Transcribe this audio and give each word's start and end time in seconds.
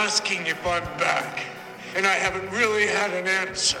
Asking 0.00 0.46
if 0.46 0.64
I'm 0.64 0.84
back, 0.96 1.42
and 1.96 2.06
I 2.06 2.14
haven't 2.14 2.48
really 2.52 2.86
had 2.86 3.10
an 3.10 3.26
answer. 3.26 3.80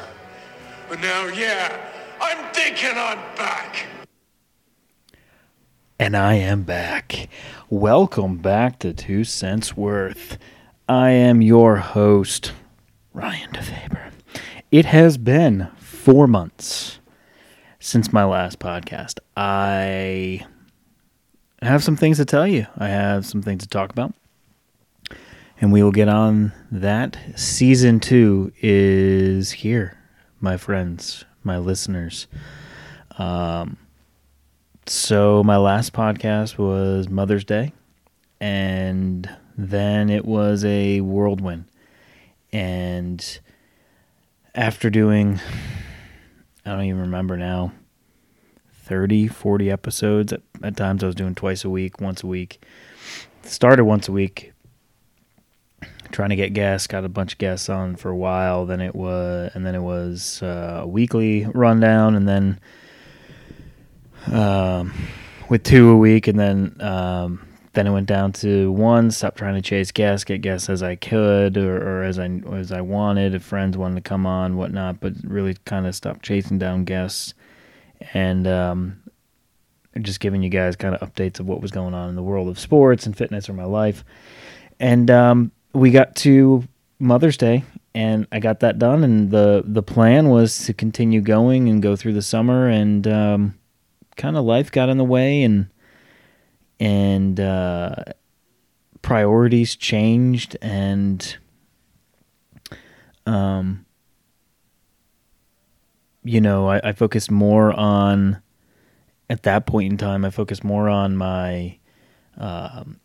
But 0.88 1.00
now, 1.00 1.26
yeah, 1.26 1.78
I'm 2.20 2.52
thinking 2.52 2.90
I'm 2.90 3.18
back. 3.36 3.86
And 5.96 6.16
I 6.16 6.34
am 6.34 6.64
back. 6.64 7.28
Welcome 7.70 8.38
back 8.38 8.80
to 8.80 8.92
Two 8.92 9.22
Cents 9.22 9.76
Worth. 9.76 10.38
I 10.88 11.10
am 11.10 11.40
your 11.40 11.76
host, 11.76 12.52
Ryan 13.14 13.52
DeFaber. 13.52 14.10
It 14.72 14.86
has 14.86 15.18
been 15.18 15.68
four 15.76 16.26
months 16.26 16.98
since 17.78 18.12
my 18.12 18.24
last 18.24 18.58
podcast. 18.58 19.20
I 19.36 20.44
have 21.62 21.84
some 21.84 21.96
things 21.96 22.16
to 22.16 22.24
tell 22.24 22.46
you. 22.46 22.66
I 22.76 22.88
have 22.88 23.24
some 23.24 23.40
things 23.40 23.62
to 23.62 23.68
talk 23.68 23.90
about. 23.90 24.14
And 25.60 25.72
we 25.72 25.82
will 25.82 25.92
get 25.92 26.08
on 26.08 26.52
that. 26.70 27.18
Season 27.34 27.98
two 27.98 28.52
is 28.60 29.50
here, 29.50 29.96
my 30.40 30.56
friends, 30.56 31.24
my 31.42 31.58
listeners. 31.58 32.28
Um, 33.18 33.76
so, 34.86 35.42
my 35.42 35.56
last 35.56 35.92
podcast 35.92 36.58
was 36.58 37.08
Mother's 37.08 37.44
Day, 37.44 37.72
and 38.40 39.28
then 39.56 40.10
it 40.10 40.24
was 40.24 40.64
a 40.64 41.00
whirlwind. 41.00 41.64
And 42.52 43.40
after 44.54 44.90
doing, 44.90 45.40
I 46.64 46.70
don't 46.70 46.84
even 46.84 47.00
remember 47.00 47.36
now, 47.36 47.72
30, 48.84 49.26
40 49.26 49.70
episodes. 49.70 50.32
At, 50.32 50.40
at 50.62 50.76
times 50.76 51.02
I 51.02 51.06
was 51.06 51.16
doing 51.16 51.34
twice 51.34 51.64
a 51.64 51.70
week, 51.70 52.00
once 52.00 52.22
a 52.22 52.28
week. 52.28 52.64
Started 53.42 53.84
once 53.84 54.08
a 54.08 54.12
week, 54.12 54.52
trying 56.10 56.30
to 56.30 56.36
get 56.36 56.52
guests. 56.52 56.86
Got 56.86 57.04
a 57.04 57.08
bunch 57.08 57.32
of 57.32 57.38
guests 57.38 57.68
on 57.68 57.96
for 57.96 58.10
a 58.10 58.16
while. 58.16 58.66
Then 58.66 58.80
it 58.80 58.94
was, 58.94 59.50
and 59.54 59.64
then 59.64 59.74
it 59.74 59.82
was 59.82 60.42
uh, 60.42 60.80
a 60.82 60.86
weekly 60.86 61.46
rundown, 61.46 62.14
and 62.14 62.28
then 62.28 62.60
um, 64.32 64.92
with 65.48 65.62
two 65.62 65.90
a 65.90 65.96
week, 65.96 66.28
and 66.28 66.38
then 66.38 66.76
um, 66.80 67.46
then 67.72 67.86
it 67.86 67.90
went 67.90 68.06
down 68.06 68.32
to 68.32 68.72
one. 68.72 69.10
Stop 69.10 69.36
trying 69.36 69.54
to 69.54 69.62
chase 69.62 69.92
guests, 69.92 70.24
get 70.24 70.40
guests 70.40 70.68
as 70.68 70.82
I 70.82 70.96
could 70.96 71.56
or, 71.56 71.76
or 71.76 72.02
as 72.02 72.18
I 72.18 72.26
as 72.52 72.72
I 72.72 72.80
wanted. 72.80 73.34
If 73.34 73.42
friends 73.42 73.76
wanted 73.76 73.96
to 73.96 74.08
come 74.08 74.26
on, 74.26 74.56
whatnot, 74.56 75.00
but 75.00 75.12
really 75.24 75.56
kind 75.64 75.86
of 75.86 75.94
stopped 75.94 76.24
chasing 76.24 76.58
down 76.58 76.84
guests 76.84 77.34
and 78.14 78.46
um, 78.46 79.02
just 80.00 80.20
giving 80.20 80.42
you 80.42 80.50
guys 80.50 80.76
kind 80.76 80.94
of 80.94 81.00
updates 81.00 81.40
of 81.40 81.46
what 81.46 81.60
was 81.60 81.70
going 81.70 81.94
on 81.94 82.08
in 82.08 82.16
the 82.16 82.22
world 82.22 82.48
of 82.48 82.58
sports 82.58 83.06
and 83.06 83.16
fitness 83.16 83.48
or 83.48 83.52
my 83.52 83.64
life. 83.64 84.04
And 84.80 85.10
um, 85.10 85.52
we 85.72 85.90
got 85.90 86.16
to 86.16 86.64
Mother's 86.98 87.36
Day, 87.36 87.64
and 87.94 88.26
I 88.32 88.40
got 88.40 88.60
that 88.60 88.78
done. 88.78 89.04
And 89.04 89.30
the 89.30 89.62
the 89.64 89.82
plan 89.82 90.28
was 90.28 90.64
to 90.66 90.72
continue 90.72 91.20
going 91.20 91.68
and 91.68 91.82
go 91.82 91.96
through 91.96 92.14
the 92.14 92.22
summer, 92.22 92.68
and 92.68 93.06
um, 93.06 93.58
kind 94.16 94.36
of 94.36 94.44
life 94.44 94.70
got 94.70 94.88
in 94.88 94.98
the 94.98 95.04
way, 95.04 95.42
and 95.42 95.68
and 96.80 97.38
uh, 97.40 97.94
priorities 99.02 99.76
changed, 99.76 100.56
and 100.62 101.36
um 103.26 103.84
you 106.28 106.40
know, 106.42 106.68
I, 106.68 106.80
I 106.84 106.92
focused 106.92 107.30
more 107.30 107.72
on 107.72 108.42
at 109.30 109.44
that 109.44 109.66
point 109.66 109.92
in 109.92 109.96
time. 109.98 110.24
I 110.24 110.30
focused 110.30 110.62
more 110.62 110.88
on 110.88 111.16
my 111.16 111.78
um, 112.36 113.00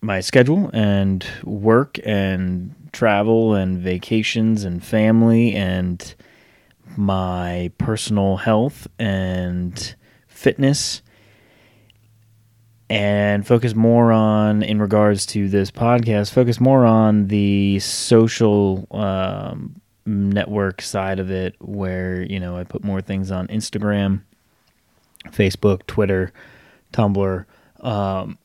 my 0.00 0.20
schedule 0.20 0.70
and 0.72 1.26
work 1.44 1.98
and 2.04 2.74
travel 2.92 3.54
and 3.54 3.78
vacations 3.78 4.64
and 4.64 4.82
family 4.82 5.54
and 5.54 6.14
my 6.96 7.70
personal 7.78 8.36
health 8.38 8.88
and 8.98 9.94
fitness 10.26 11.02
and 12.88 13.46
focus 13.46 13.74
more 13.74 14.10
on 14.10 14.62
in 14.62 14.80
regards 14.80 15.24
to 15.24 15.48
this 15.48 15.70
podcast 15.70 16.32
focus 16.32 16.58
more 16.58 16.84
on 16.84 17.28
the 17.28 17.78
social 17.78 18.86
um, 18.90 19.80
network 20.06 20.82
side 20.82 21.20
of 21.20 21.30
it 21.30 21.54
where 21.60 22.22
you 22.22 22.40
know 22.40 22.56
I 22.56 22.64
put 22.64 22.82
more 22.82 23.00
things 23.00 23.30
on 23.30 23.46
Instagram, 23.48 24.22
Facebook, 25.28 25.86
Twitter, 25.86 26.32
Tumblr, 26.92 27.44
um, 27.80 28.38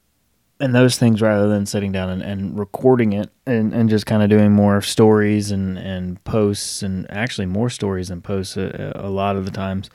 and 0.66 0.74
those 0.74 0.98
things 0.98 1.22
rather 1.22 1.48
than 1.48 1.64
sitting 1.68 1.92
down 1.92 2.10
and, 2.10 2.24
and 2.24 2.58
recording 2.58 3.14
it 3.14 3.30
and, 3.46 3.72
and 3.72 3.88
just 3.88 4.08
kind 4.08 4.24
of 4.24 4.32
doing 4.32 4.52
more 4.52 4.82
stories 4.82 5.52
and, 5.52 5.78
and 5.78 6.22
posts 6.24 6.82
and 6.82 7.06
actually 7.12 7.46
more 7.46 7.70
stories 7.70 8.10
and 8.10 8.24
posts 8.24 8.58
a, 8.58 8.92
a 8.96 9.08
lot 9.08 9.36
of 9.36 9.46
the 9.46 9.52
times 9.52 9.92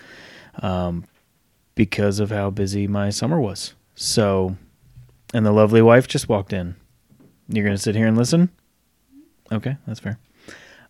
um, 0.62 1.02
because 1.74 2.20
of 2.20 2.30
how 2.30 2.50
busy 2.50 2.86
my 2.86 3.10
summer 3.10 3.40
was. 3.40 3.74
So, 3.96 4.56
and 5.34 5.44
the 5.44 5.50
lovely 5.50 5.82
wife 5.82 6.06
just 6.06 6.28
walked 6.28 6.52
in. 6.52 6.76
You're 7.48 7.64
going 7.64 7.76
to 7.76 7.82
sit 7.82 7.96
here 7.96 8.06
and 8.06 8.16
listen? 8.16 8.48
Okay, 9.50 9.76
that's 9.88 9.98
fair. 9.98 10.20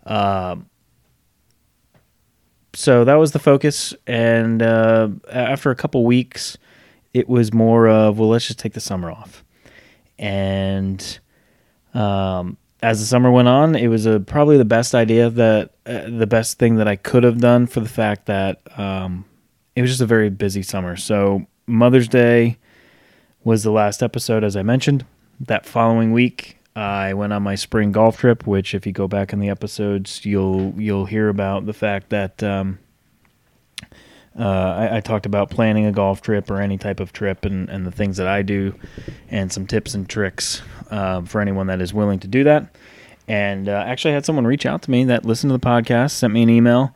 Um, 0.04 0.69
so 2.74 3.06
that 3.06 3.14
was 3.14 3.32
the 3.32 3.38
focus, 3.38 3.94
and 4.06 4.62
uh, 4.62 5.08
after 5.32 5.70
a 5.70 5.74
couple 5.74 6.04
weeks, 6.04 6.58
it 7.14 7.30
was 7.30 7.50
more 7.50 7.88
of 7.88 8.19
well, 8.19 8.28
let's 8.28 8.46
just 8.46 8.58
take 8.58 8.74
the 8.74 8.80
summer 8.80 9.10
off. 9.10 9.42
And 10.20 11.19
um, 11.94 12.58
as 12.82 13.00
the 13.00 13.06
summer 13.06 13.31
went 13.31 13.48
on, 13.48 13.75
it 13.75 13.88
was 13.88 14.06
a, 14.06 14.20
probably 14.20 14.58
the 14.58 14.64
best 14.66 14.94
idea 14.94 15.31
that 15.31 15.70
uh, 15.86 16.03
the 16.08 16.26
best 16.26 16.58
thing 16.58 16.76
that 16.76 16.86
I 16.86 16.97
could 16.97 17.25
have 17.25 17.41
done 17.41 17.66
for 17.66 17.81
the 17.81 17.88
fact 17.88 18.26
that 18.26 18.60
um, 18.78 19.25
it 19.75 19.81
was 19.81 19.91
just 19.91 20.03
a 20.03 20.06
very 20.06 20.28
busy 20.28 20.62
summer. 20.62 20.97
So 20.97 21.47
Mother's 21.66 22.06
Day 22.06 22.58
was 23.44 23.62
the 23.62 23.72
last 23.72 24.03
episode, 24.03 24.44
as 24.44 24.56
I 24.56 24.62
mentioned. 24.62 25.06
That 25.41 25.64
following 25.64 26.12
week, 26.12 26.58
I 26.76 27.14
went 27.14 27.32
on 27.32 27.42
my 27.42 27.54
spring 27.54 27.91
golf 27.91 28.19
trip, 28.19 28.47
which 28.47 28.75
if 28.75 28.87
you 28.87 28.92
go 28.92 29.08
back 29.08 29.32
in 29.32 29.41
the 29.41 29.48
episodes, 29.48 30.25
you'll 30.26 30.75
you'll 30.76 31.06
hear 31.06 31.31
about 31.31 31.64
the 31.64 31.72
fact 31.72 32.10
that 32.10 32.42
um, 32.42 32.78
uh, 34.38 34.42
I, 34.44 34.96
I, 34.96 35.00
talked 35.00 35.26
about 35.26 35.50
planning 35.50 35.86
a 35.86 35.92
golf 35.92 36.22
trip 36.22 36.50
or 36.50 36.60
any 36.60 36.78
type 36.78 37.00
of 37.00 37.12
trip 37.12 37.44
and, 37.44 37.68
and 37.68 37.86
the 37.86 37.91
things 37.91 38.16
that 38.18 38.28
I 38.28 38.42
do, 38.42 38.74
and 39.28 39.52
some 39.52 39.66
tips 39.66 39.94
and 39.94 40.08
tricks 40.08 40.62
uh, 40.91 41.22
for 41.22 41.41
anyone 41.41 41.66
that 41.66 41.80
is 41.80 41.92
willing 41.92 42.20
to 42.20 42.28
do 42.28 42.44
that. 42.44 42.74
And 43.26 43.69
uh, 43.69 43.84
actually, 43.86 44.12
I 44.12 44.14
had 44.14 44.24
someone 44.24 44.46
reach 44.46 44.66
out 44.66 44.82
to 44.82 44.90
me 44.90 45.04
that 45.04 45.24
listened 45.24 45.50
to 45.50 45.58
the 45.58 45.66
podcast, 45.66 46.12
sent 46.12 46.32
me 46.32 46.42
an 46.42 46.50
email, 46.50 46.94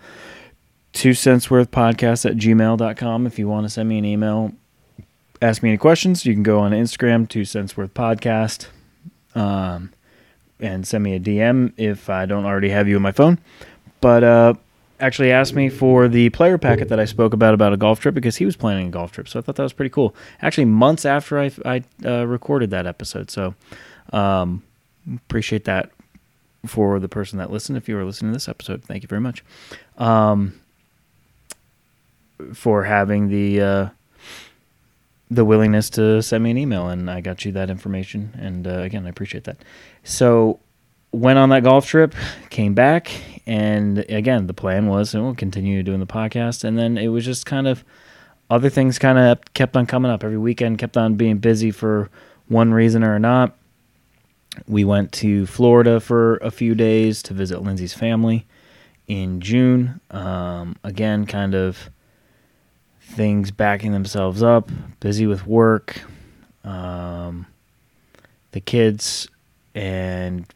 two 0.93 1.13
cents 1.13 1.51
worth 1.51 1.71
podcast 1.71 2.29
at 2.29 2.37
gmail.com. 2.37 3.27
If 3.27 3.39
you 3.39 3.49
want 3.49 3.65
to 3.67 3.71
send 3.71 3.89
me 3.89 3.99
an 3.99 4.05
email, 4.05 4.53
ask 5.43 5.63
me 5.63 5.71
any 5.71 5.79
questions, 5.79 6.25
you 6.25 6.35
can 6.35 6.45
go 6.45 6.61
on 6.61 6.71
Instagram, 6.71 7.29
two 7.29 7.45
cents 7.45 7.77
worth 7.77 7.95
podcast 7.95 8.69
um, 9.35 9.93
and 10.61 10.87
send 10.87 11.05
me 11.05 11.15
a 11.15 11.21
DM 11.21 11.73
if 11.77 12.09
I 12.09 12.27
don't 12.27 12.45
already 12.45 12.71
have 12.71 12.89
you 12.89 12.97
on 12.97 13.03
my 13.03 13.13
phone. 13.13 13.39
But 14.01 14.25
uh, 14.25 14.55
actually 15.05 15.31
asked 15.31 15.55
me 15.55 15.69
for 15.69 16.09
the 16.09 16.31
player 16.31 16.57
packet 16.57 16.89
that 16.89 16.99
I 16.99 17.05
spoke 17.05 17.35
about 17.35 17.55
about 17.55 17.73
a 17.73 17.77
golf 17.77 18.01
trip 18.01 18.15
because 18.15 18.37
he 18.37 18.45
was 18.45 18.57
planning 18.57 18.89
a 18.89 18.91
golf 18.91 19.13
trip. 19.13 19.29
So 19.29 19.39
I 19.39 19.43
thought 19.43 19.57
that 19.57 19.63
was 19.63 19.73
pretty 19.73 19.91
cool. 19.91 20.15
Actually, 20.41 20.65
months 20.65 21.05
after 21.05 21.39
I, 21.39 21.51
I 21.65 21.83
uh, 22.05 22.25
recorded 22.25 22.71
that 22.71 22.87
episode. 22.87 23.31
So 23.31 23.55
um, 24.13 24.63
appreciate 25.15 25.65
that 25.67 25.91
for 26.67 26.99
the 26.99 27.09
person 27.09 27.39
that 27.39 27.51
listened. 27.51 27.77
If 27.77 27.89
you 27.89 27.97
were 27.97 28.05
listening 28.05 28.33
to 28.33 28.37
this 28.37 28.49
episode, 28.49 28.83
thank 28.83 29.03
you 29.03 29.09
very 29.09 29.21
much 29.21 29.45
um, 29.99 30.61
for 32.53 32.85
having 32.85 33.29
the. 33.29 33.61
Uh, 33.61 33.89
the 35.31 35.45
willingness 35.45 35.91
to 35.91 36.23
send 36.23 36.45
me 36.45 36.51
an 36.51 36.59
email, 36.59 36.89
and 36.89 37.11
I 37.11 37.21
got 37.21 37.45
you 37.45 37.53
that 37.53 37.71
information. 37.71 38.31
And 38.39 38.69
uh, 38.69 38.81
again, 38.81 39.07
I 39.07 39.09
appreciate 39.09 39.45
that. 39.45 39.57
So 40.05 40.61
went 41.13 41.39
on 41.39 41.49
that 41.49 41.65
golf 41.65 41.87
trip, 41.87 42.15
came 42.51 42.75
back, 42.75 43.11
and 43.47 43.99
again, 44.09 44.47
the 44.47 44.55
plan 44.55 44.87
was 44.87 45.15
we'll 45.15 45.35
continue 45.35 45.83
doing 45.83 46.01
the 46.01 46.07
podcast, 46.07 46.65
and 46.65 46.79
then 46.79 46.97
it 46.97 47.09
was 47.09 47.25
just 47.25 47.47
kind 47.47 47.67
of 47.67 47.85
other 48.51 48.71
things 48.71 48.99
kind 48.99 49.19
of 49.19 49.39
kept 49.55 49.77
on 49.77 49.87
coming 49.87 50.11
up 50.11 50.25
every 50.25 50.39
weekend, 50.39 50.79
kept 50.79 50.97
on 50.97 51.15
being 51.15 51.39
busy 51.39 51.71
for 51.71 52.11
one 52.49 52.73
reason 52.73 53.03
or 53.05 53.19
not. 53.19 53.57
We 54.67 54.85
went 54.85 55.13
to 55.13 55.47
Florida 55.47 56.01
for 56.01 56.37
a 56.37 56.51
few 56.51 56.75
days 56.75 57.23
to 57.25 57.35
visit 57.35 57.63
Lindsay's 57.63 57.95
family 57.95 58.47
in 59.09 59.41
June. 59.41 60.01
Um, 60.11 60.77
again, 60.85 61.27
kind 61.27 61.55
of 61.55 61.91
things 63.01 63.51
backing 63.51 63.93
themselves 63.93 64.43
up, 64.43 64.71
busy 65.01 65.27
with 65.27 65.47
work, 65.47 66.03
um, 66.63 67.47
the 68.53 68.61
kids, 68.61 69.29
and 69.75 70.47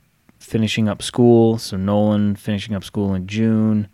finishing 0.49 0.89
up 0.89 1.03
school. 1.03 1.59
So 1.59 1.77
Nolan 1.77 2.35
finishing 2.37 2.75
up 2.75 2.83
school 2.83 3.15
in 3.15 3.27
June, 3.27 3.89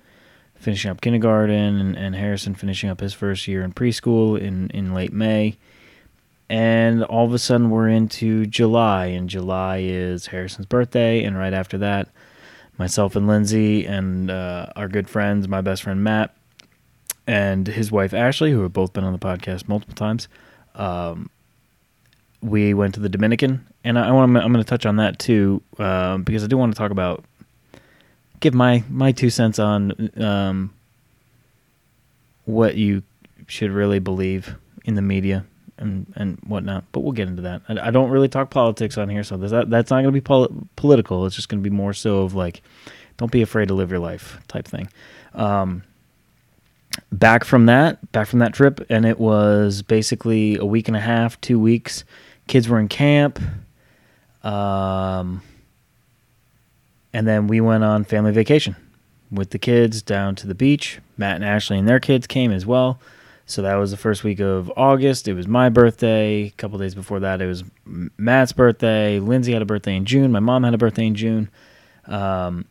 finishing 0.55 0.91
up 0.91 1.01
kindergarten, 1.01 1.81
and, 1.81 1.97
and 1.97 2.15
Harrison 2.15 2.55
finishing 2.55 2.89
up 2.91 3.01
his 3.01 3.13
first 3.13 3.47
year 3.49 3.63
in 3.63 3.73
preschool 3.73 4.39
in, 4.41 4.71
in 4.71 4.95
late 4.95 5.13
May. 5.13 5.57
and 6.49 7.03
all 7.05 7.25
of 7.25 7.33
a 7.33 7.39
sudden 7.39 7.71
we're 7.71 7.89
into 7.89 8.47
July, 8.47 9.07
and 9.07 9.29
July 9.29 9.79
is 9.79 10.27
Harrison's 10.27 10.67
birthday, 10.67 11.25
and 11.25 11.39
right 11.39 11.55
after 11.55 11.79
that, 11.79 12.09
myself 12.79 13.17
and 13.17 13.27
Lindsay 13.27 13.87
and 13.87 14.31
uh, 14.31 14.67
our 14.77 14.89
good 14.89 15.09
friends, 15.09 15.49
my 15.49 15.61
best 15.61 15.83
friend 15.83 16.05
Matt, 16.05 16.35
and 17.27 17.67
his 17.67 17.91
wife 17.91 18.13
Ashley, 18.13 18.53
who 18.53 18.63
have 18.63 18.73
both 18.73 18.93
been 18.93 19.05
on 19.05 19.13
the 19.13 19.19
podcast 19.19 19.69
multiple 19.69 19.95
times. 19.95 20.29
Um, 20.75 21.31
we 22.43 22.75
went 22.75 22.95
to 22.95 23.01
the 23.01 23.09
Dominican, 23.09 23.67
and 23.85 23.99
I, 23.99 24.11
want 24.11 24.37
I'm 24.37 24.53
going 24.53 24.65
to 24.65 24.69
touch 24.69 24.87
on 24.87 24.97
that 24.97 25.19
too 25.19 25.63
um, 25.79 26.23
because 26.23 26.43
I 26.43 26.47
do 26.47 26.57
want 26.57 26.73
to 26.73 26.79
talk 26.79 26.91
about 26.91 27.25
give 28.41 28.55
my 28.55 28.83
my 28.89 29.13
two 29.13 29.31
cents 29.31 29.59
on 29.59 30.11
um, 30.23 30.73
what 32.45 32.77
you 32.77 33.03
should 33.47 33.71
really 33.71 33.99
believe 33.99 34.55
in 34.85 34.95
the 34.95 35.03
media 35.03 35.45
and 35.79 36.13
and 36.17 36.39
whatnot. 36.47 36.85
But 36.93 37.01
we'll 37.01 37.13
get 37.13 37.29
into 37.29 37.43
that. 37.43 37.63
I, 37.69 37.89
I 37.89 37.91
don't 37.91 38.11
really 38.11 38.29
talk 38.29 38.51
politics 38.51 38.99
on 38.99 39.09
here, 39.09 39.23
so 39.23 39.37
that 39.37 39.71
that's 39.71 39.91
not 39.91 39.97
going 39.97 40.07
to 40.07 40.13
be 40.13 40.21
pol- 40.21 40.67
political. 40.77 41.27
It's 41.27 41.37
just 41.37 41.49
going 41.49 41.63
to 41.63 41.69
be 41.69 41.75
more 41.75 41.93
so 41.93 42.23
of 42.23 42.35
like, 42.35 42.63
don't 43.17 43.33
be 43.33 43.43
afraid 43.43 43.69
to 43.69 43.75
live 43.75 43.91
your 43.91 44.01
life 44.01 44.39
type 44.49 44.67
thing. 44.67 44.89
Um, 45.35 45.83
back 47.11 47.45
from 47.45 47.67
that, 47.67 48.13
back 48.13 48.29
from 48.29 48.39
that 48.39 48.55
trip, 48.55 48.85
and 48.89 49.05
it 49.05 49.19
was 49.19 49.83
basically 49.83 50.57
a 50.57 50.65
week 50.65 50.89
and 50.89 50.97
a 50.97 51.01
half, 51.01 51.41
two 51.41 51.59
weeks. 51.59 52.05
Kids 52.47 52.69
were 52.69 52.79
in 52.79 52.89
camp. 52.89 53.41
Um, 54.45 55.43
and 57.13 57.27
then 57.27 57.47
we 57.47 57.61
went 57.61 57.83
on 57.83 58.05
family 58.05 58.33
vacation 58.33 58.77
with 59.31 59.51
the 59.51 59.59
kids 59.59 60.03
down 60.03 60.35
to 60.37 60.47
the 60.47 60.55
beach. 60.55 61.01
Matt 61.17 61.37
and 61.37 61.45
Ashley 61.45 61.79
and 61.79 61.89
their 61.89 62.01
kids 62.01 62.27
came 62.27 62.53
as 62.53 62.67
well. 62.67 63.01
So 63.47 63.63
that 63.63 63.75
was 63.75 63.91
the 63.91 63.97
first 63.97 64.25
week 64.25 64.41
of 64.41 64.73
August. 64.77 65.29
It 65.29 65.35
was 65.35 65.47
my 65.47 65.69
birthday. 65.69 66.45
A 66.45 66.51
couple 66.51 66.79
days 66.79 66.95
before 66.95 67.21
that, 67.21 67.43
it 67.43 67.47
was 67.47 67.65
Matt's 67.85 68.53
birthday. 68.53 69.19
Lindsay 69.19 69.53
had 69.53 69.63
a 69.63 69.67
birthday 69.67 69.97
in 69.97 70.05
June. 70.07 70.33
My 70.33 70.41
mom 70.41 70.65
had 70.65 70.73
a 70.73 70.79
birthday 70.79 71.07
in 71.07 71.15
June. 71.15 71.51
Um, 72.07 72.67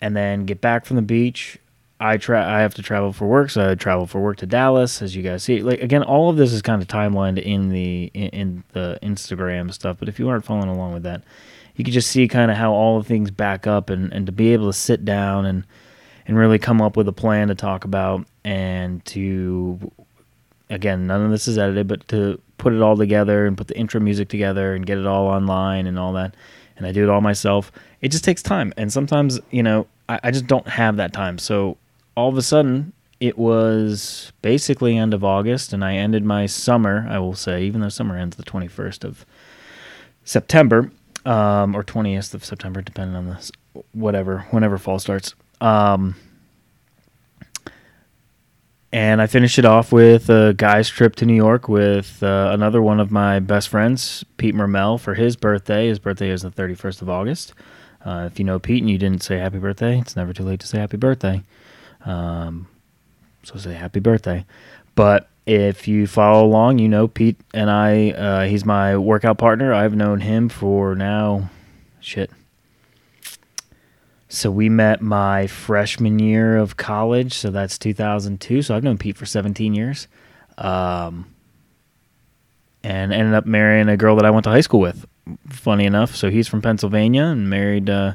and 0.00 0.16
then 0.16 0.46
get 0.46 0.60
back 0.60 0.84
from 0.84 0.96
the 0.96 1.02
beach. 1.02 1.58
I 2.00 2.16
tra- 2.16 2.46
I 2.46 2.60
have 2.60 2.74
to 2.74 2.82
travel 2.82 3.12
for 3.12 3.26
work, 3.28 3.50
so 3.50 3.70
I 3.70 3.74
travel 3.74 4.06
for 4.06 4.20
work 4.20 4.38
to 4.38 4.46
Dallas, 4.46 5.02
as 5.02 5.14
you 5.14 5.22
guys 5.22 5.42
see. 5.44 5.62
Like 5.62 5.82
again, 5.82 6.02
all 6.02 6.30
of 6.30 6.36
this 6.36 6.52
is 6.52 6.62
kind 6.62 6.80
of 6.80 6.88
timelined 6.88 7.40
in 7.40 7.68
the 7.68 8.10
in, 8.14 8.28
in 8.28 8.64
the 8.72 8.98
Instagram 9.02 9.72
stuff. 9.72 9.98
But 9.98 10.08
if 10.08 10.18
you 10.18 10.28
aren't 10.30 10.46
following 10.46 10.70
along 10.70 10.94
with 10.94 11.02
that, 11.02 11.22
you 11.76 11.84
can 11.84 11.92
just 11.92 12.10
see 12.10 12.26
kind 12.26 12.50
of 12.50 12.56
how 12.56 12.72
all 12.72 12.98
the 12.98 13.06
things 13.06 13.30
back 13.30 13.66
up, 13.66 13.90
and 13.90 14.10
and 14.14 14.24
to 14.24 14.32
be 14.32 14.54
able 14.54 14.66
to 14.66 14.72
sit 14.72 15.04
down 15.04 15.44
and 15.44 15.64
and 16.26 16.38
really 16.38 16.58
come 16.58 16.80
up 16.80 16.96
with 16.96 17.06
a 17.06 17.12
plan 17.12 17.48
to 17.48 17.54
talk 17.54 17.84
about 17.84 18.24
and 18.44 19.04
to 19.04 19.90
again 20.70 21.06
none 21.06 21.22
of 21.22 21.30
this 21.30 21.48
is 21.48 21.58
edited 21.58 21.88
but 21.88 22.06
to 22.08 22.40
put 22.56 22.72
it 22.72 22.80
all 22.80 22.96
together 22.96 23.46
and 23.46 23.58
put 23.58 23.66
the 23.66 23.76
intro 23.76 24.00
music 24.00 24.28
together 24.28 24.74
and 24.74 24.86
get 24.86 24.96
it 24.96 25.06
all 25.06 25.26
online 25.26 25.86
and 25.86 25.98
all 25.98 26.12
that 26.12 26.34
and 26.76 26.86
i 26.86 26.92
do 26.92 27.02
it 27.02 27.08
all 27.10 27.20
myself 27.20 27.72
it 28.00 28.10
just 28.10 28.22
takes 28.22 28.42
time 28.42 28.72
and 28.76 28.92
sometimes 28.92 29.40
you 29.50 29.62
know 29.62 29.86
i, 30.08 30.20
I 30.22 30.30
just 30.30 30.46
don't 30.46 30.68
have 30.68 30.96
that 30.96 31.12
time 31.12 31.36
so 31.36 31.76
all 32.16 32.28
of 32.28 32.36
a 32.36 32.42
sudden 32.42 32.92
it 33.20 33.36
was 33.38 34.32
basically 34.42 34.96
end 34.96 35.14
of 35.14 35.24
august 35.24 35.72
and 35.72 35.84
i 35.84 35.94
ended 35.94 36.24
my 36.24 36.46
summer 36.46 37.06
i 37.08 37.18
will 37.18 37.34
say 37.34 37.62
even 37.64 37.80
though 37.80 37.88
summer 37.88 38.16
ends 38.16 38.36
the 38.36 38.42
21st 38.42 39.04
of 39.04 39.24
september 40.24 40.90
um, 41.24 41.74
or 41.74 41.82
20th 41.84 42.34
of 42.34 42.44
september 42.44 42.80
depending 42.80 43.16
on 43.16 43.26
the 43.26 43.50
whatever 43.92 44.46
whenever 44.50 44.78
fall 44.78 44.98
starts 44.98 45.34
um, 45.60 46.14
and 48.92 49.22
I 49.22 49.26
finished 49.26 49.58
it 49.58 49.64
off 49.64 49.92
with 49.92 50.28
a 50.30 50.54
guy's 50.56 50.88
trip 50.88 51.14
to 51.16 51.26
New 51.26 51.34
York 51.34 51.68
with 51.68 52.22
uh, 52.22 52.50
another 52.52 52.82
one 52.82 52.98
of 52.98 53.10
my 53.10 53.38
best 53.38 53.68
friends, 53.68 54.24
Pete 54.36 54.54
Mermel, 54.54 54.98
for 54.98 55.14
his 55.14 55.36
birthday. 55.36 55.88
His 55.88 56.00
birthday 56.00 56.30
is 56.30 56.42
the 56.42 56.50
31st 56.50 57.02
of 57.02 57.08
August. 57.08 57.54
Uh, 58.04 58.28
if 58.30 58.38
you 58.38 58.44
know 58.44 58.58
Pete 58.58 58.82
and 58.82 58.90
you 58.90 58.98
didn't 58.98 59.22
say 59.22 59.38
happy 59.38 59.58
birthday, 59.58 59.98
it's 59.98 60.16
never 60.16 60.32
too 60.32 60.42
late 60.42 60.58
to 60.60 60.66
say 60.66 60.78
happy 60.78 60.96
birthday. 60.96 61.42
Um, 62.04 62.66
so 63.42 63.56
say 63.56 63.74
happy 63.74 64.00
birthday. 64.00 64.44
But 64.94 65.28
if 65.46 65.88
you 65.88 66.06
follow 66.06 66.44
along, 66.44 66.78
you 66.78 66.88
know 66.88 67.08
Pete 67.08 67.40
and 67.54 67.70
I, 67.70 68.10
uh, 68.10 68.44
he's 68.44 68.64
my 68.64 68.96
workout 68.96 69.38
partner. 69.38 69.72
I've 69.72 69.96
known 69.96 70.20
him 70.20 70.48
for 70.48 70.94
now, 70.94 71.50
shit, 72.00 72.30
so 74.32 74.48
we 74.48 74.68
met 74.68 75.02
my 75.02 75.48
freshman 75.48 76.20
year 76.20 76.56
of 76.56 76.76
college, 76.76 77.34
so 77.34 77.50
that's 77.50 77.76
2002. 77.76 78.62
So 78.62 78.76
I've 78.76 78.84
known 78.84 78.96
Pete 78.96 79.16
for 79.16 79.26
17 79.26 79.74
years, 79.74 80.06
um, 80.56 81.34
and 82.84 83.12
ended 83.12 83.34
up 83.34 83.44
marrying 83.44 83.88
a 83.88 83.96
girl 83.96 84.14
that 84.16 84.24
I 84.24 84.30
went 84.30 84.44
to 84.44 84.50
high 84.50 84.60
school 84.60 84.78
with. 84.78 85.04
Funny 85.48 85.84
enough, 85.84 86.14
so 86.14 86.30
he's 86.30 86.46
from 86.46 86.62
Pennsylvania 86.62 87.24
and 87.24 87.50
married 87.50 87.90
uh, 87.90 88.14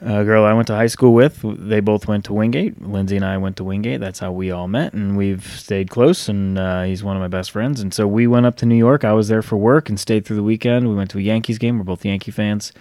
a 0.00 0.24
girl 0.24 0.44
I 0.44 0.52
went 0.52 0.66
to 0.68 0.74
high 0.74 0.86
school 0.88 1.14
with. 1.14 1.40
They 1.42 1.80
both 1.80 2.06
went 2.06 2.24
to 2.26 2.32
Wingate. 2.32 2.82
Lindsay 2.82 3.16
and 3.16 3.24
I 3.24 3.38
went 3.38 3.56
to 3.56 3.64
Wingate. 3.64 4.00
That's 4.00 4.18
how 4.18 4.32
we 4.32 4.50
all 4.50 4.68
met, 4.68 4.92
and 4.92 5.16
we've 5.16 5.44
stayed 5.44 5.90
close. 5.90 6.28
And 6.28 6.58
uh, 6.58 6.82
he's 6.82 7.02
one 7.02 7.16
of 7.16 7.20
my 7.20 7.28
best 7.28 7.50
friends. 7.50 7.80
And 7.80 7.94
so 7.94 8.06
we 8.06 8.26
went 8.26 8.46
up 8.46 8.56
to 8.56 8.66
New 8.66 8.76
York. 8.76 9.04
I 9.04 9.12
was 9.12 9.28
there 9.28 9.42
for 9.42 9.56
work 9.56 9.88
and 9.88 9.98
stayed 9.98 10.24
through 10.24 10.36
the 10.36 10.42
weekend. 10.42 10.88
We 10.88 10.94
went 10.94 11.10
to 11.10 11.18
a 11.18 11.22
Yankees 11.22 11.58
game. 11.58 11.78
We're 11.78 11.84
both 11.84 12.04
Yankee 12.04 12.30
fans. 12.30 12.72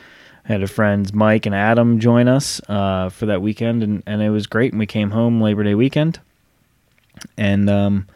I 0.46 0.52
had 0.52 0.64
a 0.64 0.68
friends 0.68 1.14
Mike 1.14 1.46
and 1.46 1.56
Adam 1.56 2.00
join 2.00 2.28
us 2.28 2.60
uh, 2.68 3.10
for 3.10 3.28
that 3.28 3.42
weekend, 3.42 3.84
and, 3.84 4.04
and 4.06 4.22
it 4.22 4.30
was 4.30 4.46
great. 4.46 4.74
And 4.74 4.80
we 4.80 4.86
came 4.86 5.12
home 5.12 5.42
Labor 5.42 5.64
Day 5.64 5.76
weekend, 5.76 6.20
and 7.38 7.70
um, 7.70 8.08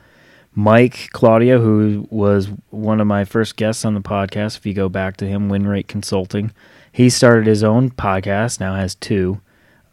Mike 0.53 1.09
Claudia, 1.13 1.59
who 1.59 2.07
was 2.09 2.49
one 2.69 2.99
of 2.99 3.07
my 3.07 3.23
first 3.23 3.55
guests 3.55 3.85
on 3.85 3.93
the 3.93 4.01
podcast, 4.01 4.57
if 4.57 4.65
you 4.65 4.73
go 4.73 4.89
back 4.89 5.15
to 5.17 5.27
him, 5.27 5.49
Winrate 5.49 5.87
Consulting, 5.87 6.51
he 6.97 7.11
started 7.11 7.45
his 7.45 7.63
own 7.63 7.91
podcast. 7.91 8.59
Now 8.59 8.73
has 8.73 8.95
two, 8.95 9.39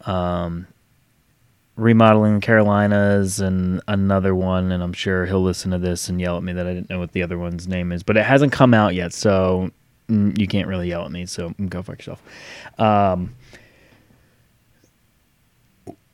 um, 0.07 0.65
remodeling 1.75 2.41
Carolinas, 2.41 3.39
and 3.39 3.79
another 3.87 4.33
one. 4.33 4.71
And 4.71 4.81
I'm 4.81 4.93
sure 4.93 5.27
he'll 5.27 5.43
listen 5.43 5.69
to 5.69 5.77
this 5.77 6.09
and 6.09 6.19
yell 6.19 6.37
at 6.37 6.43
me 6.43 6.53
that 6.53 6.65
I 6.65 6.73
didn't 6.73 6.89
know 6.89 6.97
what 6.97 7.11
the 7.11 7.21
other 7.21 7.37
one's 7.37 7.67
name 7.67 7.91
is, 7.91 8.01
but 8.01 8.17
it 8.17 8.25
hasn't 8.25 8.51
come 8.51 8.73
out 8.73 8.95
yet, 8.95 9.13
so 9.13 9.69
Mm, 10.09 10.37
you 10.37 10.47
can't 10.47 10.67
really 10.67 10.89
yell 10.89 11.03
at 11.05 11.11
me, 11.11 11.25
so 11.25 11.53
go 11.67 11.81
fuck 11.81 11.97
yourself. 11.97 12.21
Um, 12.77 13.35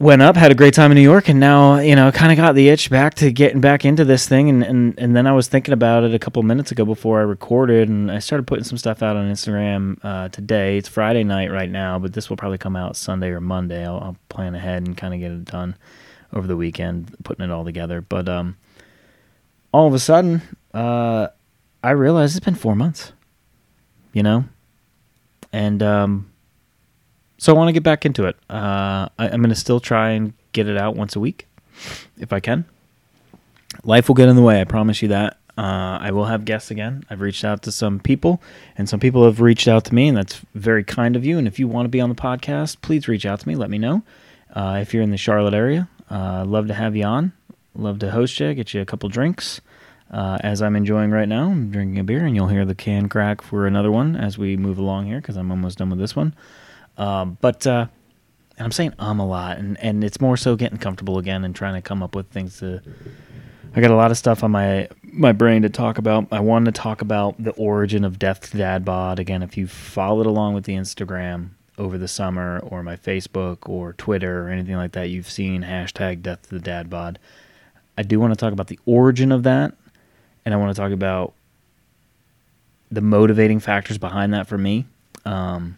went 0.02 0.22
up, 0.22 0.36
had 0.36 0.52
a 0.52 0.56
great 0.56 0.74
time 0.74 0.92
in 0.92 0.96
New 0.96 1.02
York, 1.02 1.30
and 1.30 1.40
now 1.40 1.78
you 1.78 1.96
know 1.96 2.12
kind 2.12 2.32
of 2.32 2.38
got 2.38 2.56
the 2.56 2.70
itch 2.70 2.90
back 2.90 3.14
to 3.16 3.32
getting 3.32 3.62
back 3.62 3.86
into 3.86 4.04
this 4.04 4.28
thing. 4.28 4.50
And, 4.50 4.64
and 4.64 5.00
and 5.00 5.16
then 5.16 5.28
I 5.28 5.32
was 5.32 5.48
thinking 5.48 5.74
about 5.74 6.04
it 6.04 6.14
a 6.14 6.20
couple 6.20 6.42
minutes 6.44 6.72
ago 6.72 6.86
before 6.86 7.20
I 7.20 7.24
recorded, 7.24 7.90
and 7.90 8.12
I 8.12 8.20
started 8.20 8.48
putting 8.48 8.64
some 8.64 8.78
stuff 8.78 9.02
out 9.02 9.16
on 9.16 9.32
Instagram 9.32 9.98
uh, 10.04 10.30
today. 10.30 10.78
It's 10.78 10.90
Friday 10.90 11.24
night 11.24 11.52
right 11.52 11.70
now, 11.70 12.00
but 12.00 12.14
this 12.14 12.30
will 12.30 12.38
probably 12.38 12.58
come 12.58 12.76
out 12.76 12.96
Sunday 12.96 13.30
or 13.30 13.40
Monday. 13.40 13.86
I'll, 13.86 14.00
I'll 14.00 14.18
plan 14.30 14.56
ahead 14.56 14.86
and 14.86 14.98
kind 14.98 15.14
of 15.14 15.20
get 15.20 15.32
it 15.32 15.46
done 15.46 15.76
over 16.34 16.48
the 16.48 16.58
weekend, 16.58 17.16
putting 17.24 17.46
it 17.46 17.52
all 17.52 17.64
together. 17.64 18.02
But 18.02 18.28
um, 18.28 18.58
all 19.72 19.88
of 19.88 19.94
a 19.94 20.00
sudden, 20.00 20.42
uh, 20.74 21.28
I 21.84 21.92
realized 21.92 22.36
it's 22.36 22.46
been 22.46 22.56
four 22.56 22.76
months 22.76 23.14
you 24.14 24.24
know? 24.24 24.46
And 25.54 25.82
um, 25.84 26.31
so 27.42 27.52
I 27.52 27.58
want 27.58 27.70
to 27.70 27.74
get 27.74 27.82
back 27.82 28.06
into 28.06 28.26
it. 28.26 28.36
Uh, 28.52 29.10
I, 29.18 29.30
am 29.30 29.42
going 29.42 29.50
to 29.50 29.56
still 29.56 29.80
try 29.80 30.12
and 30.12 30.34
get 30.54 30.68
it 30.68 30.78
out 30.78 30.96
once 30.96 31.16
a 31.16 31.20
week 31.20 31.48
if 32.20 32.32
I 32.32 32.40
can. 32.40 32.66
Life 33.84 34.08
will 34.08 34.14
get 34.14 34.30
in 34.30 34.36
the 34.36 34.44
way, 34.44 34.62
I 34.62 34.64
promise 34.64 35.02
you 35.02 35.08
that. 35.08 35.38
Uh, 35.58 35.98
I 36.00 36.12
will 36.12 36.26
have 36.26 36.46
guests 36.46 36.70
again. 36.70 37.04
I've 37.10 37.20
reached 37.20 37.44
out 37.44 37.64
to 37.64 37.72
some 37.72 38.00
people, 38.00 38.44
and 38.78 38.88
some 38.88 39.00
people 39.00 39.26
have 39.26 39.42
reached 39.42 39.68
out 39.68 39.86
to 39.86 39.96
me, 39.96 40.08
and 40.08 40.16
that's 40.16 40.40
very 40.54 40.84
kind 40.84 41.16
of 41.16 41.26
you. 41.26 41.40
And 41.40 41.48
if 41.48 41.58
you 41.58 41.68
want 41.68 41.86
to 41.86 41.90
be 41.90 42.00
on 42.00 42.10
the 42.10 42.16
podcast, 42.16 42.80
please 42.84 43.08
reach 43.08 43.26
out 43.26 43.40
to 43.40 43.48
me. 43.48 43.56
Let 43.56 43.72
me 43.72 43.80
know. 43.80 44.04
Uh, 44.54 44.78
if 44.80 44.94
you're 44.94 45.02
in 45.02 45.10
the 45.10 45.18
Charlotte 45.18 45.56
area, 45.56 45.90
uh, 46.12 46.46
love 46.46 46.68
to 46.68 46.76
have 46.76 46.96
you 46.96 47.06
on. 47.06 47.32
Love 47.74 47.98
to 48.00 48.12
host 48.12 48.40
you, 48.40 48.54
get 48.54 48.76
you 48.76 48.82
a 48.82 48.86
couple 48.86 49.10
drinks 49.10 49.62
uh, 50.12 50.38
as 50.42 50.62
I'm 50.62 50.76
enjoying 50.76 51.10
right 51.10 51.28
now. 51.28 51.46
I'm 51.50 51.72
drinking 51.72 51.98
a 51.98 52.04
beer, 52.04 52.24
and 52.24 52.36
you'll 52.36 52.50
hear 52.50 52.66
the 52.66 52.76
can 52.76 53.10
crack 53.10 53.42
for 53.42 53.66
another 53.66 53.92
one 53.92 54.16
as 54.16 54.38
we 54.38 54.58
move 54.58 54.78
along 54.78 55.08
here 55.08 55.20
because 55.20 55.38
I'm 55.38 55.50
almost 55.50 55.80
done 55.80 55.90
with 55.90 55.98
this 55.98 56.16
one. 56.16 56.36
Um, 56.98 57.38
but 57.42 57.66
uh, 57.66 57.88
I'm 58.60 58.72
saying 58.72 58.94
um 59.00 59.20
a 59.20 59.28
lot, 59.28 59.58
and, 59.58 59.80
and 59.80 60.04
it's 60.04 60.22
more 60.22 60.38
so 60.38 60.56
getting 60.56 60.78
comfortable 60.78 61.18
again 61.18 61.44
and 61.44 61.56
trying 61.56 61.76
to 61.76 61.82
come 61.82 62.04
up 62.04 62.16
with 62.16 62.28
things 62.30 62.60
to. 62.60 62.82
I 63.74 63.80
got 63.80 63.92
a 63.92 63.96
lot 63.96 64.12
of 64.12 64.18
stuff 64.18 64.44
on 64.44 64.52
my 64.52 64.90
my 65.04 65.32
brain 65.32 65.62
to 65.62 65.70
talk 65.70 65.98
about. 65.98 66.28
I 66.32 66.40
wanted 66.40 66.76
to 66.76 66.82
talk 66.82 67.02
about 67.02 67.42
the 67.42 67.52
origin 67.52 68.04
of 68.04 68.20
Death 68.20 68.52
to 68.52 68.58
Dad 68.58 68.84
Bod. 68.84 69.20
Again, 69.20 69.44
if 69.44 69.58
you 69.58 69.68
followed 69.68 70.26
along 70.26 70.54
with 70.54 70.66
the 70.66 70.74
Instagram 70.74 71.52
over 71.78 71.98
the 71.98 72.08
summer, 72.08 72.60
or 72.60 72.84
my 72.84 72.98
Facebook, 72.98 73.70
or 73.70 73.94
Twitter, 73.94 74.46
or 74.46 74.50
anything 74.50 74.76
like 74.76 74.92
that, 74.92 75.10
you've 75.10 75.30
seen 75.30 75.64
hashtag 75.64 76.22
Death 76.22 76.44
the 76.50 76.60
Dad 76.60 76.90
Bod. 76.90 77.18
I 77.98 78.04
do 78.04 78.20
want 78.20 78.34
to 78.34 78.38
talk 78.38 78.54
about 78.54 78.68
the 78.68 78.80
origin 78.86 79.32
of 79.32 79.44
that 79.44 79.74
and 80.46 80.54
I 80.54 80.58
want 80.58 80.76
to 80.76 80.82
talk 80.82 80.92
about 80.92 81.34
the 82.92 83.02
motivating 83.02 83.60
factors 83.60 83.98
behind 83.98 84.34
that 84.34 84.48
for 84.48 84.58
me. 84.58 84.86
Um, 85.26 85.78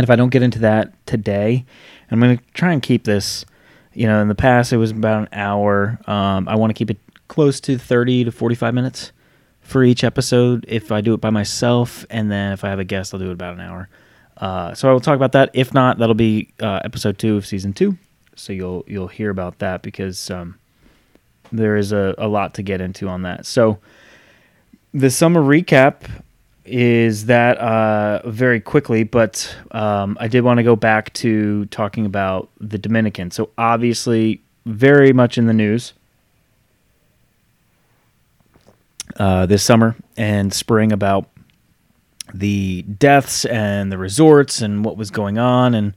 and 0.00 0.04
if 0.06 0.10
I 0.10 0.16
don't 0.16 0.30
get 0.30 0.42
into 0.42 0.60
that 0.60 0.94
today, 1.04 1.66
I'm 2.10 2.20
going 2.20 2.38
to 2.38 2.44
try 2.54 2.72
and 2.72 2.82
keep 2.82 3.04
this. 3.04 3.44
You 3.92 4.06
know, 4.06 4.22
in 4.22 4.28
the 4.28 4.34
past 4.34 4.72
it 4.72 4.78
was 4.78 4.92
about 4.92 5.24
an 5.24 5.28
hour. 5.32 5.98
Um, 6.06 6.48
I 6.48 6.56
want 6.56 6.70
to 6.70 6.74
keep 6.74 6.90
it 6.90 6.96
close 7.28 7.60
to 7.60 7.76
30 7.76 8.24
to 8.24 8.32
45 8.32 8.72
minutes 8.72 9.12
for 9.60 9.84
each 9.84 10.02
episode 10.02 10.64
if 10.68 10.90
I 10.90 11.02
do 11.02 11.12
it 11.12 11.20
by 11.20 11.28
myself, 11.28 12.06
and 12.08 12.32
then 12.32 12.52
if 12.52 12.64
I 12.64 12.70
have 12.70 12.78
a 12.78 12.84
guest, 12.84 13.12
I'll 13.12 13.20
do 13.20 13.28
it 13.28 13.34
about 13.34 13.52
an 13.54 13.60
hour. 13.60 13.90
Uh, 14.38 14.72
so 14.72 14.88
I 14.88 14.92
will 14.92 15.00
talk 15.00 15.16
about 15.16 15.32
that. 15.32 15.50
If 15.52 15.74
not, 15.74 15.98
that'll 15.98 16.14
be 16.14 16.48
uh, 16.60 16.80
episode 16.82 17.18
two 17.18 17.36
of 17.36 17.44
season 17.44 17.74
two. 17.74 17.98
So 18.36 18.54
you'll 18.54 18.84
you'll 18.86 19.08
hear 19.08 19.28
about 19.28 19.58
that 19.58 19.82
because 19.82 20.30
um, 20.30 20.58
there 21.52 21.76
is 21.76 21.92
a, 21.92 22.14
a 22.16 22.26
lot 22.26 22.54
to 22.54 22.62
get 22.62 22.80
into 22.80 23.06
on 23.06 23.20
that. 23.22 23.44
So 23.44 23.80
the 24.94 25.10
summer 25.10 25.42
recap 25.42 26.08
is 26.70 27.26
that 27.26 27.58
uh, 27.58 28.28
very 28.28 28.60
quickly, 28.60 29.02
but 29.02 29.54
um, 29.72 30.16
I 30.20 30.28
did 30.28 30.42
want 30.42 30.58
to 30.58 30.62
go 30.62 30.76
back 30.76 31.12
to 31.14 31.66
talking 31.66 32.06
about 32.06 32.48
the 32.60 32.78
Dominican. 32.78 33.30
So 33.30 33.50
obviously, 33.58 34.40
very 34.66 35.12
much 35.12 35.36
in 35.36 35.46
the 35.46 35.52
news 35.52 35.92
uh, 39.16 39.46
this 39.46 39.62
summer 39.62 39.96
and 40.16 40.52
spring 40.52 40.92
about 40.92 41.28
the 42.32 42.82
deaths 42.82 43.44
and 43.44 43.90
the 43.90 43.98
resorts 43.98 44.62
and 44.62 44.84
what 44.84 44.96
was 44.96 45.10
going 45.10 45.38
on 45.38 45.74
and 45.74 45.94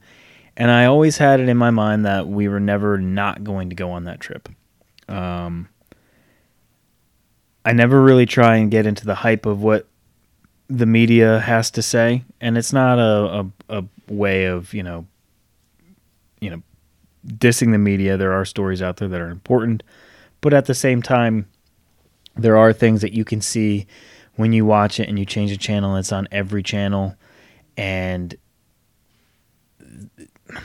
and 0.56 0.70
I 0.70 0.84
always 0.84 1.18
had 1.18 1.40
it 1.40 1.48
in 1.48 1.56
my 1.56 1.70
mind 1.70 2.04
that 2.04 2.28
we 2.28 2.46
were 2.46 2.60
never 2.60 2.96
not 2.96 3.42
going 3.42 3.70
to 3.70 3.74
go 3.74 3.90
on 3.90 4.04
that 4.04 4.20
trip. 4.20 4.48
Um, 5.08 5.68
I 7.64 7.72
never 7.72 8.00
really 8.00 8.26
try 8.26 8.56
and 8.56 8.70
get 8.70 8.86
into 8.86 9.04
the 9.04 9.16
hype 9.16 9.46
of 9.46 9.62
what 9.62 9.88
the 10.68 10.86
media 10.86 11.40
has 11.40 11.70
to 11.72 11.82
say, 11.82 12.24
and 12.40 12.56
it's 12.56 12.72
not 12.72 12.98
a, 12.98 13.50
a, 13.68 13.78
a 13.78 13.84
way 14.08 14.46
of 14.46 14.72
you 14.74 14.82
know, 14.82 15.06
you 16.40 16.50
know, 16.50 16.62
dissing 17.26 17.72
the 17.72 17.78
media. 17.78 18.16
There 18.16 18.32
are 18.32 18.44
stories 18.44 18.82
out 18.82 18.96
there 18.96 19.08
that 19.08 19.20
are 19.20 19.30
important, 19.30 19.82
but 20.40 20.54
at 20.54 20.66
the 20.66 20.74
same 20.74 21.02
time, 21.02 21.48
there 22.36 22.56
are 22.56 22.72
things 22.72 23.00
that 23.02 23.12
you 23.12 23.24
can 23.24 23.40
see 23.40 23.86
when 24.36 24.52
you 24.52 24.64
watch 24.64 24.98
it 24.98 25.08
and 25.08 25.18
you 25.18 25.24
change 25.24 25.50
the 25.50 25.56
channel. 25.56 25.96
It's 25.96 26.12
on 26.12 26.28
every 26.32 26.62
channel, 26.62 27.16
and 27.76 28.34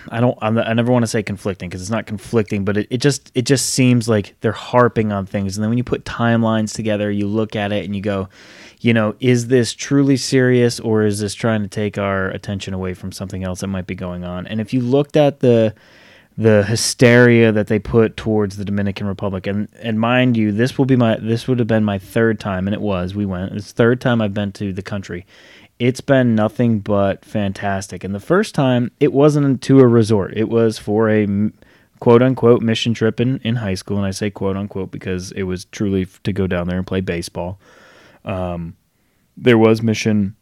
I 0.09 0.19
don't. 0.19 0.37
I'm, 0.41 0.57
i 0.57 0.73
never 0.73 0.91
want 0.91 1.03
to 1.03 1.07
say 1.07 1.23
conflicting 1.23 1.69
because 1.69 1.81
it's 1.81 1.89
not 1.89 2.05
conflicting, 2.05 2.65
but 2.65 2.77
it, 2.77 2.87
it 2.89 2.97
just 2.97 3.31
it 3.35 3.43
just 3.43 3.69
seems 3.69 4.07
like 4.07 4.35
they're 4.41 4.51
harping 4.51 5.11
on 5.11 5.25
things. 5.25 5.57
And 5.57 5.63
then 5.63 5.69
when 5.69 5.77
you 5.77 5.83
put 5.83 6.05
timelines 6.05 6.73
together, 6.73 7.11
you 7.11 7.27
look 7.27 7.55
at 7.55 7.71
it 7.71 7.85
and 7.85 7.95
you 7.95 8.01
go, 8.01 8.29
you 8.79 8.93
know, 8.93 9.15
is 9.19 9.47
this 9.47 9.73
truly 9.73 10.17
serious 10.17 10.79
or 10.79 11.03
is 11.03 11.19
this 11.19 11.33
trying 11.33 11.61
to 11.61 11.67
take 11.67 11.97
our 11.97 12.29
attention 12.29 12.73
away 12.73 12.93
from 12.93 13.11
something 13.11 13.43
else 13.43 13.61
that 13.61 13.67
might 13.67 13.87
be 13.87 13.95
going 13.95 14.23
on? 14.23 14.47
And 14.47 14.61
if 14.61 14.73
you 14.73 14.81
looked 14.81 15.17
at 15.17 15.39
the 15.39 15.73
the 16.37 16.63
hysteria 16.63 17.51
that 17.51 17.67
they 17.67 17.79
put 17.79 18.15
towards 18.15 18.55
the 18.55 18.63
Dominican 18.63 19.07
Republic, 19.07 19.45
and 19.45 19.67
and 19.81 19.99
mind 19.99 20.37
you, 20.37 20.51
this 20.51 20.77
will 20.77 20.85
be 20.85 20.95
my 20.95 21.17
this 21.17 21.47
would 21.47 21.59
have 21.59 21.67
been 21.67 21.83
my 21.83 21.99
third 21.99 22.39
time, 22.39 22.67
and 22.67 22.73
it 22.73 22.81
was. 22.81 23.13
We 23.13 23.25
went. 23.25 23.53
It's 23.53 23.71
third 23.71 23.99
time 23.99 24.21
I've 24.21 24.33
been 24.33 24.51
to 24.53 24.71
the 24.71 24.81
country 24.81 25.25
it's 25.79 26.01
been 26.01 26.35
nothing 26.35 26.79
but 26.79 27.23
fantastic. 27.23 28.03
And 28.03 28.13
the 28.13 28.19
first 28.19 28.53
time, 28.53 28.91
it 28.99 29.13
wasn't 29.13 29.61
to 29.63 29.79
a 29.79 29.87
resort, 29.87 30.33
it 30.35 30.49
was 30.49 30.77
for 30.77 31.09
a 31.09 31.27
quote 31.99 32.21
unquote 32.21 32.61
mission 32.61 32.93
trip 32.93 33.19
in, 33.19 33.39
in 33.39 33.55
high 33.57 33.73
school. 33.73 33.97
And 33.97 34.05
I 34.05 34.11
say 34.11 34.29
quote 34.29 34.57
unquote 34.57 34.91
because 34.91 35.31
it 35.33 35.43
was 35.43 35.65
truly 35.65 36.05
to 36.23 36.33
go 36.33 36.47
down 36.47 36.67
there 36.67 36.77
and 36.77 36.87
play 36.87 37.01
baseball. 37.01 37.59
Um, 38.25 38.75
there 39.37 39.57
was 39.57 39.81
mission 39.81 40.35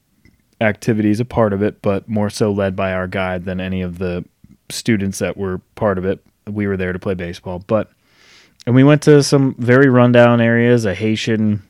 activities 0.59 1.19
a 1.19 1.25
part 1.25 1.53
of 1.53 1.61
it, 1.61 1.81
but 1.81 2.09
more 2.09 2.29
so 2.29 2.51
led 2.51 2.75
by 2.75 2.93
our 2.93 3.07
guide 3.07 3.45
than 3.45 3.61
any 3.61 3.81
of 3.81 3.99
the 3.99 4.25
students 4.69 5.19
that 5.19 5.37
were 5.37 5.59
part 5.75 5.97
of 5.97 6.05
it. 6.05 6.23
We 6.47 6.65
were 6.65 6.77
there 6.77 6.93
to 6.93 6.99
play 6.99 7.13
baseball, 7.13 7.63
but 7.67 7.91
and 8.65 8.75
we 8.75 8.83
went 8.83 9.01
to 9.03 9.23
some 9.23 9.55
very 9.57 9.87
rundown 9.89 10.41
areas, 10.41 10.83
a 10.85 10.93
Haitian 10.93 11.61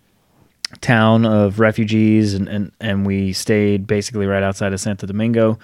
town 0.82 1.26
of 1.26 1.60
refugees, 1.60 2.34
and, 2.34 2.48
and, 2.48 2.72
and 2.80 3.06
we 3.06 3.34
stayed 3.34 3.88
basically 3.88 4.26
right 4.26 4.44
outside 4.44 4.74
of 4.74 4.80
Santo 4.80 5.08
Domingo. 5.08 5.60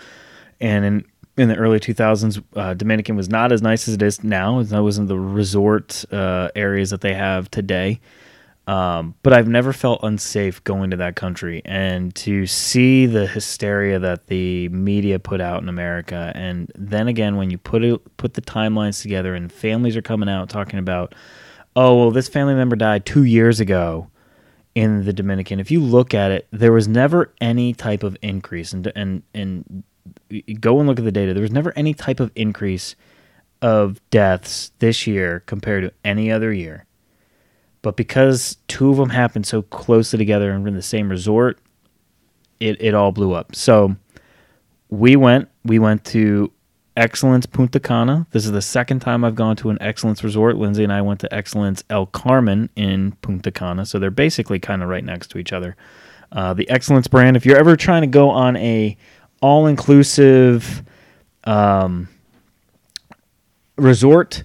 And 0.59 0.85
in 0.85 1.05
in 1.35 1.49
the 1.49 1.55
early 1.55 1.79
2000s, 1.79 2.43
uh, 2.55 2.75
Dominican 2.75 3.15
was 3.15 3.27
not 3.27 3.51
as 3.51 3.61
nice 3.61 3.87
as 3.87 3.95
it 3.95 4.03
is 4.03 4.23
now. 4.23 4.59
It 4.59 4.69
wasn't 4.71 5.07
the 5.07 5.17
resort 5.17 6.05
uh, 6.11 6.49
areas 6.55 6.91
that 6.91 7.01
they 7.01 7.15
have 7.15 7.49
today. 7.49 7.99
Um, 8.65 9.15
but 9.23 9.33
I've 9.33 9.47
never 9.47 9.73
felt 9.73 10.01
unsafe 10.03 10.63
going 10.63 10.91
to 10.91 10.97
that 10.97 11.17
country, 11.17 11.61
and 11.65 12.15
to 12.15 12.45
see 12.45 13.05
the 13.05 13.27
hysteria 13.27 13.99
that 13.99 14.27
the 14.27 14.69
media 14.69 15.19
put 15.19 15.41
out 15.41 15.61
in 15.61 15.67
America, 15.67 16.31
and 16.33 16.71
then 16.73 17.09
again 17.09 17.35
when 17.35 17.49
you 17.51 17.57
put 17.57 17.83
it 17.83 17.99
put 18.15 18.35
the 18.35 18.41
timelines 18.41 19.01
together, 19.01 19.35
and 19.35 19.51
families 19.51 19.97
are 19.97 20.01
coming 20.01 20.29
out 20.29 20.47
talking 20.47 20.79
about, 20.79 21.13
oh 21.75 21.97
well, 21.97 22.11
this 22.11 22.29
family 22.29 22.55
member 22.55 22.77
died 22.77 23.05
two 23.05 23.25
years 23.25 23.59
ago, 23.59 24.07
in 24.75 25.05
the 25.05 25.13
Dominican, 25.13 25.59
if 25.59 25.69
you 25.71 25.79
look 25.79 26.13
at 26.13 26.31
it, 26.31 26.47
there 26.51 26.71
was 26.71 26.87
never 26.87 27.33
any 27.39 27.73
type 27.73 28.03
of 28.03 28.17
increase, 28.21 28.73
and 28.73 28.91
and 28.95 29.23
and 29.33 29.83
go 30.59 30.79
and 30.79 30.87
look 30.87 30.99
at 30.99 31.05
the 31.05 31.11
data. 31.11 31.33
There 31.33 31.41
was 31.41 31.51
never 31.51 31.73
any 31.75 31.93
type 31.93 32.19
of 32.19 32.31
increase 32.35 32.95
of 33.61 34.01
deaths 34.09 34.71
this 34.79 35.07
year 35.07 35.41
compared 35.45 35.83
to 35.83 35.93
any 36.03 36.31
other 36.31 36.51
year. 36.51 36.85
But 37.81 37.97
because 37.97 38.57
two 38.67 38.89
of 38.89 38.97
them 38.97 39.09
happened 39.09 39.45
so 39.45 39.61
closely 39.61 40.17
together 40.17 40.51
and 40.51 40.63
were 40.63 40.69
in 40.69 40.75
the 40.75 40.81
same 40.81 41.09
resort, 41.09 41.59
it 42.59 42.81
it 42.81 42.93
all 42.93 43.11
blew 43.11 43.33
up. 43.33 43.55
So 43.55 43.95
we 44.89 45.15
went. 45.15 45.49
We 45.65 45.79
went 45.79 46.03
to 46.05 46.51
Excellence 46.95 47.45
Punta 47.45 47.79
Cana. 47.79 48.27
This 48.31 48.45
is 48.45 48.51
the 48.51 48.61
second 48.61 48.99
time 48.99 49.23
I've 49.23 49.35
gone 49.35 49.55
to 49.57 49.69
an 49.69 49.77
Excellence 49.81 50.23
resort. 50.23 50.57
Lindsay 50.57 50.83
and 50.83 50.93
I 50.93 51.01
went 51.01 51.19
to 51.21 51.33
Excellence 51.33 51.83
El 51.89 52.05
Carmen 52.05 52.69
in 52.75 53.13
Punta 53.21 53.51
Cana, 53.51 53.85
so 53.85 53.97
they're 53.97 54.11
basically 54.11 54.59
kind 54.59 54.83
of 54.83 54.89
right 54.89 55.03
next 55.03 55.27
to 55.31 55.39
each 55.39 55.53
other. 55.53 55.75
Uh, 56.31 56.53
the 56.53 56.69
Excellence 56.69 57.07
brand. 57.07 57.35
If 57.35 57.45
you're 57.45 57.57
ever 57.57 57.75
trying 57.75 58.01
to 58.01 58.07
go 58.07 58.29
on 58.29 58.55
a 58.57 58.97
all-inclusive 59.41 60.83
um, 61.45 62.07
resort, 63.75 64.43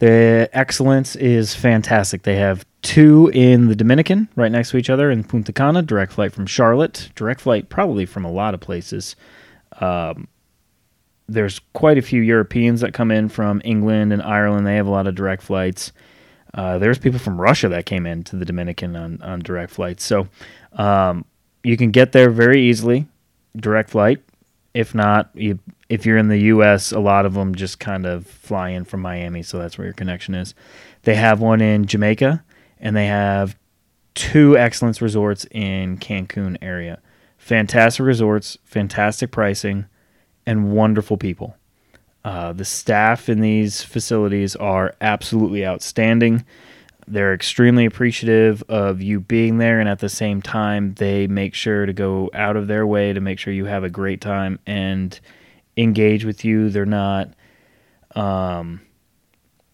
the 0.00 0.48
Excellence 0.52 1.16
is 1.16 1.54
fantastic. 1.54 2.22
They 2.22 2.36
have 2.36 2.66
two 2.82 3.30
in 3.32 3.68
the 3.68 3.74
Dominican, 3.74 4.28
right 4.36 4.52
next 4.52 4.70
to 4.70 4.76
each 4.76 4.90
other 4.90 5.10
in 5.10 5.24
Punta 5.24 5.52
Cana. 5.52 5.82
Direct 5.82 6.12
flight 6.12 6.32
from 6.32 6.46
Charlotte. 6.46 7.10
Direct 7.14 7.40
flight 7.40 7.68
probably 7.68 8.04
from 8.04 8.24
a 8.24 8.30
lot 8.30 8.52
of 8.52 8.60
places. 8.60 9.16
Um, 9.80 10.28
there's 11.28 11.60
quite 11.72 11.98
a 11.98 12.02
few 12.02 12.20
Europeans 12.20 12.80
that 12.80 12.92
come 12.92 13.10
in 13.10 13.28
from 13.28 13.62
England 13.64 14.12
and 14.12 14.22
Ireland. 14.22 14.66
They 14.66 14.76
have 14.76 14.86
a 14.86 14.90
lot 14.90 15.06
of 15.06 15.14
direct 15.14 15.42
flights. 15.42 15.92
Uh, 16.52 16.78
there's 16.78 16.98
people 16.98 17.18
from 17.18 17.40
Russia 17.40 17.68
that 17.70 17.86
came 17.86 18.06
in 18.06 18.22
to 18.24 18.36
the 18.36 18.44
Dominican 18.44 18.94
on, 18.94 19.20
on 19.22 19.40
direct 19.40 19.72
flights. 19.72 20.04
So 20.04 20.28
um, 20.72 21.24
you 21.62 21.76
can 21.76 21.90
get 21.90 22.12
there 22.12 22.30
very 22.30 22.62
easily, 22.62 23.06
direct 23.56 23.90
flight. 23.90 24.22
If 24.74 24.94
not, 24.94 25.30
you, 25.34 25.58
if 25.88 26.04
you're 26.04 26.18
in 26.18 26.28
the 26.28 26.38
U.S., 26.38 26.92
a 26.92 27.00
lot 27.00 27.26
of 27.26 27.34
them 27.34 27.54
just 27.54 27.80
kind 27.80 28.06
of 28.06 28.26
fly 28.26 28.70
in 28.70 28.84
from 28.84 29.00
Miami, 29.00 29.42
so 29.42 29.58
that's 29.58 29.78
where 29.78 29.86
your 29.86 29.94
connection 29.94 30.34
is. 30.34 30.54
They 31.02 31.14
have 31.14 31.40
one 31.40 31.60
in 31.60 31.86
Jamaica, 31.86 32.44
and 32.80 32.96
they 32.96 33.06
have 33.06 33.56
two 34.14 34.58
excellence 34.58 35.00
resorts 35.00 35.46
in 35.50 35.98
Cancun 35.98 36.56
area. 36.60 37.00
Fantastic 37.38 38.04
resorts, 38.04 38.58
fantastic 38.64 39.30
pricing 39.30 39.86
and 40.46 40.72
wonderful 40.72 41.16
people. 41.16 41.56
Uh, 42.24 42.52
the 42.52 42.64
staff 42.64 43.28
in 43.28 43.40
these 43.40 43.82
facilities 43.82 44.56
are 44.56 44.94
absolutely 45.00 45.66
outstanding. 45.66 46.44
They're 47.06 47.34
extremely 47.34 47.84
appreciative 47.84 48.62
of 48.68 49.02
you 49.02 49.20
being 49.20 49.58
there, 49.58 49.78
and 49.78 49.88
at 49.88 49.98
the 49.98 50.08
same 50.08 50.40
time, 50.40 50.94
they 50.94 51.26
make 51.26 51.54
sure 51.54 51.84
to 51.84 51.92
go 51.92 52.30
out 52.32 52.56
of 52.56 52.66
their 52.66 52.86
way 52.86 53.12
to 53.12 53.20
make 53.20 53.38
sure 53.38 53.52
you 53.52 53.66
have 53.66 53.84
a 53.84 53.90
great 53.90 54.22
time 54.22 54.58
and 54.66 55.18
engage 55.76 56.24
with 56.24 56.46
you. 56.46 56.70
They're 56.70 56.86
not, 56.86 57.34
um, 58.14 58.80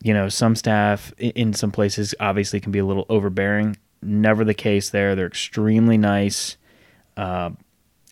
you 0.02 0.12
know, 0.12 0.28
some 0.28 0.56
staff 0.56 1.12
in 1.18 1.52
some 1.54 1.70
places 1.70 2.16
obviously 2.18 2.58
can 2.58 2.72
be 2.72 2.80
a 2.80 2.84
little 2.84 3.06
overbearing. 3.08 3.76
Never 4.02 4.44
the 4.44 4.54
case 4.54 4.90
there. 4.90 5.14
They're 5.14 5.26
extremely 5.26 5.98
nice, 5.98 6.56
uh, 7.16 7.50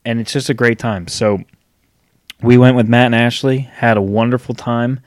and 0.05 0.21
it's 0.21 0.33
just 0.33 0.49
a 0.49 0.55
great 0.55 0.79
time. 0.79 1.09
So, 1.09 1.41
we 2.43 2.59
went 2.59 2.77
with 2.77 2.89
Matt 2.89 3.07
and 3.07 3.15
Ashley, 3.15 3.59
had 3.59 3.97
a 3.97 4.03
wonderful 4.03 4.55
time. 4.55 5.01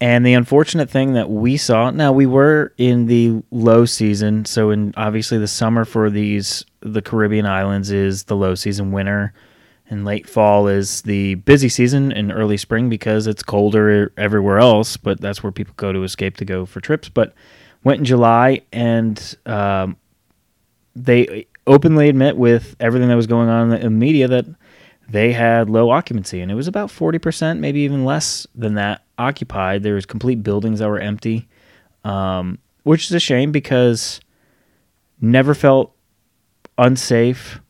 And 0.00 0.24
the 0.24 0.34
unfortunate 0.34 0.88
thing 0.88 1.14
that 1.14 1.28
we 1.28 1.56
saw, 1.56 1.90
now 1.90 2.12
we 2.12 2.26
were 2.26 2.72
in 2.78 3.06
the 3.06 3.42
low 3.50 3.84
season, 3.84 4.44
so 4.44 4.70
in 4.70 4.94
obviously 4.96 5.38
the 5.38 5.48
summer 5.48 5.84
for 5.84 6.08
these 6.08 6.64
the 6.80 7.02
Caribbean 7.02 7.46
islands 7.46 7.90
is 7.90 8.24
the 8.24 8.36
low 8.36 8.54
season, 8.54 8.92
winter 8.92 9.32
and 9.90 10.04
late 10.04 10.28
fall 10.28 10.68
is 10.68 11.02
the 11.02 11.34
busy 11.36 11.68
season 11.68 12.12
and 12.12 12.30
early 12.30 12.56
spring 12.56 12.88
because 12.88 13.26
it's 13.26 13.42
colder 13.42 14.12
everywhere 14.16 14.58
else, 14.58 14.96
but 14.96 15.20
that's 15.20 15.42
where 15.42 15.52
people 15.52 15.74
go 15.76 15.92
to 15.92 16.02
escape 16.04 16.36
to 16.36 16.44
go 16.44 16.66
for 16.66 16.80
trips. 16.80 17.08
But 17.08 17.34
went 17.84 18.00
in 18.00 18.04
July 18.04 18.62
and 18.72 19.36
um, 19.46 19.96
they 20.94 21.46
openly 21.66 22.08
admit 22.08 22.36
with 22.36 22.76
everything 22.80 23.08
that 23.08 23.16
was 23.16 23.26
going 23.26 23.48
on 23.48 23.72
in 23.72 23.82
the 23.82 23.90
media 23.90 24.28
that 24.28 24.46
they 25.08 25.32
had 25.32 25.70
low 25.70 25.90
occupancy 25.90 26.40
and 26.40 26.50
it 26.50 26.54
was 26.54 26.68
about 26.68 26.90
40%, 26.90 27.58
maybe 27.58 27.80
even 27.80 28.04
less 28.04 28.46
than 28.54 28.74
that 28.74 29.04
occupied. 29.16 29.82
There 29.82 29.94
was 29.94 30.06
complete 30.06 30.42
buildings 30.42 30.80
that 30.80 30.88
were 30.88 31.00
empty, 31.00 31.48
um, 32.04 32.58
which 32.82 33.06
is 33.06 33.12
a 33.12 33.20
shame 33.20 33.50
because 33.50 34.20
never 35.20 35.54
felt 35.54 35.94
unsafe. 36.76 37.60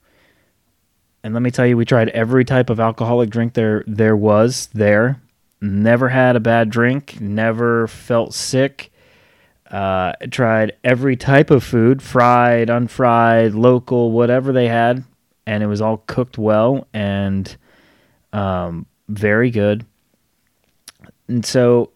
And 1.23 1.33
let 1.33 1.43
me 1.43 1.51
tell 1.51 1.67
you, 1.67 1.77
we 1.77 1.85
tried 1.85 2.09
every 2.11 2.45
type 2.45 2.71
of 2.71 2.81
alcoholic 2.81 3.31
drink 3.31 3.55
there 3.55 3.85
there 3.87 4.17
was 4.17 4.69
there. 4.75 5.21
Never 5.61 6.09
had 6.09 6.37
a 6.37 6.41
bad 6.41 6.71
drink. 6.71 7.21
Never 7.21 7.87
felt 7.89 8.35
sick. 8.35 8.93
Uh, 9.71 10.13
tried 10.31 10.73
every 10.83 11.15
type 11.15 11.51
of 11.51 11.63
food, 11.63 12.01
fried, 12.01 12.71
unfried, 12.71 13.53
local, 13.53 14.13
whatever 14.13 14.51
they 14.51 14.67
had, 14.69 15.05
and 15.49 15.63
it 15.63 15.67
was 15.67 15.81
all 15.81 16.05
cooked 16.07 16.37
well 16.37 16.87
and 16.93 17.57
um, 18.35 18.85
very 19.09 19.51
good. 19.51 19.87
And 21.27 21.45
so, 21.45 21.91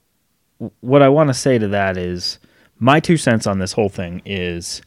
what 0.81 1.03
I 1.03 1.11
want 1.11 1.29
to 1.29 1.35
say 1.35 1.59
to 1.59 1.69
that 1.69 1.99
is 1.99 2.39
my 2.79 2.99
two 2.99 3.19
cents 3.19 3.47
on 3.47 3.59
this 3.59 3.73
whole 3.73 3.91
thing 3.91 4.23
is 4.25 4.81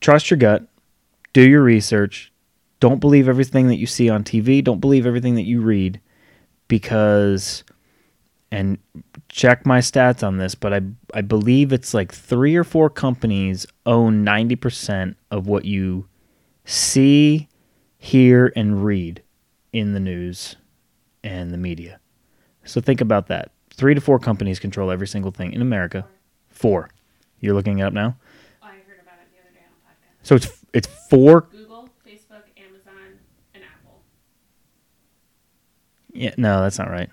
trust 0.00 0.30
your 0.30 0.38
gut, 0.38 0.66
do 1.34 1.46
your 1.46 1.62
research, 1.62 2.32
don't 2.80 3.00
believe 3.00 3.28
everything 3.28 3.68
that 3.68 3.76
you 3.76 3.86
see 3.86 4.08
on 4.08 4.24
TV, 4.24 4.64
don't 4.64 4.80
believe 4.80 5.04
everything 5.04 5.34
that 5.34 5.46
you 5.46 5.60
read 5.60 6.00
because 6.68 7.64
and 8.50 8.78
check 9.28 9.66
my 9.66 9.80
stats 9.80 10.26
on 10.26 10.38
this, 10.38 10.54
but 10.54 10.72
I 10.72 10.80
I 11.12 11.20
believe 11.20 11.70
it's 11.70 11.92
like 11.92 12.14
3 12.14 12.56
or 12.56 12.64
4 12.64 12.88
companies 12.88 13.66
own 13.84 14.24
90% 14.24 15.16
of 15.30 15.46
what 15.46 15.66
you 15.66 16.06
see, 16.64 17.48
hear 17.98 18.52
and 18.56 18.84
read 18.84 19.22
in 19.72 19.92
the 19.92 20.00
news 20.00 20.56
and 21.22 21.52
the 21.52 21.58
media. 21.58 22.00
So 22.64 22.80
think 22.80 23.00
about 23.00 23.28
that. 23.28 23.52
3 23.74 23.94
to 23.94 24.00
4 24.00 24.18
companies 24.18 24.58
control 24.58 24.90
every 24.90 25.06
single 25.06 25.30
thing 25.30 25.52
in 25.52 25.62
America. 25.62 26.06
4. 26.48 26.90
You're 27.40 27.54
looking 27.54 27.78
it 27.78 27.82
up 27.82 27.92
now? 27.92 28.16
I 28.62 28.72
heard 28.86 29.00
about 29.02 29.14
it 29.22 29.30
the 29.32 29.40
other 29.40 29.50
day 29.54 29.64
on 29.66 29.92
podcast. 29.92 30.26
So 30.26 30.34
it's 30.34 30.48
it's 30.72 30.86
four. 31.08 31.42
Google, 31.42 31.88
Facebook, 32.06 32.42
Amazon, 32.56 33.18
and 33.54 33.64
Apple. 33.64 34.02
Yeah, 36.12 36.34
no, 36.36 36.60
that's 36.62 36.78
not 36.78 36.90
right. 36.90 37.10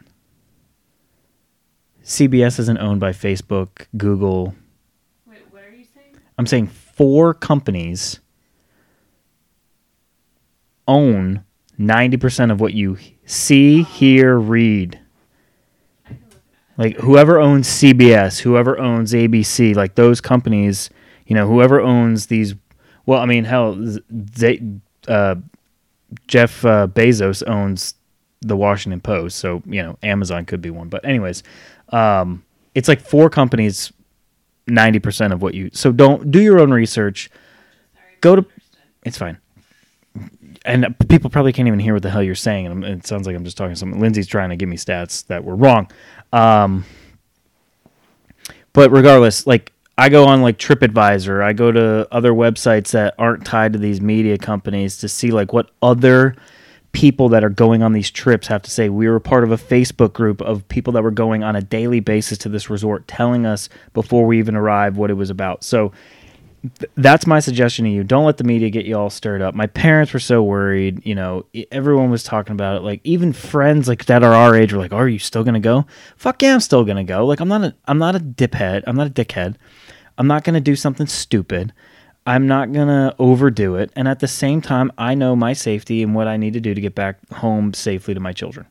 CBS 2.04 2.60
isn't 2.60 2.78
owned 2.78 3.00
by 3.00 3.12
Facebook, 3.12 3.88
Google. 3.96 4.54
Wait, 5.26 5.40
what 5.50 5.64
are 5.64 5.72
you 5.74 5.86
saying? 5.86 6.16
I'm 6.38 6.46
saying 6.46 6.68
four 6.68 7.34
companies 7.34 8.20
own 10.88 11.44
90% 11.80 12.52
of 12.52 12.60
what 12.62 12.74
you 12.74 12.98
see, 13.26 13.84
hear, 13.84 14.38
read. 14.38 15.00
Like 16.78 16.98
whoever 16.98 17.40
owns 17.40 17.68
CBS, 17.68 18.40
whoever 18.40 18.78
owns 18.80 19.14
ABC, 19.14 19.76
like 19.76 19.96
those 19.96 20.22
companies, 20.22 20.90
you 21.26 21.36
know, 21.36 21.48
whoever 21.48 21.82
owns 21.82 22.28
these. 22.28 22.54
Well, 23.06 23.20
I 23.20 23.26
mean, 23.26 23.46
hell, 23.46 23.78
Z- 24.36 24.80
uh, 25.08 25.36
Jeff 26.28 26.64
uh, 26.64 26.88
Bezos 26.88 27.42
owns 27.48 27.96
the 28.42 28.56
Washington 28.56 29.02
Post, 29.02 29.40
so 29.40 29.64
you 29.66 29.82
know, 29.82 29.98
Amazon 30.04 30.46
could 30.46 30.62
be 30.62 30.70
one. 30.70 30.88
But 30.88 31.04
anyways, 31.04 31.42
um, 31.90 32.44
it's 32.76 32.88
like 32.88 33.02
four 33.02 33.30
companies, 33.32 33.92
ninety 34.68 35.00
percent 35.00 35.34
of 35.34 35.42
what 35.42 35.56
you. 35.56 35.72
So 35.74 35.92
don't 35.92 36.30
do 36.30 36.40
your 36.42 36.60
own 36.60 36.72
research. 36.72 37.32
Go 38.22 38.36
to- 38.36 38.46
It's 39.04 39.18
fine. 39.18 39.40
And 40.68 40.96
people 41.08 41.30
probably 41.30 41.54
can't 41.54 41.68
even 41.68 41.80
hear 41.80 41.94
what 41.94 42.04
the 42.04 42.10
hell 42.10 42.22
you're 42.22 42.36
saying. 42.36 42.68
And 42.68 42.84
it 42.84 43.08
sounds 43.08 43.26
like 43.26 43.36
I'm 43.36 43.46
just 43.46 43.58
talking 43.58 43.76
something. 43.76 44.00
Lindsay's 44.00 44.28
trying 44.28 44.50
to 44.50 44.58
give 44.58 44.68
me 44.68 44.76
stats 44.76 45.26
that 45.28 45.44
were 45.44 45.56
wrong. 45.56 45.90
Um, 46.34 46.84
but 48.74 48.92
regardless, 48.92 49.48
like 49.48 49.72
I 49.98 50.10
go 50.10 50.26
on 50.26 50.42
like 50.42 50.60
TripAdvisor, 50.60 51.42
I 51.42 51.54
go 51.54 51.72
to 51.72 52.08
other 52.12 52.34
websites 52.34 52.92
that 52.92 53.16
aren't 53.18 53.46
tied 53.46 53.74
to 53.74 53.80
these 53.80 54.02
media 54.02 54.38
companies 54.38 54.98
to 55.00 55.10
see 55.10 55.32
like 55.32 55.54
what 55.54 55.72
other 55.82 56.36
people 56.92 57.30
that 57.30 57.44
are 57.44 57.50
going 57.50 57.82
on 57.82 57.94
these 57.94 58.12
trips 58.12 58.48
have 58.48 58.62
to 58.64 58.72
say. 58.72 58.90
We 58.90 59.08
were 59.08 59.20
part 59.20 59.44
of 59.44 59.52
a 59.52 59.58
Facebook 59.58 60.14
group 60.14 60.42
of 60.42 60.68
people 60.68 60.94
that 60.94 61.04
were 61.04 61.12
going 61.12 61.44
on 61.44 61.56
a 61.56 61.62
daily 61.62 62.00
basis 62.00 62.38
to 62.40 62.50
this 62.50 62.70
resort, 62.70 63.08
telling 63.08 63.46
us 63.46 63.70
before 63.94 64.26
we 64.26 64.38
even 64.40 64.56
arrived 64.56 64.98
what 64.98 65.10
it 65.10 65.16
was 65.16 65.30
about. 65.30 65.64
So 65.64 65.92
th- 66.62 66.92
that's 66.96 67.28
my 67.28 67.40
suggestion 67.40 67.86
to 67.86 67.92
you. 67.92 68.04
Don't 68.04 68.26
let 68.26 68.38
the 68.38 68.44
media 68.44 68.70
get 68.70 68.86
you 68.86 68.96
all 68.98 69.10
stirred 69.10 69.42
up. 69.42 69.56
My 69.56 69.68
parents 69.68 70.14
were 70.14 70.20
so 70.20 70.42
worried. 70.44 71.06
You 71.06 71.16
know, 71.16 71.46
everyone 71.72 72.10
was 72.10 72.24
talking 72.24 72.54
about 72.54 72.78
it. 72.78 72.84
Like 72.84 73.02
even 73.04 73.34
friends 73.34 73.88
like 73.88 74.06
that 74.06 74.24
are 74.24 74.34
our 74.34 74.56
age 74.56 74.74
were 74.74 74.80
like, 74.80 74.94
oh, 74.94 74.98
"Are 74.98 75.10
you 75.10 75.20
still 75.20 75.44
gonna 75.44 75.60
go?" 75.60 75.86
Fuck 76.16 76.42
yeah, 76.42 76.54
I'm 76.54 76.60
still 76.60 76.84
gonna 76.84 77.04
go. 77.04 77.26
Like 77.26 77.40
I'm 77.40 77.48
not 77.48 77.64
a 77.64 77.76
I'm 77.86 77.98
not 77.98 78.16
a 78.16 78.20
diphead. 78.20 78.84
I'm 78.88 78.96
not 78.96 79.08
a 79.08 79.12
dickhead. 79.12 79.56
I'm 80.18 80.28
not 80.28 80.44
gonna 80.44 80.62
do 80.62 80.76
something 80.76 81.08
stupid. 81.08 81.74
I'm 82.26 82.48
not 82.48 82.74
gonna 82.74 83.16
overdo 83.20 83.76
it. 83.76 83.92
And 83.96 84.08
at 84.08 84.20
the 84.20 84.28
same 84.28 84.62
time, 84.62 84.92
I 84.98 85.16
know 85.16 85.36
my 85.36 85.54
safety 85.54 86.04
and 86.04 86.14
what 86.14 86.28
I 86.28 86.36
need 86.38 86.54
to 86.54 86.60
do 86.60 86.74
to 86.74 86.82
get 86.82 86.94
back 86.96 87.20
home 87.32 87.74
safely 87.74 88.14
to 88.14 88.20
my 88.20 88.34
children. 88.34 88.66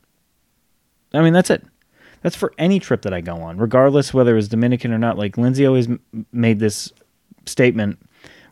I 1.13 1.21
mean, 1.21 1.33
that's 1.33 1.49
it. 1.49 1.65
That's 2.21 2.35
for 2.35 2.53
any 2.57 2.79
trip 2.79 3.03
that 3.03 3.13
I 3.13 3.21
go 3.21 3.37
on, 3.37 3.57
regardless 3.57 4.13
whether 4.13 4.33
it 4.33 4.35
was 4.35 4.49
Dominican 4.49 4.91
or 4.91 4.97
not. 4.97 5.17
Like 5.17 5.37
Lindsay 5.37 5.65
always 5.65 5.87
m- 5.87 5.99
made 6.31 6.59
this 6.59 6.91
statement 7.47 7.99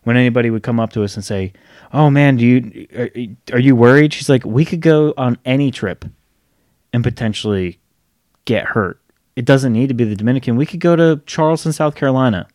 when 0.04 0.18
anybody 0.18 0.50
would 0.50 0.64
come 0.64 0.80
up 0.80 0.94
to 0.94 1.04
us 1.04 1.16
and 1.16 1.26
say, 1.26 1.52
"Oh 1.92 2.10
man, 2.10 2.38
do 2.38 2.46
you 2.46 2.88
are, 2.96 3.10
are 3.56 3.60
you 3.60 3.76
worried?" 3.76 4.14
She's 4.14 4.30
like, 4.30 4.46
"We 4.46 4.66
could 4.66 4.82
go 4.82 5.14
on 5.18 5.38
any 5.46 5.72
trip 5.72 6.06
and 6.94 7.04
potentially 7.04 7.80
get 8.46 8.66
hurt. 8.66 9.02
It 9.36 9.46
doesn't 9.46 9.74
need 9.74 9.88
to 9.88 9.94
be 9.94 10.06
the 10.06 10.16
Dominican. 10.16 10.56
We 10.56 10.66
could 10.66 10.80
go 10.80 10.96
to 10.96 11.22
Charleston, 11.26 11.74
South 11.74 11.96
Carolina, 11.96 12.48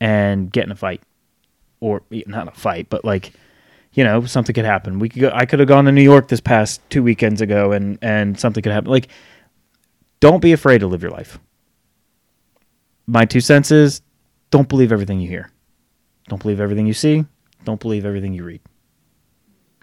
and 0.00 0.50
get 0.50 0.64
in 0.64 0.72
a 0.72 0.76
fight, 0.76 1.02
or 1.80 2.02
not 2.26 2.48
a 2.48 2.52
fight, 2.52 2.88
but 2.88 3.04
like." 3.04 3.32
You 3.94 4.04
know, 4.04 4.24
something 4.26 4.54
could 4.54 4.66
happen. 4.66 5.00
We 5.00 5.08
could 5.08 5.20
go. 5.22 5.30
I 5.34 5.44
could 5.44 5.58
have 5.58 5.66
gone 5.66 5.86
to 5.86 5.92
New 5.92 6.02
York 6.02 6.28
this 6.28 6.42
past 6.42 6.80
two 6.88 7.02
weekends 7.02 7.40
ago, 7.40 7.72
and 7.72 7.98
and 8.00 8.38
something 8.38 8.62
could 8.62 8.70
happen. 8.70 8.90
Like, 8.90 9.08
don't 10.20 10.40
be 10.40 10.52
afraid 10.52 10.78
to 10.80 10.86
live 10.86 11.02
your 11.02 11.10
life. 11.10 11.38
My 13.06 13.24
two 13.24 13.40
cents 13.40 13.72
is 13.72 14.02
don't 14.50 14.68
believe 14.68 14.92
everything 14.92 15.20
you 15.20 15.28
hear. 15.28 15.50
Don't 16.28 16.40
believe 16.40 16.60
everything 16.60 16.86
you 16.86 16.94
see. 16.94 17.24
Don't 17.64 17.80
believe 17.80 18.04
everything 18.04 18.34
you 18.34 18.44
read. 18.44 18.60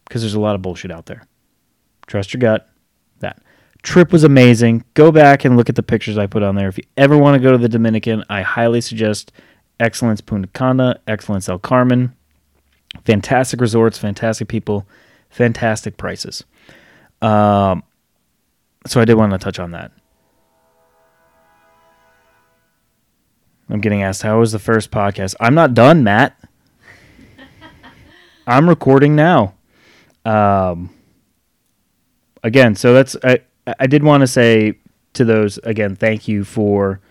Because 0.05 0.21
there's 0.21 0.35
a 0.35 0.39
lot 0.39 0.55
of 0.55 0.61
bullshit 0.61 0.91
out 0.91 1.07
there. 1.07 1.23
Trust 2.07 2.33
your 2.33 2.39
gut. 2.39 2.69
That 3.19 3.41
trip 3.81 4.11
was 4.11 4.23
amazing. 4.23 4.83
Go 4.93 5.11
back 5.11 5.45
and 5.45 5.57
look 5.57 5.69
at 5.69 5.75
the 5.75 5.83
pictures 5.83 6.17
I 6.17 6.27
put 6.27 6.43
on 6.43 6.55
there. 6.55 6.67
If 6.67 6.77
you 6.77 6.83
ever 6.97 7.17
want 7.17 7.35
to 7.35 7.39
go 7.39 7.51
to 7.51 7.57
the 7.57 7.69
Dominican, 7.69 8.23
I 8.29 8.41
highly 8.41 8.81
suggest 8.81 9.31
Excellence 9.79 10.21
Punta 10.21 10.47
Cana, 10.49 10.99
Excellence 11.07 11.49
El 11.49 11.59
Carmen. 11.59 12.15
Fantastic 13.03 13.59
resorts, 13.59 13.97
fantastic 13.97 14.47
people, 14.47 14.87
fantastic 15.29 15.97
prices. 15.97 16.43
Um, 17.21 17.83
so 18.85 19.01
I 19.01 19.05
did 19.05 19.15
want 19.15 19.31
to 19.31 19.37
touch 19.37 19.59
on 19.59 19.71
that. 19.71 19.91
I'm 23.69 23.81
getting 23.81 24.03
asked 24.03 24.21
how 24.21 24.39
was 24.39 24.51
the 24.51 24.59
first 24.59 24.91
podcast. 24.91 25.35
I'm 25.39 25.55
not 25.55 25.73
done, 25.73 26.03
Matt. 26.03 26.39
I'm 28.47 28.69
recording 28.69 29.15
now. 29.15 29.55
Um, 30.23 30.91
again, 32.43 32.75
so 32.75 32.93
that's 32.93 33.15
I. 33.23 33.39
I 33.79 33.87
did 33.87 34.03
want 34.03 34.21
to 34.21 34.27
say 34.27 34.75
to 35.13 35.25
those 35.25 35.57
again, 35.59 35.95
thank 35.95 36.27
you 36.27 36.43
for 36.43 37.01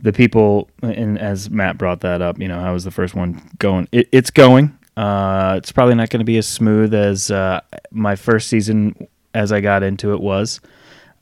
the 0.00 0.12
people. 0.12 0.70
And 0.82 1.18
as 1.18 1.50
Matt 1.50 1.78
brought 1.78 2.00
that 2.02 2.22
up, 2.22 2.38
you 2.38 2.46
know, 2.46 2.60
I 2.60 2.70
was 2.70 2.84
the 2.84 2.92
first 2.92 3.14
one 3.14 3.50
going. 3.58 3.88
It, 3.90 4.08
it's 4.12 4.30
going. 4.30 4.78
Uh, 4.96 5.56
it's 5.58 5.72
probably 5.72 5.96
not 5.96 6.10
going 6.10 6.20
to 6.20 6.24
be 6.24 6.38
as 6.38 6.46
smooth 6.46 6.94
as 6.94 7.30
uh, 7.30 7.60
my 7.90 8.14
first 8.14 8.48
season 8.48 9.08
as 9.34 9.52
I 9.52 9.60
got 9.60 9.82
into 9.82 10.12
it 10.12 10.20
was. 10.20 10.60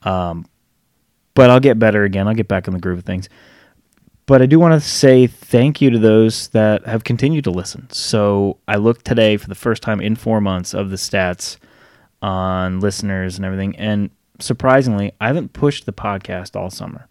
Um, 0.02 0.46
but 1.32 1.50
I'll 1.50 1.60
get 1.60 1.78
better 1.78 2.04
again. 2.04 2.28
I'll 2.28 2.34
get 2.34 2.46
back 2.46 2.68
in 2.68 2.74
the 2.74 2.78
groove 2.78 2.98
of 2.98 3.04
things 3.04 3.28
but 4.26 4.40
I 4.40 4.46
do 4.46 4.58
want 4.58 4.80
to 4.80 4.86
say 4.86 5.26
thank 5.26 5.80
you 5.80 5.90
to 5.90 5.98
those 5.98 6.48
that 6.48 6.86
have 6.86 7.04
continued 7.04 7.44
to 7.44 7.50
listen. 7.50 7.88
So 7.90 8.58
I 8.66 8.76
looked 8.76 9.04
today 9.04 9.36
for 9.36 9.48
the 9.48 9.54
first 9.54 9.82
time 9.82 10.00
in 10.00 10.16
four 10.16 10.40
months 10.40 10.74
of 10.74 10.90
the 10.90 10.96
stats 10.96 11.58
on 12.22 12.80
listeners 12.80 13.36
and 13.36 13.44
everything, 13.44 13.76
and 13.76 14.10
surprisingly, 14.40 15.12
I 15.20 15.26
haven't 15.26 15.52
pushed 15.52 15.86
the 15.86 15.92
podcast 15.92 16.56
all 16.56 16.70
summer. 16.70 17.06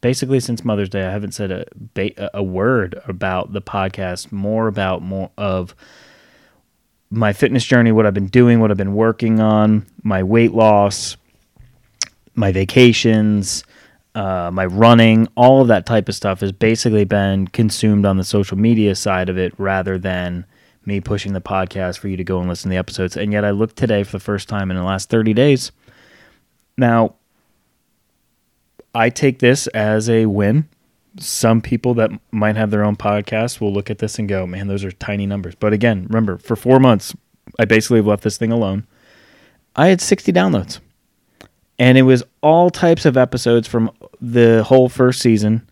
Basically, 0.00 0.40
since 0.40 0.64
Mother's 0.64 0.88
Day, 0.88 1.04
I 1.04 1.10
haven't 1.10 1.32
said 1.32 1.50
a 1.50 2.30
a 2.34 2.42
word 2.42 3.00
about 3.06 3.52
the 3.52 3.60
podcast. 3.60 4.32
More 4.32 4.66
about 4.66 5.02
more 5.02 5.30
of 5.36 5.74
my 7.10 7.32
fitness 7.32 7.64
journey, 7.64 7.92
what 7.92 8.06
I've 8.06 8.14
been 8.14 8.28
doing, 8.28 8.60
what 8.60 8.70
I've 8.70 8.76
been 8.76 8.94
working 8.94 9.40
on, 9.40 9.86
my 10.02 10.22
weight 10.22 10.52
loss, 10.52 11.16
my 12.34 12.52
vacations 12.52 13.64
uh, 14.14 14.50
my 14.52 14.66
running, 14.66 15.28
all 15.36 15.62
of 15.62 15.68
that 15.68 15.86
type 15.86 16.08
of 16.08 16.14
stuff 16.14 16.40
has 16.40 16.52
basically 16.52 17.04
been 17.04 17.46
consumed 17.48 18.04
on 18.04 18.16
the 18.16 18.24
social 18.24 18.58
media 18.58 18.94
side 18.94 19.28
of 19.28 19.38
it 19.38 19.52
rather 19.58 19.98
than 19.98 20.44
me 20.84 21.00
pushing 21.00 21.32
the 21.32 21.40
podcast 21.40 21.98
for 21.98 22.08
you 22.08 22.16
to 22.16 22.24
go 22.24 22.40
and 22.40 22.48
listen 22.48 22.70
to 22.70 22.74
the 22.74 22.78
episodes. 22.78 23.16
And 23.16 23.32
yet 23.32 23.44
I 23.44 23.50
looked 23.50 23.76
today 23.76 24.02
for 24.02 24.12
the 24.12 24.20
first 24.20 24.48
time 24.48 24.70
in 24.70 24.76
the 24.76 24.82
last 24.82 25.10
30 25.10 25.34
days. 25.34 25.72
Now, 26.76 27.14
I 28.94 29.10
take 29.10 29.38
this 29.38 29.66
as 29.68 30.08
a 30.08 30.26
win. 30.26 30.68
some 31.18 31.60
people 31.60 31.92
that 31.94 32.08
might 32.30 32.54
have 32.54 32.70
their 32.70 32.84
own 32.84 32.94
podcast 32.94 33.60
will 33.60 33.72
look 33.72 33.90
at 33.90 33.98
this 33.98 34.16
and 34.20 34.28
go, 34.28 34.46
"Man, 34.46 34.68
those 34.68 34.84
are 34.84 34.92
tiny 34.92 35.26
numbers." 35.26 35.56
But 35.56 35.72
again, 35.72 36.06
remember, 36.08 36.38
for 36.38 36.54
4 36.54 36.78
months 36.78 37.16
I 37.58 37.64
basically 37.64 38.00
left 38.00 38.22
this 38.22 38.36
thing 38.36 38.52
alone. 38.52 38.86
I 39.76 39.88
had 39.88 40.00
60 40.00 40.32
downloads. 40.32 40.80
And 41.78 41.96
it 41.96 42.02
was 42.02 42.22
all 42.42 42.70
types 42.70 43.06
of 43.06 43.16
episodes 43.16 43.66
from 43.66 43.90
the 44.20 44.62
whole 44.64 44.88
first 44.88 45.20
season. 45.20 45.68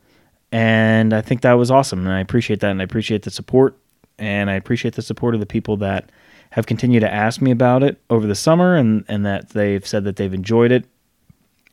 And 0.51 1.13
I 1.13 1.21
think 1.21 1.43
that 1.43 1.53
was 1.53 1.71
awesome. 1.71 2.01
And 2.01 2.13
I 2.13 2.21
appreciate 2.21 2.61
that. 2.61 2.71
And 2.71 2.81
I 2.81 2.85
appreciate 2.85 3.23
the 3.23 3.31
support. 3.31 3.77
And 4.19 4.51
I 4.51 4.55
appreciate 4.55 4.95
the 4.95 5.03
support 5.03 5.35
of 5.35 5.41
the 5.41 5.47
people 5.47 5.77
that 5.79 6.11
have 6.51 6.67
continued 6.67 7.01
to 7.01 7.13
ask 7.13 7.43
me 7.43 7.51
about 7.51 7.83
it 7.83 8.01
over 8.09 8.27
the 8.27 8.35
summer 8.35 8.75
and, 8.75 9.05
and 9.09 9.27
that 9.27 9.51
they've 9.51 9.87
said 9.87 10.05
that 10.05 10.17
they've 10.17 10.33
enjoyed 10.33 10.73
it. 10.73 10.87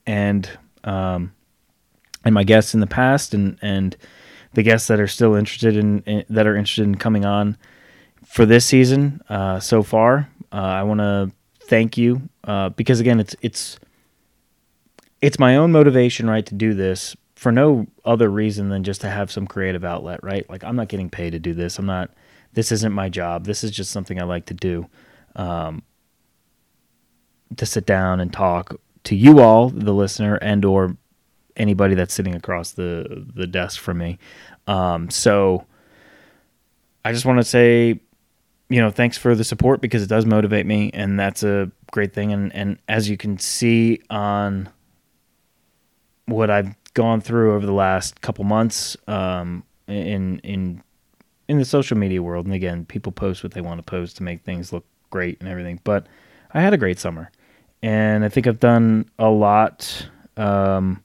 And, 0.05 0.49
um, 0.83 1.33
and 2.25 2.33
my 2.33 2.43
guests 2.43 2.73
in 2.73 2.81
the 2.81 2.87
past 2.87 3.33
and, 3.33 3.57
and 3.61 3.95
the 4.53 4.63
guests 4.63 4.87
that 4.87 4.99
are 4.99 5.07
still 5.07 5.35
interested 5.35 5.77
in, 5.77 6.01
in 6.01 6.25
that 6.29 6.45
are 6.47 6.55
interested 6.55 6.83
in 6.83 6.95
coming 6.95 7.25
on 7.25 7.57
for 8.25 8.45
this 8.45 8.65
season 8.65 9.21
uh, 9.29 9.59
so 9.59 9.81
far. 9.81 10.29
Uh, 10.51 10.55
I 10.55 10.83
want 10.83 10.99
to 10.99 11.31
thank 11.61 11.97
you 11.97 12.21
uh, 12.43 12.69
because 12.69 12.99
again, 12.99 13.19
it's 13.19 13.35
it's 13.41 13.79
it's 15.25 15.39
my 15.39 15.55
own 15.55 15.71
motivation, 15.71 16.29
right, 16.29 16.45
to 16.45 16.53
do 16.53 16.75
this 16.75 17.15
for 17.35 17.51
no 17.51 17.87
other 18.05 18.29
reason 18.29 18.69
than 18.69 18.83
just 18.83 19.01
to 19.01 19.09
have 19.09 19.31
some 19.31 19.47
creative 19.47 19.83
outlet, 19.83 20.23
right? 20.23 20.47
Like 20.47 20.63
I'm 20.63 20.75
not 20.75 20.87
getting 20.87 21.09
paid 21.09 21.31
to 21.31 21.39
do 21.39 21.55
this. 21.55 21.79
I'm 21.79 21.87
not. 21.87 22.11
This 22.53 22.71
isn't 22.71 22.93
my 22.93 23.09
job. 23.09 23.45
This 23.45 23.63
is 23.63 23.71
just 23.71 23.91
something 23.91 24.21
I 24.21 24.23
like 24.23 24.45
to 24.45 24.53
do. 24.53 24.87
Um, 25.35 25.81
to 27.57 27.65
sit 27.65 27.87
down 27.87 28.19
and 28.19 28.31
talk 28.31 28.79
to 29.05 29.15
you 29.15 29.39
all, 29.39 29.69
the 29.69 29.93
listener, 29.93 30.35
and 30.35 30.63
or 30.63 30.95
anybody 31.57 31.95
that's 31.95 32.13
sitting 32.13 32.35
across 32.35 32.73
the 32.73 33.25
the 33.33 33.47
desk 33.47 33.81
from 33.81 33.97
me. 33.97 34.19
Um, 34.67 35.09
so 35.09 35.65
I 37.03 37.11
just 37.11 37.25
want 37.25 37.39
to 37.39 37.43
say 37.43 37.99
you 38.69 38.81
know, 38.81 38.89
thanks 38.89 39.17
for 39.17 39.35
the 39.35 39.43
support 39.43 39.81
because 39.81 40.01
it 40.03 40.07
does 40.07 40.25
motivate 40.25 40.65
me, 40.65 40.91
and 40.93 41.19
that's 41.19 41.43
a 41.43 41.71
great 41.91 42.13
thing. 42.13 42.31
And 42.31 42.53
and 42.53 42.77
as 42.87 43.09
you 43.09 43.17
can 43.17 43.39
see 43.39 44.01
on 44.11 44.69
what 46.25 46.49
I've 46.49 46.75
gone 46.93 47.21
through 47.21 47.55
over 47.55 47.65
the 47.65 47.73
last 47.73 48.21
couple 48.21 48.43
months, 48.43 48.97
um, 49.07 49.63
in 49.87 50.39
in 50.39 50.81
in 51.47 51.57
the 51.57 51.65
social 51.65 51.97
media 51.97 52.23
world, 52.23 52.45
and 52.45 52.55
again, 52.55 52.85
people 52.85 53.11
post 53.11 53.43
what 53.43 53.53
they 53.53 53.61
want 53.61 53.79
to 53.79 53.83
post 53.83 54.17
to 54.17 54.23
make 54.23 54.43
things 54.43 54.73
look 54.73 54.85
great 55.09 55.39
and 55.39 55.47
everything. 55.49 55.79
But 55.83 56.07
I 56.53 56.61
had 56.61 56.73
a 56.73 56.77
great 56.77 56.99
summer, 56.99 57.29
and 57.83 58.25
I 58.25 58.29
think 58.29 58.47
I've 58.47 58.59
done 58.59 59.09
a 59.19 59.29
lot, 59.29 60.07
um, 60.37 61.03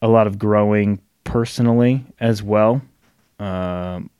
a 0.00 0.08
lot 0.08 0.26
of 0.26 0.38
growing 0.38 1.00
personally 1.24 2.04
as 2.20 2.42
well. 2.42 2.80
Um, 3.38 4.10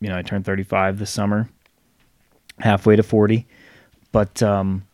you 0.00 0.08
know, 0.08 0.18
I 0.18 0.22
turned 0.22 0.44
35 0.44 0.98
this 0.98 1.10
summer, 1.10 1.48
halfway 2.58 2.96
to 2.96 3.02
40. 3.02 3.46
But 4.12 4.42
um, 4.42 4.84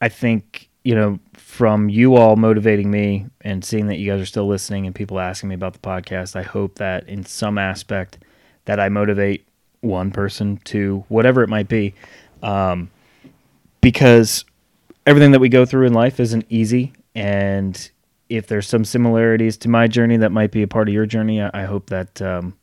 I 0.00 0.08
think, 0.08 0.68
you 0.84 0.94
know, 0.94 1.18
from 1.32 1.88
you 1.88 2.16
all 2.16 2.36
motivating 2.36 2.90
me 2.90 3.26
and 3.40 3.64
seeing 3.64 3.86
that 3.86 3.96
you 3.96 4.10
guys 4.10 4.20
are 4.20 4.26
still 4.26 4.46
listening 4.46 4.86
and 4.86 4.94
people 4.94 5.18
asking 5.18 5.48
me 5.48 5.54
about 5.54 5.72
the 5.72 5.78
podcast, 5.78 6.36
I 6.36 6.42
hope 6.42 6.76
that 6.76 7.08
in 7.08 7.24
some 7.24 7.58
aspect 7.58 8.18
that 8.66 8.78
I 8.78 8.90
motivate 8.90 9.46
one 9.80 10.10
person 10.10 10.58
to 10.64 11.04
whatever 11.08 11.42
it 11.42 11.48
might 11.48 11.68
be. 11.68 11.94
Um, 12.42 12.90
because 13.80 14.44
everything 15.06 15.32
that 15.32 15.40
we 15.40 15.48
go 15.48 15.64
through 15.64 15.86
in 15.86 15.94
life 15.94 16.20
isn't 16.20 16.46
easy. 16.48 16.92
And 17.14 17.90
if 18.28 18.46
there's 18.46 18.68
some 18.68 18.84
similarities 18.84 19.56
to 19.58 19.68
my 19.68 19.86
journey 19.86 20.18
that 20.18 20.32
might 20.32 20.50
be 20.50 20.62
a 20.62 20.68
part 20.68 20.88
of 20.88 20.94
your 20.94 21.06
journey, 21.06 21.40
I, 21.40 21.50
I 21.54 21.64
hope 21.64 21.88
that 21.90 22.20
um, 22.20 22.54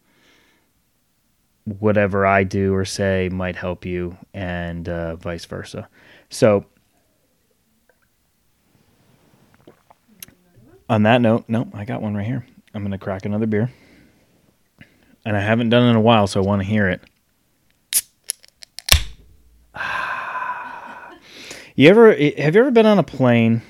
whatever 1.80 2.26
I 2.26 2.44
do 2.44 2.74
or 2.74 2.86
say 2.86 3.30
might 3.32 3.56
help 3.56 3.86
you, 3.86 4.18
and 4.34 4.88
uh, 4.90 5.16
vice 5.16 5.46
versa. 5.46 5.88
So, 6.30 6.66
on 10.92 11.04
that 11.04 11.22
note, 11.22 11.46
no, 11.48 11.70
I 11.74 11.86
got 11.86 12.02
one 12.02 12.16
right 12.16 12.26
here. 12.26 12.46
I'm 12.74 12.84
gonna 12.84 12.98
crack 12.98 13.26
another 13.26 13.48
beer, 13.48 13.72
and 15.24 15.38
I 15.38 15.40
haven't 15.40 15.70
done 15.70 15.88
it 15.88 15.92
in 15.92 15.96
a 15.96 16.02
while, 16.02 16.28
so 16.28 16.42
I 16.42 16.46
want 16.46 16.62
to 16.62 16.68
hear 16.68 16.90
it. 16.90 17.02
You 21.74 21.88
ever 21.88 22.10
have 22.10 22.54
you 22.54 22.62
ever 22.62 22.70
been 22.70 22.86
on 22.86 23.00
a 23.00 23.04
plane, 23.04 23.62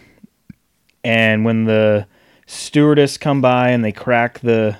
and 1.04 1.46
when 1.46 1.66
the 1.66 2.08
stewardess 2.48 3.18
come 3.18 3.42
by 3.42 3.70
and 3.70 3.86
they 3.86 3.92
crack 3.92 4.40
the 4.40 4.76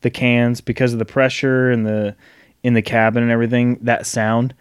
the 0.00 0.10
cans 0.10 0.60
because 0.60 0.92
of 0.92 0.98
the 0.98 1.04
pressure 1.04 1.70
and 1.70 1.86
the 1.86 2.16
in 2.64 2.74
the 2.74 2.82
cabin 2.82 3.22
and 3.22 3.30
everything 3.30 3.78
that 3.82 4.04
sound 4.04 4.52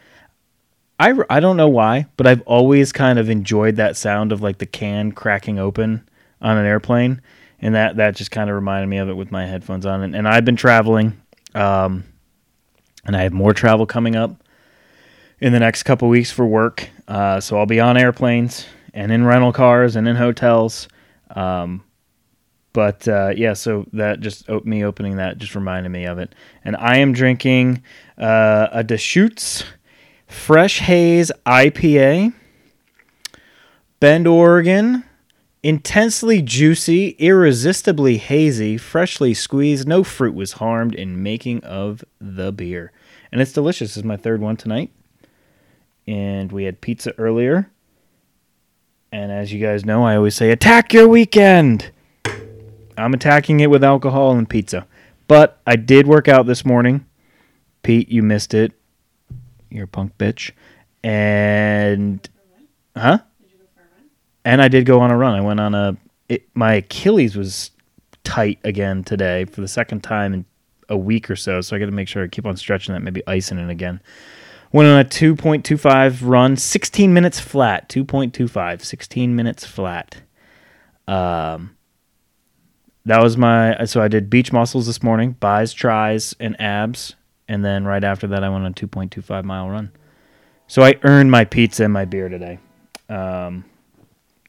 I, 0.99 1.15
I 1.29 1.39
don't 1.41 1.57
know 1.57 1.67
why 1.67 2.05
but 2.15 2.25
i've 2.25 2.41
always 2.43 2.93
kind 2.93 3.19
of 3.19 3.29
enjoyed 3.29 3.75
that 3.75 3.97
sound 3.97 4.31
of 4.31 4.41
like 4.41 4.59
the 4.59 4.65
can 4.65 5.11
cracking 5.11 5.59
open 5.59 6.07
on 6.43 6.57
an 6.57 6.65
airplane 6.65 7.21
and 7.59 7.73
that 7.73 7.95
that 7.95 8.15
just 8.15 8.29
kind 8.29 8.49
of 8.49 8.55
reminded 8.55 8.87
me 8.87 8.97
of 8.97 9.09
it 9.09 9.15
with 9.15 9.31
my 9.31 9.45
headphones 9.45 9.85
on 9.85 10.03
and, 10.03 10.15
and 10.15 10.27
i've 10.27 10.45
been 10.45 10.55
traveling 10.55 11.19
um, 11.55 12.03
and 13.05 13.15
i 13.15 13.23
have 13.23 13.33
more 13.33 13.53
travel 13.53 13.85
coming 13.85 14.15
up 14.15 14.43
in 15.39 15.51
the 15.51 15.59
next 15.59 15.83
couple 15.83 16.07
weeks 16.07 16.31
for 16.31 16.45
work 16.45 16.89
uh, 17.07 17.39
so 17.39 17.57
i'll 17.57 17.65
be 17.65 17.79
on 17.79 17.97
airplanes 17.97 18.65
and 18.93 19.11
in 19.11 19.25
rental 19.25 19.51
cars 19.51 19.95
and 19.95 20.07
in 20.07 20.15
hotels 20.15 20.87
um, 21.35 21.83
but 22.73 23.07
uh, 23.07 23.31
yeah, 23.35 23.53
so 23.53 23.85
that 23.93 24.19
just 24.19 24.49
me 24.65 24.83
opening 24.83 25.17
that 25.17 25.37
just 25.37 25.53
reminded 25.53 25.89
me 25.89 26.05
of 26.05 26.17
it. 26.17 26.33
And 26.65 26.75
I 26.75 26.97
am 26.97 27.13
drinking 27.13 27.83
uh, 28.17 28.67
a 28.71 28.83
Deschutes 28.83 29.63
Fresh 30.27 30.79
Haze 30.79 31.31
IPA, 31.45 32.33
Bend, 33.99 34.27
Oregon. 34.27 35.03
Intensely 35.63 36.41
juicy, 36.41 37.15
irresistibly 37.19 38.17
hazy, 38.17 38.77
freshly 38.77 39.33
squeezed. 39.33 39.87
No 39.87 40.03
fruit 40.03 40.35
was 40.35 40.53
harmed 40.53 40.93
in 40.93 41.23
making 41.23 41.63
of 41.63 42.03
the 42.19 42.51
beer. 42.51 42.91
And 43.31 43.41
it's 43.41 43.53
delicious. 43.53 43.91
This 43.91 43.97
is 43.97 44.03
my 44.03 44.17
third 44.17 44.41
one 44.41 44.57
tonight. 44.57 44.91
And 46.05 46.51
we 46.51 46.65
had 46.65 46.81
pizza 46.81 47.13
earlier. 47.17 47.71
And 49.13 49.31
as 49.31 49.53
you 49.53 49.59
guys 49.65 49.85
know, 49.85 50.03
I 50.05 50.17
always 50.17 50.35
say, 50.35 50.51
attack 50.51 50.91
your 50.91 51.07
weekend. 51.07 51.91
I'm 52.97 53.13
attacking 53.13 53.59
it 53.61 53.69
with 53.69 53.83
alcohol 53.83 54.33
and 54.33 54.49
pizza. 54.49 54.85
But 55.27 55.61
I 55.65 55.77
did 55.77 56.07
work 56.07 56.27
out 56.27 56.45
this 56.45 56.65
morning. 56.65 57.05
Pete, 57.83 58.09
you 58.09 58.21
missed 58.21 58.53
it. 58.53 58.73
You're 59.69 59.85
a 59.85 59.87
punk 59.87 60.17
bitch. 60.17 60.51
And 61.03 62.27
huh? 62.95 63.19
Did 63.41 63.51
you 63.51 63.57
go 63.57 63.65
for 63.75 63.81
a 63.81 63.85
run? 63.95 64.09
And 64.45 64.61
I 64.61 64.67
did 64.67 64.85
go 64.85 64.99
on 64.99 65.11
a 65.11 65.17
run. 65.17 65.35
I 65.35 65.41
went 65.41 65.59
on 65.59 65.73
a 65.73 65.97
it, 66.29 66.47
my 66.53 66.75
Achilles 66.75 67.35
was 67.35 67.71
tight 68.23 68.59
again 68.63 69.03
today 69.03 69.45
for 69.45 69.61
the 69.61 69.67
second 69.67 70.01
time 70.01 70.33
in 70.33 70.45
a 70.89 70.97
week 70.97 71.29
or 71.29 71.35
so. 71.35 71.61
So 71.61 71.75
I 71.75 71.79
got 71.79 71.85
to 71.85 71.91
make 71.91 72.07
sure 72.07 72.23
I 72.23 72.27
keep 72.27 72.45
on 72.45 72.57
stretching 72.57 72.93
that, 72.93 73.01
maybe 73.01 73.21
icing 73.27 73.59
it 73.59 73.69
again. 73.69 74.01
Went 74.71 74.89
on 74.89 74.99
a 74.99 75.05
2.25 75.05 76.19
run, 76.23 76.57
16 76.57 77.13
minutes 77.13 77.39
flat. 77.39 77.89
2.25, 77.89 78.81
16 78.83 79.35
minutes 79.35 79.65
flat. 79.65 80.21
Um, 81.07 81.75
that 83.05 83.21
was 83.21 83.35
my 83.37 83.83
so 83.85 84.01
I 84.01 84.07
did 84.07 84.29
beach 84.29 84.53
muscles 84.53 84.87
this 84.87 85.03
morning, 85.03 85.33
bis, 85.33 85.73
tris, 85.73 86.33
and 86.39 86.59
abs, 86.59 87.15
and 87.49 87.63
then 87.63 87.83
right 87.83 88.03
after 88.03 88.27
that 88.27 88.43
I 88.43 88.49
went 88.49 88.63
on 88.63 88.71
a 88.71 88.73
2.25 88.73 89.43
mile 89.43 89.69
run. 89.69 89.91
So 90.67 90.81
I 90.81 90.95
earned 91.03 91.29
my 91.29 91.43
pizza 91.43 91.83
and 91.83 91.93
my 91.93 92.05
beer 92.05 92.29
today. 92.29 92.59
Um, 93.09 93.65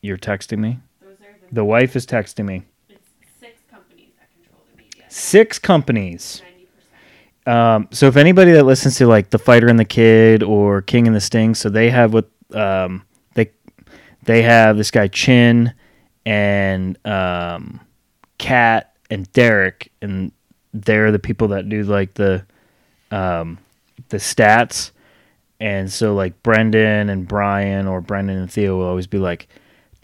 you're 0.04 0.18
texting 0.18 0.58
me. 0.58 0.78
The, 1.00 1.16
The 1.52 1.64
wife 1.64 1.96
is 1.96 2.04
texting 2.04 2.44
me. 2.44 2.64
it's 2.90 3.08
six 3.40 3.62
companies 3.70 4.10
that 4.18 4.28
control 4.34 4.62
the 4.70 4.82
media. 4.82 5.04
Six 5.08 5.58
companies. 5.58 6.42
Um, 7.46 7.88
so 7.90 8.06
if 8.06 8.16
anybody 8.16 8.52
that 8.52 8.64
listens 8.64 8.96
to 8.98 9.06
like 9.06 9.30
the 9.30 9.38
Fighter 9.38 9.68
and 9.68 9.78
the 9.78 9.84
Kid 9.84 10.42
or 10.42 10.82
King 10.82 11.06
and 11.06 11.16
the 11.16 11.20
Sting, 11.20 11.54
so 11.54 11.68
they 11.70 11.90
have 11.90 12.12
what 12.12 12.28
um, 12.52 13.02
they 13.34 13.50
they 14.22 14.42
have 14.42 14.76
this 14.76 14.90
guy 14.90 15.08
Chin 15.08 15.72
and 16.26 16.98
um, 17.06 17.80
Kat 18.38 18.94
and 19.10 19.30
Derek, 19.32 19.90
and 20.02 20.32
they're 20.72 21.12
the 21.12 21.18
people 21.18 21.48
that 21.48 21.68
do 21.68 21.82
like 21.82 22.14
the 22.14 22.44
um, 23.10 23.58
the 24.08 24.18
stats. 24.18 24.90
And 25.60 25.90
so 25.90 26.14
like 26.14 26.42
Brendan 26.42 27.08
and 27.08 27.26
Bryan 27.28 27.86
or 27.86 28.00
Brendan 28.00 28.38
and 28.38 28.50
Theo 28.50 28.76
will 28.76 28.86
always 28.86 29.06
be 29.06 29.18
like, 29.18 29.48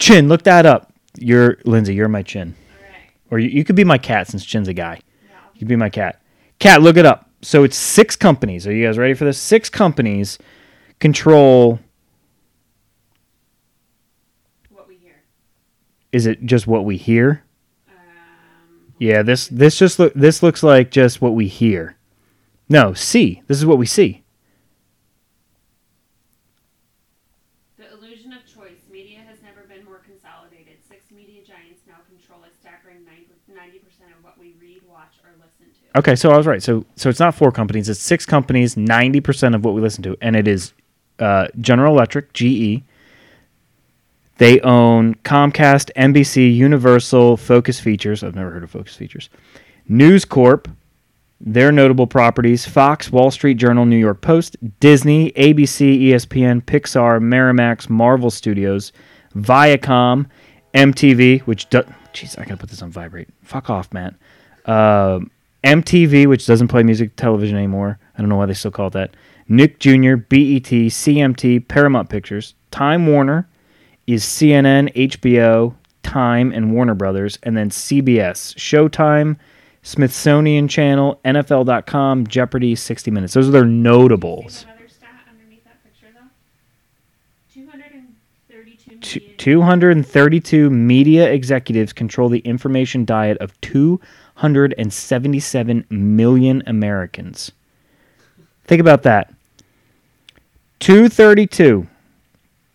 Chin, 0.00 0.28
look 0.28 0.42
that 0.42 0.66
up. 0.66 0.92
You're 1.18 1.58
Lindsay, 1.64 1.94
you're 1.94 2.08
my 2.08 2.22
Chin. 2.22 2.54
Right. 2.72 3.10
Or 3.30 3.38
you, 3.38 3.48
you 3.50 3.64
could 3.64 3.76
be 3.76 3.84
my 3.84 3.98
cat 3.98 4.26
since 4.26 4.44
Chin's 4.44 4.66
a 4.66 4.72
guy. 4.74 5.00
Yeah. 5.28 5.36
You 5.54 5.58
could 5.60 5.68
be 5.68 5.76
my 5.76 5.90
cat. 5.90 6.20
Cat, 6.58 6.82
look 6.82 6.96
it 6.96 7.06
up. 7.06 7.30
So 7.42 7.64
it's 7.64 7.76
six 7.76 8.16
companies. 8.16 8.66
Are 8.66 8.72
you 8.72 8.86
guys 8.86 8.98
ready 8.98 9.14
for 9.14 9.24
this? 9.24 9.38
Six 9.38 9.70
companies 9.70 10.38
control. 10.98 11.80
What 14.70 14.88
we 14.88 14.96
hear. 14.96 15.22
Is 16.12 16.26
it 16.26 16.44
just 16.44 16.66
what 16.66 16.84
we 16.84 16.96
hear? 16.96 17.42
Um, 17.88 18.94
Yeah, 18.98 19.22
this 19.22 19.48
this 19.48 19.78
just 19.78 19.98
look 19.98 20.12
this 20.14 20.42
looks 20.42 20.62
like 20.62 20.90
just 20.90 21.22
what 21.22 21.34
we 21.34 21.46
hear. 21.46 21.96
No, 22.68 22.92
see. 22.94 23.42
This 23.46 23.56
is 23.56 23.66
what 23.66 23.78
we 23.78 23.86
see. 23.86 24.22
The 27.78 27.90
illusion 27.90 28.32
of 28.32 28.44
choice. 28.46 28.84
Media 28.92 29.20
has 29.26 29.42
never 29.42 29.66
been 29.66 29.84
more 29.84 29.98
consolidated. 30.04 30.76
Six 30.86 31.10
media 31.10 31.40
giants 31.42 31.80
now 31.88 32.04
control 32.06 32.44
a 32.44 32.52
staggering 32.60 33.02
90% 33.02 34.12
of 34.16 34.22
what 34.22 34.38
we 34.38 34.54
read, 34.60 34.82
watch, 34.88 35.18
or 35.24 35.32
listen 35.40 35.72
to. 35.72 35.79
Okay, 35.96 36.14
so 36.14 36.30
I 36.30 36.36
was 36.36 36.46
right. 36.46 36.62
So 36.62 36.84
so 36.96 37.08
it's 37.08 37.18
not 37.20 37.34
four 37.34 37.50
companies. 37.50 37.88
It's 37.88 38.00
six 38.00 38.24
companies. 38.24 38.76
Ninety 38.76 39.20
percent 39.20 39.54
of 39.54 39.64
what 39.64 39.74
we 39.74 39.80
listen 39.80 40.02
to, 40.04 40.16
and 40.20 40.36
it 40.36 40.46
is 40.46 40.72
uh, 41.18 41.48
General 41.60 41.92
Electric, 41.94 42.32
GE. 42.32 42.82
They 44.38 44.60
own 44.60 45.16
Comcast, 45.16 45.90
NBC, 45.96 46.54
Universal, 46.54 47.36
Focus 47.36 47.78
Features. 47.80 48.22
I've 48.22 48.34
never 48.36 48.50
heard 48.50 48.62
of 48.62 48.70
Focus 48.70 48.94
Features. 48.96 49.28
News 49.88 50.24
Corp. 50.24 50.68
Their 51.42 51.72
notable 51.72 52.06
properties: 52.06 52.66
Fox, 52.66 53.10
Wall 53.10 53.30
Street 53.30 53.54
Journal, 53.54 53.86
New 53.86 53.96
York 53.96 54.20
Post, 54.20 54.56
Disney, 54.78 55.32
ABC, 55.32 56.02
ESPN, 56.02 56.62
Pixar, 56.62 57.18
Miramax, 57.18 57.88
Marvel 57.88 58.30
Studios, 58.30 58.92
Viacom, 59.34 60.26
MTV. 60.74 61.40
Which 61.42 61.68
do- 61.70 61.82
jeez, 62.12 62.38
I 62.38 62.44
gotta 62.44 62.58
put 62.58 62.68
this 62.68 62.82
on 62.82 62.90
vibrate. 62.90 63.28
Fuck 63.42 63.70
off, 63.70 63.92
man. 63.92 64.16
Um 64.66 65.30
MTV, 65.64 66.26
which 66.26 66.46
doesn't 66.46 66.68
play 66.68 66.82
music 66.82 67.16
television 67.16 67.56
anymore. 67.56 67.98
I 68.16 68.20
don't 68.20 68.28
know 68.28 68.36
why 68.36 68.46
they 68.46 68.54
still 68.54 68.70
call 68.70 68.88
it 68.88 68.92
that. 68.94 69.14
Nick 69.48 69.80
Jr., 69.80 70.16
BET, 70.16 70.70
CMT, 70.70 71.68
Paramount 71.68 72.08
Pictures, 72.08 72.54
Time 72.70 73.06
Warner 73.06 73.48
is 74.06 74.24
CNN, 74.24 74.92
HBO, 74.94 75.74
Time, 76.02 76.52
and 76.52 76.72
Warner 76.72 76.94
Brothers, 76.94 77.38
and 77.42 77.56
then 77.56 77.70
CBS, 77.70 78.54
Showtime, 78.56 79.36
Smithsonian 79.82 80.68
Channel, 80.68 81.20
NFL.com, 81.24 82.26
Jeopardy, 82.26 82.74
60 82.74 83.10
Minutes. 83.10 83.34
Those 83.34 83.48
are 83.48 83.52
their 83.52 83.64
notables. 83.64 84.64
Another 84.64 84.88
stat 84.88 85.10
underneath 85.28 85.64
that 85.64 85.82
picture, 85.82 86.08
though? 86.14 86.28
232 89.36 90.70
media 90.70 91.30
executives 91.30 91.92
control 91.92 92.28
the 92.28 92.40
information 92.40 93.04
diet 93.04 93.38
of 93.38 93.58
277 94.40 95.84
million 95.90 96.62
Americans. 96.66 97.52
Think 98.64 98.80
about 98.80 99.02
that. 99.02 99.34
232. 100.78 101.86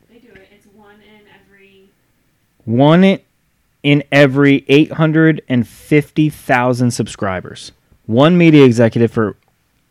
They 0.08 0.20
do 0.20 0.28
it. 0.34 0.48
It's 0.52 0.68
one 0.68 1.02
in 1.02 1.22
every. 1.34 1.90
One 2.66 3.18
in 3.82 4.04
every 4.12 4.64
850,000 4.68 6.92
subscribers. 6.92 7.72
One 8.06 8.38
media 8.38 8.64
executive 8.64 9.12
for 9.12 9.36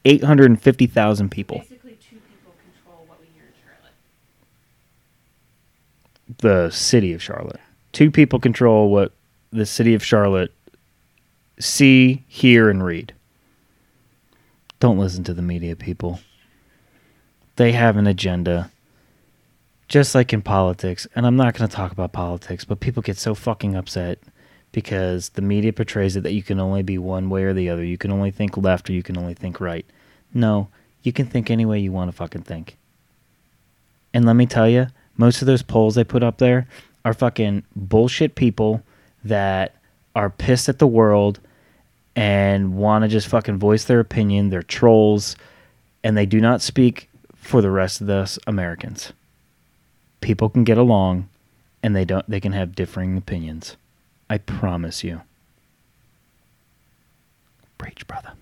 850,000 0.04 1.28
people. 1.28 1.58
Basically, 1.58 1.98
two 2.08 2.20
people 2.28 2.54
control 2.62 3.04
what 3.08 3.20
we 3.20 3.26
hear 3.34 3.46
in 3.46 3.52
Charlotte. 3.64 3.94
the 6.38 6.70
city 6.70 7.12
of 7.12 7.20
Charlotte. 7.20 7.58
Two 7.90 8.12
people 8.12 8.38
control 8.38 8.90
what 8.90 9.10
the 9.50 9.66
city 9.66 9.94
of 9.94 10.04
Charlotte 10.04 10.52
see, 11.58 12.24
hear, 12.28 12.68
and 12.68 12.84
read. 12.84 13.14
Don't 14.80 14.98
listen 14.98 15.24
to 15.24 15.34
the 15.34 15.42
media 15.42 15.76
people. 15.76 16.20
They 17.56 17.72
have 17.72 17.96
an 17.96 18.06
agenda. 18.06 18.70
Just 19.88 20.14
like 20.14 20.32
in 20.32 20.42
politics, 20.42 21.06
and 21.14 21.26
I'm 21.26 21.36
not 21.36 21.54
going 21.54 21.68
to 21.68 21.74
talk 21.74 21.92
about 21.92 22.12
politics, 22.12 22.64
but 22.64 22.80
people 22.80 23.02
get 23.02 23.18
so 23.18 23.34
fucking 23.34 23.76
upset 23.76 24.18
because 24.72 25.28
the 25.30 25.42
media 25.42 25.72
portrays 25.72 26.16
it 26.16 26.22
that 26.22 26.32
you 26.32 26.42
can 26.42 26.58
only 26.58 26.82
be 26.82 26.98
one 26.98 27.30
way 27.30 27.44
or 27.44 27.52
the 27.52 27.70
other. 27.70 27.84
You 27.84 27.96
can 27.96 28.10
only 28.10 28.30
think 28.30 28.56
left 28.56 28.90
or 28.90 28.92
you 28.92 29.02
can 29.02 29.16
only 29.16 29.34
think 29.34 29.60
right. 29.60 29.86
No, 30.32 30.68
you 31.02 31.12
can 31.12 31.26
think 31.26 31.50
any 31.50 31.64
way 31.64 31.78
you 31.78 31.92
want 31.92 32.10
to 32.10 32.16
fucking 32.16 32.42
think. 32.42 32.76
And 34.12 34.24
let 34.24 34.34
me 34.34 34.46
tell 34.46 34.68
you, 34.68 34.88
most 35.16 35.42
of 35.42 35.46
those 35.46 35.62
polls 35.62 35.94
they 35.94 36.02
put 36.02 36.24
up 36.24 36.38
there 36.38 36.66
are 37.04 37.14
fucking 37.14 37.62
bullshit 37.76 38.34
people 38.34 38.82
that 39.22 39.76
are 40.16 40.30
pissed 40.30 40.68
at 40.68 40.78
the 40.78 40.86
world 40.86 41.40
and 42.16 42.76
want 42.76 43.02
to 43.02 43.08
just 43.08 43.28
fucking 43.28 43.58
voice 43.58 43.84
their 43.84 44.00
opinion. 44.00 44.50
They're 44.50 44.62
trolls 44.62 45.36
and 46.02 46.16
they 46.16 46.26
do 46.26 46.40
not 46.40 46.62
speak 46.62 47.08
for 47.34 47.60
the 47.60 47.70
rest 47.70 48.00
of 48.00 48.08
us 48.08 48.38
Americans. 48.46 49.12
People 50.20 50.48
can 50.48 50.64
get 50.64 50.78
along 50.78 51.28
and 51.82 51.94
they 51.94 52.04
don't 52.04 52.28
they 52.28 52.40
can 52.40 52.52
have 52.52 52.74
differing 52.74 53.16
opinions. 53.16 53.76
I 54.30 54.38
promise 54.38 55.04
you. 55.04 55.22
Breach, 57.78 58.06
brother. 58.06 58.32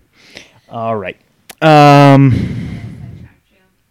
All 0.69 0.95
right. 0.95 1.19
Um 1.61 3.29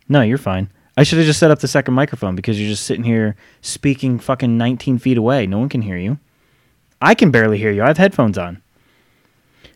no, 0.08 0.22
you're 0.22 0.38
fine. 0.38 0.68
I 0.96 1.04
should 1.04 1.18
have 1.18 1.26
just 1.26 1.38
set 1.38 1.50
up 1.50 1.60
the 1.60 1.68
second 1.68 1.94
microphone 1.94 2.36
because 2.36 2.60
you're 2.60 2.68
just 2.68 2.84
sitting 2.84 3.04
here 3.04 3.34
speaking 3.62 4.18
fucking 4.18 4.58
19 4.58 4.98
feet 4.98 5.16
away. 5.16 5.46
No 5.46 5.58
one 5.58 5.70
can 5.70 5.82
hear 5.82 5.96
you. 5.96 6.18
I 7.00 7.14
can 7.14 7.30
barely 7.30 7.58
hear 7.58 7.70
you. 7.70 7.82
I 7.82 7.88
have 7.88 7.96
headphones 7.98 8.36
on. 8.36 8.62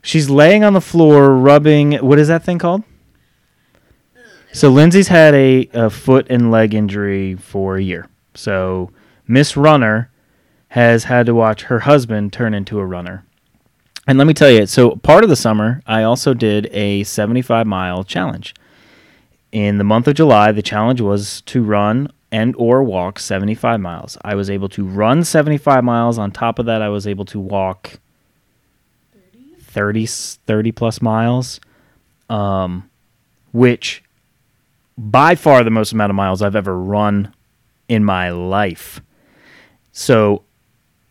She's 0.07 0.31
laying 0.31 0.65
on 0.65 0.73
the 0.73 0.81
floor, 0.81 1.35
rubbing. 1.35 1.93
What 1.95 2.19
is 2.19 2.29
that 2.29 2.45
thing 2.45 2.59
called? 2.59 2.85
So 4.53 4.71
Lindsay's 4.71 5.09
had 5.09 5.35
a, 5.35 5.69
a 5.75 5.91
foot 5.91 6.27
and 6.31 6.51
leg 6.51 6.73
injury 6.73 7.35
for 7.35 7.77
a 7.77 7.83
year. 7.83 8.09
So 8.35 8.91
Miss 9.27 9.57
Runner 9.57 10.11
has 10.69 11.05
had 11.05 11.27
to 11.27 11.35
watch 11.35 11.65
her 11.65 11.81
husband 11.81 12.33
turn 12.33 12.55
into 12.55 12.79
a 12.79 12.87
runner. 12.87 13.27
And 14.07 14.17
let 14.17 14.27
me 14.27 14.35
tell 14.35 14.51
you, 14.51 14.67
so 14.67 14.97
part 14.97 15.25
of 15.25 15.31
the 15.31 15.37
summer, 15.37 15.83
I 15.87 16.05
also 16.05 16.33
did 16.33 16.69
a 16.73 17.03
75 17.03 17.67
mile 17.67 18.05
challenge 18.05 18.55
in 19.57 19.79
the 19.79 19.85
month 19.85 20.07
of 20.07 20.15
July, 20.15 20.53
the 20.53 20.61
challenge 20.61 21.01
was 21.01 21.41
to 21.43 21.63
run 21.63 22.13
and 22.31 22.55
or 22.59 22.83
walk 22.83 23.19
75 23.19 23.81
miles. 23.81 24.19
I 24.23 24.35
was 24.35 24.51
able 24.51 24.69
to 24.71 24.85
run 24.85 25.25
75 25.25 25.83
miles. 25.83 26.19
On 26.19 26.31
top 26.31 26.59
of 26.59 26.67
that, 26.67 26.83
I 26.83 26.91
was 26.91 27.07
able 27.07 27.25
to 27.27 27.41
walk 27.41 27.99
30, 29.77 30.07
30 30.07 30.73
plus 30.73 31.03
miles, 31.03 31.61
um, 32.31 32.89
which 33.53 34.03
by 34.97 35.35
far 35.35 35.63
the 35.63 35.71
most 35.71 35.93
amount 35.93 36.09
of 36.09 36.17
miles 36.17 36.41
I've 36.41 36.57
ever 36.57 36.81
run 36.81 37.35
in 37.87 38.03
my 38.03 38.31
life. 38.31 39.03
So, 39.93 40.45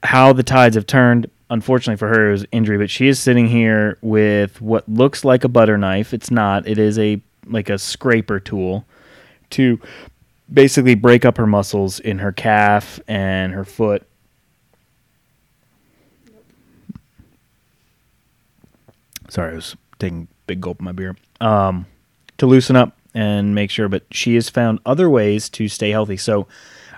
how 0.01 0.33
the 0.33 0.41
tides 0.41 0.75
have 0.75 0.87
turned, 0.87 1.29
unfortunately 1.51 1.97
for 1.97 2.07
her, 2.07 2.31
was 2.31 2.43
injury, 2.51 2.79
but 2.79 2.89
she 2.89 3.07
is 3.07 3.19
sitting 3.19 3.47
here 3.47 3.99
with 4.01 4.59
what 4.61 4.89
looks 4.89 5.23
like 5.23 5.43
a 5.43 5.47
butter 5.47 5.77
knife. 5.77 6.11
It's 6.11 6.31
not. 6.31 6.67
It 6.67 6.79
is 6.79 6.97
a 6.97 7.21
like 7.45 7.69
a 7.69 7.77
scraper 7.77 8.39
tool 8.39 8.83
to 9.51 9.79
basically 10.51 10.95
break 10.95 11.23
up 11.23 11.37
her 11.37 11.45
muscles 11.45 11.99
in 11.99 12.17
her 12.17 12.31
calf 12.31 12.99
and 13.07 13.53
her 13.53 13.63
foot. 13.63 14.07
Sorry, 19.29 19.53
I 19.53 19.55
was 19.55 19.75
taking 19.99 20.23
a 20.23 20.35
big 20.47 20.61
gulp 20.61 20.79
of 20.79 20.85
my 20.85 20.91
beer. 20.91 21.15
Um, 21.41 21.85
to 22.37 22.45
loosen 22.45 22.75
up 22.75 22.97
and 23.13 23.55
make 23.55 23.71
sure, 23.71 23.87
but 23.87 24.03
she 24.11 24.35
has 24.35 24.49
found 24.49 24.79
other 24.85 25.09
ways 25.09 25.49
to 25.49 25.67
stay 25.67 25.91
healthy. 25.91 26.17
So 26.17 26.47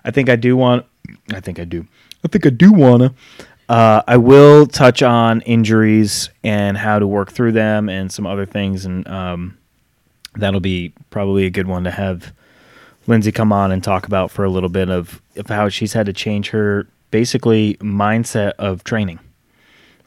I 0.04 0.12
think 0.12 0.30
I 0.30 0.36
do 0.36 0.58
want, 0.58 0.86
I 1.32 1.40
think 1.40 1.60
I 1.60 1.64
do, 1.64 1.86
I 2.24 2.28
think 2.28 2.46
I 2.46 2.50
do 2.50 2.72
wanna. 2.72 3.14
Uh, 3.70 4.02
I 4.08 4.18
will 4.18 4.66
touch 4.66 5.04
on 5.04 5.42
injuries 5.42 6.30
and 6.44 6.78
how 6.78 7.00
to 7.00 7.08
work 7.08 7.32
through 7.32 7.52
them 7.52 7.90
and 7.90 8.12
some 8.12 8.26
other 8.26 8.46
things, 8.46 8.86
and 8.86 9.06
um, 9.08 9.58
that'll 10.36 10.62
be 10.62 10.94
probably 11.10 11.46
a 11.46 11.50
good 11.50 11.68
one 11.68 11.84
to 11.84 11.92
have 11.92 12.34
Lindsay 13.08 13.32
come 13.32 13.52
on 13.52 13.72
and 13.72 13.84
talk 13.84 14.06
about 14.08 14.32
for 14.32 14.46
a 14.46 14.50
little 14.50 14.70
bit 14.70 14.90
of, 14.90 15.22
of 15.36 15.48
how 15.48 15.70
she's 15.70 15.94
had 15.94 16.06
to 16.06 16.14
change 16.14 16.50
her 16.50 16.88
basically 17.12 17.76
mindset 17.76 18.52
of 18.58 18.84
training. 18.84 19.20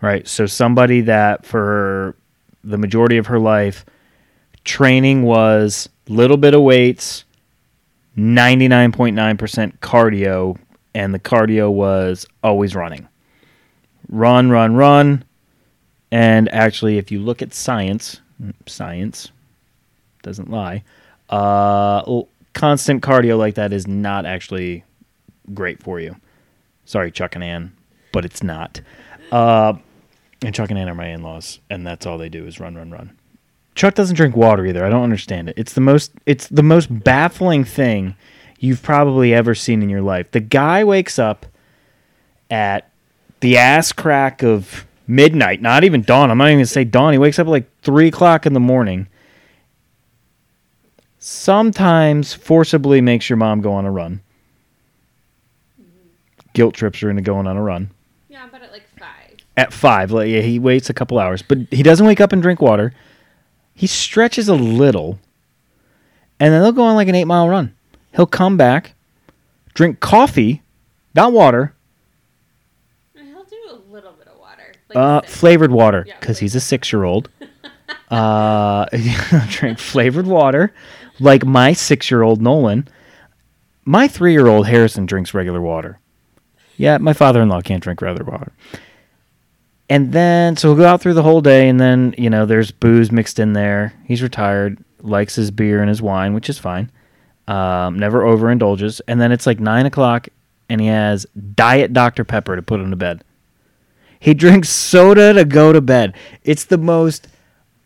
Right. 0.01 0.27
So 0.27 0.47
somebody 0.47 1.03
that 1.03 1.45
for 1.45 2.17
the 2.65 2.79
majority 2.79 3.19
of 3.19 3.27
her 3.27 3.39
life, 3.39 3.85
training 4.65 5.23
was 5.23 5.89
little 6.09 6.37
bit 6.37 6.55
of 6.55 6.63
weights, 6.63 7.25
99.9% 8.17 9.79
cardio, 9.79 10.59
and 10.95 11.15
the 11.15 11.19
cardio 11.19 11.71
was 11.71 12.27
always 12.43 12.75
running. 12.75 13.07
Run, 14.09 14.51
run, 14.51 14.75
run. 14.75 15.25
And 16.11 16.49
actually, 16.53 16.99
if 16.99 17.13
you 17.13 17.21
look 17.21 17.43
at 17.43 17.55
science, 17.55 18.21
science 18.67 19.31
doesn't 20.23 20.51
lie, 20.51 20.83
uh, 21.29 22.23
constant 22.53 23.03
cardio 23.03 23.39
like 23.39 23.55
that 23.55 23.73
is 23.73 23.87
not 23.87 24.27
actually 24.27 24.85
great 25.55 25.83
for 25.83 26.01
you. 26.01 26.17
Sorry, 26.85 27.13
Chuck 27.13 27.37
and 27.37 27.45
Ann, 27.45 27.73
but 28.13 28.25
it's 28.25 28.43
not. 28.43 28.81
Uh, 29.31 29.75
and 30.43 30.55
Chuck 30.55 30.71
and 30.71 30.79
Ann 30.79 30.89
are 30.89 30.95
my 30.95 31.09
in-laws, 31.09 31.61
and 31.69 31.87
that's 31.87 32.07
all 32.07 32.19
they 32.19 32.29
do 32.29 32.47
is 32.47 32.61
run, 32.61 32.75
run, 32.75 32.91
run. 32.91 33.17
Chuck 33.75 33.95
doesn't 33.95 34.17
drink 34.17 34.37
water 34.37 34.67
either. 34.67 34.85
I 34.85 34.91
don't 34.91 35.03
understand 35.05 35.49
it. 35.49 35.55
It's 35.57 35.75
the 35.75 35.81
most 35.81 36.13
it's 36.27 36.49
the 36.49 36.63
most 36.63 36.87
baffling 37.05 37.65
thing 37.65 38.15
you've 38.59 38.83
probably 38.83 39.33
ever 39.33 39.55
seen 39.55 39.83
in 39.83 39.89
your 39.89 40.03
life. 40.03 40.31
The 40.33 40.41
guy 40.41 40.85
wakes 40.85 41.19
up 41.19 41.47
at 42.51 42.91
the 43.41 43.57
ass 43.57 43.93
crack 43.93 44.43
of 44.43 44.87
midnight, 45.07 45.63
not 45.63 45.85
even 45.85 46.03
dawn. 46.03 46.31
I'm 46.31 46.39
not 46.39 46.49
even 46.49 46.59
gonna 46.59 46.67
say 46.67 46.85
dawn. 46.85 47.13
He 47.13 47.19
wakes 47.19 47.39
up 47.39 47.47
at 47.47 47.51
like 47.51 47.71
three 47.83 48.09
o'clock 48.09 48.45
in 48.45 48.53
the 48.53 48.61
morning. 48.61 49.07
Sometimes 51.19 52.33
forcibly 52.33 53.01
makes 53.01 53.29
your 53.29 53.37
mom 53.37 53.61
go 53.61 53.73
on 53.73 53.85
a 53.85 53.91
run. 53.91 54.21
Guilt 56.55 56.75
trips 56.75 57.01
her 57.01 57.11
into 57.11 57.23
going 57.23 57.47
on 57.47 57.57
a 57.57 57.63
run 57.63 57.91
Yeah, 58.29 58.49
but 58.51 58.63
at 58.63 58.73
like. 58.73 58.83
At 59.61 59.73
five. 59.73 60.11
Like, 60.11 60.29
yeah, 60.29 60.41
he 60.41 60.59
waits 60.59 60.89
a 60.91 60.95
couple 60.95 61.19
hours, 61.19 61.43
but 61.43 61.59
he 61.71 61.83
doesn't 61.83 62.07
wake 62.07 62.21
up 62.21 62.33
and 62.33 62.41
drink 62.41 62.61
water. 62.63 62.95
He 63.75 63.87
stretches 63.87 64.49
a 64.49 64.55
little, 64.55 65.19
and 66.39 66.53
then 66.53 66.63
they'll 66.63 66.73
go 66.73 66.85
on 66.85 66.97
like 66.97 67.09
an 67.09 67.15
eight 67.15 67.25
mile 67.27 67.49
run. 67.49 67.75
He'll 68.15 68.27
come 68.27 68.57
back, 68.57 68.95
drink 69.75 70.01
coffee, 70.01 70.63
not 71.15 71.33
water, 71.33 71.75
He'll 73.15 73.45
do 73.45 73.57
a 73.71 73.79
little 73.93 74.13
bit 74.13 74.29
of 74.29 74.39
water. 74.39 74.73
Like 74.89 74.97
uh, 74.97 75.21
flavored 75.23 75.71
water 75.71 76.05
Yeah, 76.07 76.19
because 76.19 76.39
he's 76.39 76.55
a 76.55 76.61
six 76.61 76.93
year 76.93 77.05
old. 77.05 77.29
uh, 78.11 78.87
drink 79.49 79.79
flavored 79.79 80.27
water, 80.27 80.73
like 81.19 81.45
my 81.45 81.73
six 81.73 82.11
year 82.11 82.23
old 82.23 82.41
Nolan. 82.41 82.89
My 83.85 84.09
three 84.09 84.33
year 84.33 84.47
old 84.47 84.67
Harrison 84.67 85.07
drinks 85.07 85.35
regular 85.35 85.61
water. 85.61 85.99
Yeah, 86.77 86.99
my 86.99 87.13
father 87.13 87.43
in 87.43 87.49
law 87.49 87.61
can't 87.61 87.83
drink 87.83 88.01
regular 88.01 88.31
water. 88.31 88.53
And 89.91 90.13
then, 90.13 90.57
so 90.57 90.69
he'll 90.69 90.77
go 90.77 90.87
out 90.87 91.01
through 91.01 91.15
the 91.15 91.23
whole 91.25 91.41
day, 91.41 91.69
and 91.69 91.81
then, 91.81 92.15
you 92.17 92.31
know, 92.31 92.47
there's 92.47 92.71
booze 92.71 93.11
mixed 93.11 93.41
in 93.41 93.55
there. 93.55 93.93
He's 94.05 94.23
retired, 94.23 94.83
likes 95.01 95.35
his 95.35 95.51
beer 95.51 95.81
and 95.81 95.89
his 95.89 96.01
wine, 96.01 96.33
which 96.33 96.49
is 96.49 96.59
fine. 96.59 96.93
Um, 97.49 97.99
never 97.99 98.23
overindulges. 98.23 99.01
And 99.09 99.21
then 99.21 99.33
it's 99.33 99.47
like 99.47 99.59
nine 99.59 99.87
o'clock, 99.87 100.29
and 100.69 100.81
he 100.81 100.87
has 100.87 101.27
Diet 101.57 101.93
Dr. 101.93 102.23
Pepper 102.23 102.55
to 102.55 102.63
put 102.63 102.79
him 102.79 102.91
to 102.91 102.97
bed. 102.97 103.25
He 104.21 104.33
drinks 104.35 104.69
soda 104.69 105.33
to 105.33 105.45
go 105.45 105.73
to 105.73 105.81
bed. 105.81 106.15
It's 106.45 106.65
the 106.65 106.79
most 106.79 107.27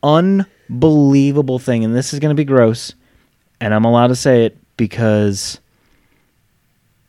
unbelievable 0.03 1.59
thing. 1.59 1.85
And 1.85 1.97
this 1.97 2.13
is 2.13 2.21
going 2.21 2.37
to 2.37 2.41
be 2.41 2.45
gross. 2.45 2.93
And 3.63 3.73
I'm 3.73 3.87
allowed 3.87 4.09
to 4.09 4.17
say 4.17 4.45
it 4.45 4.59
because 4.77 5.59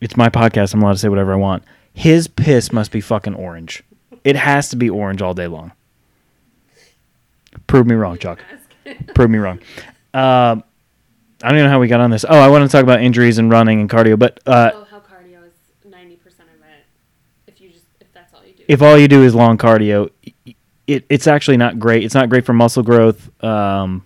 it's 0.00 0.16
my 0.16 0.30
podcast. 0.30 0.72
I'm 0.72 0.80
allowed 0.80 0.92
to 0.94 0.98
say 0.98 1.10
whatever 1.10 1.34
I 1.34 1.36
want. 1.36 1.64
His 1.92 2.28
piss 2.28 2.72
must 2.72 2.90
be 2.90 3.02
fucking 3.02 3.34
orange. 3.34 3.82
It 4.26 4.34
has 4.34 4.70
to 4.70 4.76
be 4.76 4.90
orange 4.90 5.22
all 5.22 5.34
day 5.34 5.46
long. 5.46 5.70
Prove 7.68 7.86
me 7.86 7.94
wrong, 7.94 8.18
Chuck. 8.18 8.40
Prove 9.14 9.30
me 9.30 9.38
wrong. 9.38 9.60
Um, 10.12 10.64
I 11.44 11.48
don't 11.48 11.58
even 11.58 11.66
know 11.66 11.70
how 11.70 11.78
we 11.78 11.86
got 11.86 12.00
on 12.00 12.10
this. 12.10 12.24
Oh, 12.28 12.36
I 12.36 12.48
want 12.48 12.68
to 12.68 12.68
talk 12.68 12.82
about 12.82 13.00
injuries 13.00 13.38
and 13.38 13.52
running 13.52 13.80
and 13.80 13.88
cardio, 13.88 14.18
but 14.18 14.40
uh, 14.44 14.72
oh, 14.74 14.84
how 14.90 14.98
cardio 14.98 15.46
is 15.46 15.52
ninety 15.88 16.16
percent 16.16 16.48
of 16.48 16.60
it. 16.62 16.84
If 17.46 17.60
you 17.60 17.68
just 17.68 17.84
if 18.00 18.12
that's 18.12 18.34
all 18.34 18.44
you 18.44 18.54
do. 18.54 18.64
if 18.66 18.82
all 18.82 18.98
you 18.98 19.06
do 19.06 19.22
is 19.22 19.32
long 19.32 19.58
cardio, 19.58 20.10
it, 20.88 21.04
it's 21.08 21.28
actually 21.28 21.56
not 21.56 21.78
great. 21.78 22.02
It's 22.02 22.14
not 22.14 22.28
great 22.28 22.44
for 22.44 22.52
muscle 22.52 22.82
growth. 22.82 23.30
Um, 23.44 24.04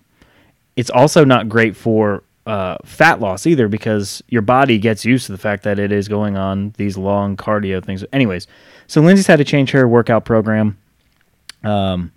it's 0.75 0.91
also 0.91 1.25
not 1.25 1.49
great 1.49 1.75
for 1.75 2.21
uh, 2.45 2.77
fat 2.85 3.19
loss 3.19 3.47
either 3.47 3.67
because 3.67 4.21
your 4.27 4.43
body 4.43 4.77
gets 4.77 5.03
used 5.03 5.25
to 5.25 5.31
the 5.31 5.37
fact 5.39 5.63
that 5.63 5.79
it 5.79 5.91
is 5.91 6.07
going 6.07 6.37
on 6.37 6.75
these 6.77 6.95
long 6.95 7.37
cardio 7.37 7.83
things. 7.83 8.03
Anyways, 8.13 8.45
so 8.91 8.99
Lindsay's 8.99 9.27
had 9.27 9.37
to 9.37 9.45
change 9.45 9.71
her 9.71 9.87
workout 9.87 10.25
program. 10.25 10.77
Um, 11.63 12.11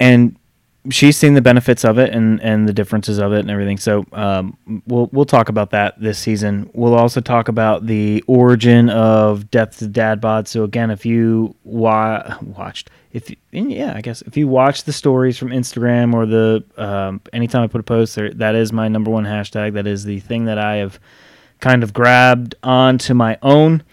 and 0.00 0.36
she's 0.90 1.16
seen 1.16 1.34
the 1.34 1.40
benefits 1.40 1.84
of 1.84 1.96
it 2.00 2.12
and, 2.12 2.42
and 2.42 2.68
the 2.68 2.72
differences 2.72 3.18
of 3.18 3.32
it 3.32 3.38
and 3.38 3.48
everything. 3.48 3.78
So 3.78 4.04
um, 4.10 4.58
we'll 4.88 5.08
we'll 5.12 5.24
talk 5.24 5.48
about 5.48 5.70
that 5.70 6.00
this 6.00 6.18
season. 6.18 6.68
We'll 6.74 6.96
also 6.96 7.20
talk 7.20 7.46
about 7.46 7.86
the 7.86 8.24
origin 8.26 8.90
of 8.90 9.48
Death 9.48 9.78
to 9.78 9.86
Dad 9.86 10.20
Bod. 10.20 10.48
So 10.48 10.64
again, 10.64 10.90
if 10.90 11.06
you 11.06 11.54
wa- 11.62 12.38
watched, 12.42 12.90
if 13.12 13.32
yeah, 13.52 13.92
I 13.94 14.00
guess 14.00 14.22
if 14.22 14.36
you 14.36 14.48
watch 14.48 14.82
the 14.82 14.92
stories 14.92 15.38
from 15.38 15.50
Instagram 15.50 16.14
or 16.14 16.26
the 16.26 16.64
um, 16.76 17.20
anytime 17.32 17.62
I 17.62 17.68
put 17.68 17.80
a 17.80 17.84
post 17.84 18.16
there, 18.16 18.32
that 18.34 18.56
is 18.56 18.72
my 18.72 18.88
number 18.88 19.12
one 19.12 19.24
hashtag. 19.24 19.74
That 19.74 19.86
is 19.86 20.02
the 20.02 20.18
thing 20.18 20.46
that 20.46 20.58
I 20.58 20.78
have 20.78 20.98
kind 21.60 21.84
of 21.84 21.92
grabbed 21.92 22.56
onto 22.64 23.14
my 23.14 23.38
own. 23.40 23.84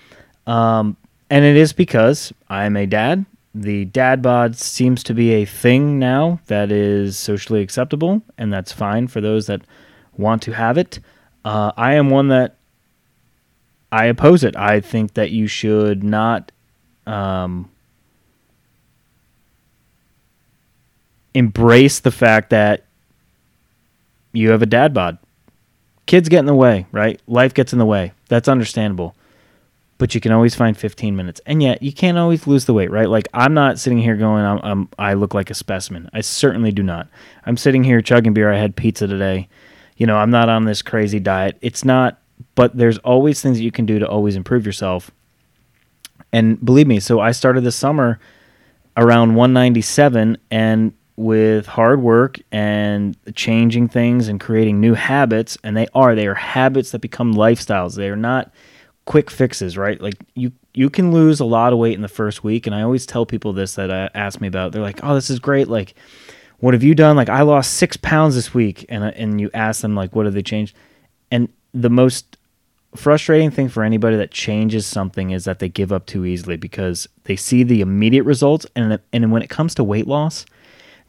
Um, 0.47 0.97
and 1.30 1.46
it 1.46 1.56
is 1.56 1.74
because 1.74 2.34
I 2.50 2.66
am 2.66 2.76
a 2.76 2.86
dad. 2.86 3.26
The 3.56 3.86
dad 3.86 4.22
bod 4.22 4.56
seems 4.56 5.04
to 5.04 5.14
be 5.14 5.32
a 5.32 5.46
thing 5.46 6.00
now 6.00 6.40
that 6.48 6.72
is 6.72 7.18
socially 7.18 7.62
acceptable, 7.62 8.22
and 8.38 8.52
that's 8.52 8.72
fine 8.72 9.08
for 9.08 9.22
those 9.22 9.48
that 9.48 9.62
want 10.18 10.42
to 10.44 10.54
have 10.54 10.78
it. 10.78 11.00
Uh, 11.46 11.72
I 11.78 11.94
am 11.94 12.10
one 12.10 12.30
that 12.30 12.56
I 13.92 14.06
oppose 14.06 14.44
it. 14.44 14.56
I 14.56 14.80
think 14.80 15.14
that 15.14 15.32
you 15.32 15.46
should 15.46 16.04
not 16.04 16.52
um, 17.06 17.70
embrace 21.36 22.00
the 22.00 22.12
fact 22.12 22.50
that 22.50 22.86
you 24.32 24.50
have 24.50 24.64
a 24.64 24.68
dad 24.68 24.96
bod. 24.96 25.20
Kids 26.08 26.28
get 26.28 26.40
in 26.40 26.48
the 26.48 26.56
way, 26.56 26.88
right? 26.92 27.22
Life 27.28 27.54
gets 27.54 27.72
in 27.72 27.80
the 27.80 27.86
way. 27.86 28.14
That's 28.30 28.48
understandable 28.48 29.16
but 30.04 30.13
you 30.13 30.20
can 30.20 30.34
always 30.34 30.54
find 30.54 30.78
15 30.78 31.16
minutes. 31.16 31.39
And 31.46 31.63
yet 31.63 31.82
you 31.82 31.94
can't 31.94 32.18
always 32.18 32.46
lose 32.46 32.66
the 32.66 32.74
weight 32.74 32.92
right? 32.92 33.08
Like 33.08 33.30
i'm 33.34 33.54
not 33.54 33.80
sitting 33.80 34.00
here 34.00 34.18
going 34.18 34.44
I'm, 34.44 34.60
I'm, 34.62 34.89
i 35.00 35.13
look 35.13 35.34
like 35.34 35.50
a 35.50 35.54
specimen. 35.54 36.10
I 36.12 36.20
certainly 36.20 36.74
do 36.74 36.84
not. 36.84 37.08
I'm 37.46 37.56
sitting 37.56 37.86
here 37.86 38.02
chugging 38.02 38.34
beer. 38.34 38.52
I 38.52 38.58
had 38.58 38.76
pizza 38.76 39.08
today. 39.08 39.48
You 39.96 40.06
know 40.06 40.18
i'm 40.18 40.30
not 40.30 40.50
on 40.50 40.66
this 40.66 40.82
crazy 40.82 41.22
diet. 41.22 41.58
It's 41.62 41.86
not 41.86 42.20
but 42.54 42.76
there's 42.76 42.98
always 42.98 43.42
things 43.42 43.60
that 43.60 43.63
you 43.63 43.72
can 43.72 43.86
do 43.86 43.98
to 43.98 44.06
always 44.06 44.36
improve 44.36 44.66
yourself. 44.66 45.10
And 46.34 46.60
believe 46.60 46.88
me 46.88 47.00
so 47.00 47.22
i 47.22 47.32
started 47.32 47.63
this 47.63 47.78
summer 47.78 48.20
around 48.98 49.36
197 49.36 50.38
and 50.52 50.92
with 51.16 51.66
hard 51.66 52.02
work 52.02 52.42
and 52.52 53.16
changing 53.36 53.88
things 53.88 54.28
and 54.28 54.42
creating 54.42 54.82
new 54.82 54.96
habits 54.96 55.58
and 55.63 55.78
they 55.78 55.88
are 55.96 56.13
they 56.13 56.28
are 56.28 56.34
habits 56.34 56.92
that 56.92 57.00
become 57.00 57.34
lifestyles. 57.34 57.96
They 57.96 58.10
are 58.10 58.18
not 58.18 58.52
quick 59.06 59.30
fixes, 59.30 59.78
right? 59.78 60.00
Like 60.00 60.16
you 60.36 60.52
you 60.74 60.89
can 60.89 61.12
lose 61.12 61.39
a 61.39 61.46
lot 61.46 61.74
of 61.74 61.80
weight 61.80 61.94
in 61.94 62.02
the 62.02 62.08
first 62.08 62.44
week, 62.44 62.66
and 62.66 62.76
I 62.76 62.82
always 62.82 63.06
tell 63.06 63.26
people 63.26 63.54
this 63.54 63.76
that 63.76 63.89
uh, 63.89 64.10
ask 64.13 64.42
me 64.42 64.48
about. 64.48 64.72
They're 64.72 64.82
like, 64.82 65.00
"Oh, 65.04 65.16
this 65.16 65.30
is 65.30 65.39
great. 65.39 65.68
Like, 65.68 65.96
what 66.60 66.74
have 66.74 66.84
you 66.84 66.96
done? 66.96 67.16
Like, 67.16 67.30
I 67.30 67.42
lost 67.42 67.74
six 67.74 67.98
pounds 67.98 68.36
this 68.36 68.54
week," 68.54 68.86
and 68.89 69.04
uh, 69.04 69.12
and 69.16 69.39
you 69.39 69.50
ask 69.54 69.82
them 69.82 69.96
like, 69.96 70.16
"What 70.16 70.26
have 70.26 70.34
they 70.34 70.44
changed?" 70.44 70.76
And 71.32 71.50
the 71.74 71.89
most 71.89 72.38
frustrating 72.96 73.50
thing 73.50 73.70
for 73.70 73.84
anybody 73.84 74.16
that 74.18 74.30
changes 74.30 74.86
something 74.86 75.32
is 75.32 75.46
that 75.46 75.58
they 75.58 75.68
give 75.68 75.92
up 75.92 76.06
too 76.06 76.26
easily 76.26 76.58
because 76.58 77.08
they 77.24 77.36
see 77.36 77.63
the 77.63 77.82
immediate 77.82 78.24
results, 78.24 78.66
and 78.76 79.00
and 79.12 79.32
when 79.32 79.42
it 79.42 79.50
comes 79.50 79.76
to 79.76 79.84
weight 79.84 80.08
loss, 80.08 80.46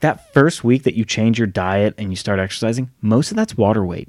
that 0.00 0.32
first 0.34 0.64
week 0.64 0.82
that 0.82 0.96
you 0.96 1.04
change 1.04 1.38
your 1.38 1.46
diet 1.46 1.94
and 1.96 2.10
you 2.10 2.16
start 2.16 2.40
exercising, 2.40 2.90
most 3.00 3.30
of 3.30 3.36
that's 3.36 3.56
water 3.56 3.84
weight, 3.84 4.08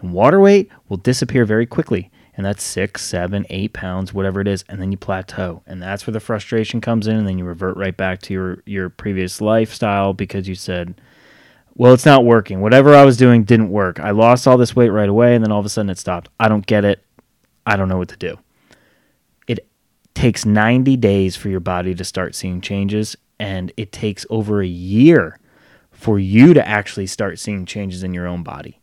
and 0.00 0.12
water 0.12 0.40
weight 0.40 0.70
will 0.88 0.96
disappear 0.96 1.44
very 1.44 1.66
quickly 1.66 2.10
and 2.36 2.44
that's 2.44 2.62
six, 2.62 3.02
seven, 3.02 3.46
eight 3.48 3.72
pounds, 3.72 4.12
whatever 4.12 4.40
it 4.40 4.48
is, 4.48 4.64
and 4.68 4.80
then 4.80 4.92
you 4.92 4.98
plateau, 4.98 5.62
and 5.66 5.80
that's 5.82 6.06
where 6.06 6.12
the 6.12 6.20
frustration 6.20 6.80
comes 6.80 7.06
in, 7.06 7.16
and 7.16 7.26
then 7.26 7.38
you 7.38 7.44
revert 7.44 7.76
right 7.76 7.96
back 7.96 8.20
to 8.22 8.34
your 8.34 8.62
your 8.66 8.88
previous 8.90 9.40
lifestyle 9.40 10.12
because 10.12 10.46
you 10.46 10.54
said, 10.54 11.00
"Well, 11.74 11.94
it's 11.94 12.04
not 12.06 12.24
working. 12.24 12.60
Whatever 12.60 12.94
I 12.94 13.04
was 13.04 13.16
doing 13.16 13.44
didn't 13.44 13.70
work. 13.70 13.98
I 14.00 14.10
lost 14.10 14.46
all 14.46 14.58
this 14.58 14.76
weight 14.76 14.90
right 14.90 15.08
away, 15.08 15.34
and 15.34 15.42
then 15.42 15.50
all 15.50 15.60
of 15.60 15.66
a 15.66 15.70
sudden 15.70 15.90
it 15.90 15.98
stopped. 15.98 16.28
I 16.38 16.48
don't 16.48 16.66
get 16.66 16.84
it. 16.84 17.02
I 17.64 17.76
don't 17.76 17.88
know 17.88 17.98
what 17.98 18.08
to 18.10 18.16
do." 18.16 18.38
It 19.46 19.66
takes 20.14 20.44
90 20.44 20.96
days 20.96 21.36
for 21.36 21.48
your 21.48 21.60
body 21.60 21.94
to 21.94 22.04
start 22.04 22.34
seeing 22.34 22.60
changes, 22.60 23.16
and 23.38 23.72
it 23.76 23.92
takes 23.92 24.26
over 24.28 24.60
a 24.60 24.66
year 24.66 25.38
for 25.90 26.18
you 26.18 26.52
to 26.52 26.68
actually 26.68 27.06
start 27.06 27.38
seeing 27.38 27.64
changes 27.64 28.02
in 28.02 28.12
your 28.12 28.26
own 28.26 28.42
body. 28.42 28.80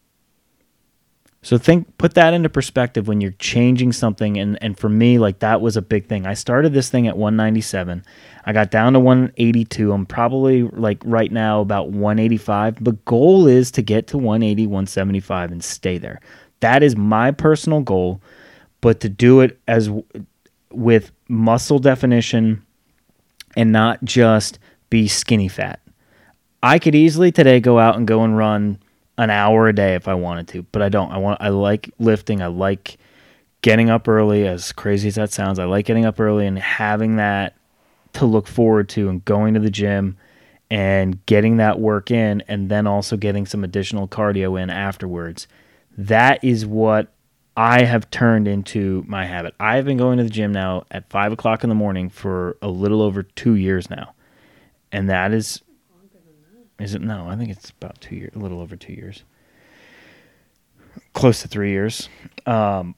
So 1.44 1.58
think 1.58 1.98
put 1.98 2.14
that 2.14 2.34
into 2.34 2.48
perspective 2.48 3.10
when 3.10 3.20
you're 3.20 3.34
changing 3.34 3.92
something 3.92 4.38
and 4.38 4.58
and 4.62 4.80
for 4.80 4.88
me 4.88 5.20
like 5.20 5.40
that 5.40 5.60
was 5.60 5.76
a 5.76 5.82
big 5.82 6.08
thing. 6.08 6.26
I 6.26 6.36
started 6.36 6.74
this 6.74 6.90
thing 6.90 7.06
at 7.06 7.18
197. 7.18 8.04
I 8.46 8.54
got 8.54 8.72
down 8.72 8.94
to 8.94 9.00
182. 9.00 9.92
I'm 9.92 10.06
probably 10.06 10.64
like 10.64 11.02
right 11.04 11.32
now 11.32 11.60
about 11.60 11.90
185. 11.90 12.82
but 12.82 13.04
goal 13.04 13.48
is 13.48 13.72
to 13.72 13.82
get 13.82 14.08
to 14.08 14.18
180, 14.18 14.68
175 14.68 15.52
and 15.52 15.62
stay 15.62 15.98
there. 15.98 16.22
That 16.62 16.82
is 16.82 16.96
my 16.96 17.32
personal 17.32 17.82
goal, 17.82 18.22
but 18.80 19.02
to 19.02 19.10
do 19.10 19.42
it 19.42 19.60
as 19.68 19.90
with 20.72 21.12
muscle 21.28 21.80
definition 21.80 22.66
and 23.58 23.74
not 23.74 24.02
just 24.06 24.60
be 24.90 25.10
skinny 25.10 25.50
fat. 25.50 25.82
I 26.62 26.80
could 26.80 26.96
easily 26.96 27.34
today 27.34 27.60
go 27.60 27.80
out 27.80 27.98
and 27.98 28.08
go 28.08 28.24
and 28.24 28.38
run 28.38 28.80
an 29.18 29.30
hour 29.30 29.68
a 29.68 29.74
day 29.74 29.96
if 29.96 30.08
I 30.08 30.14
wanted 30.14 30.48
to, 30.50 30.64
but 30.72 30.82
I 30.82 30.90
don't. 30.90 31.12
I 31.12 31.18
want 31.18 31.42
I 31.42 31.50
like 31.50 31.92
lifting. 32.00 32.42
I 32.42 32.48
like 32.48 32.98
getting 33.62 33.90
up 33.90 34.08
early 34.08 34.48
as 34.48 34.72
crazy 34.72 35.08
as 35.08 35.16
that 35.16 35.32
sounds. 35.32 35.60
I 35.60 35.66
like 35.66 35.86
getting 35.86 36.06
up 36.06 36.20
early 36.20 36.46
and 36.46 36.60
having 36.60 37.16
that 37.18 37.56
to 38.14 38.26
look 38.26 38.48
forward 38.48 38.90
to 38.90 39.10
and 39.10 39.24
going 39.26 39.54
to 39.54 39.60
the 39.60 39.72
gym 39.72 40.18
and 40.70 41.26
getting 41.26 41.58
that 41.58 41.80
work 41.80 42.12
in 42.12 42.42
and 42.48 42.70
then 42.70 42.88
also 42.88 43.18
getting 43.18 43.46
some 43.46 43.64
additional 43.64 44.08
cardio 44.08 44.62
in 44.62 44.70
afterwards. 44.70 45.48
That 45.98 46.44
is 46.44 46.66
what 46.66 47.14
I 47.56 47.84
have 47.84 48.10
turned 48.10 48.48
into 48.48 49.04
my 49.08 49.26
habit. 49.26 49.54
I've 49.60 49.86
been 49.86 49.98
going 49.98 50.18
to 50.18 50.24
the 50.24 50.30
gym 50.30 50.52
now 50.52 50.86
at 50.92 51.10
five 51.10 51.32
o'clock 51.32 51.64
in 51.64 51.70
the 51.70 51.76
morning 51.76 52.10
for 52.10 52.58
a 52.62 52.68
little 52.68 53.02
over 53.02 53.24
two 53.24 53.56
years 53.56 53.90
now, 53.90 54.14
and 54.92 55.10
that 55.10 55.34
is, 55.34 55.62
is 56.80 56.94
it? 56.96 57.02
No, 57.02 57.28
I 57.28 57.36
think 57.36 57.50
it's 57.50 57.70
about 57.70 58.00
two 58.02 58.16
years, 58.16 58.32
a 58.36 58.40
little 58.40 58.62
over 58.62 58.76
two 58.76 58.94
years, 58.94 59.24
close 61.14 61.42
to 61.42 61.48
three 61.48 61.72
years, 61.72 62.10
um, 62.46 62.96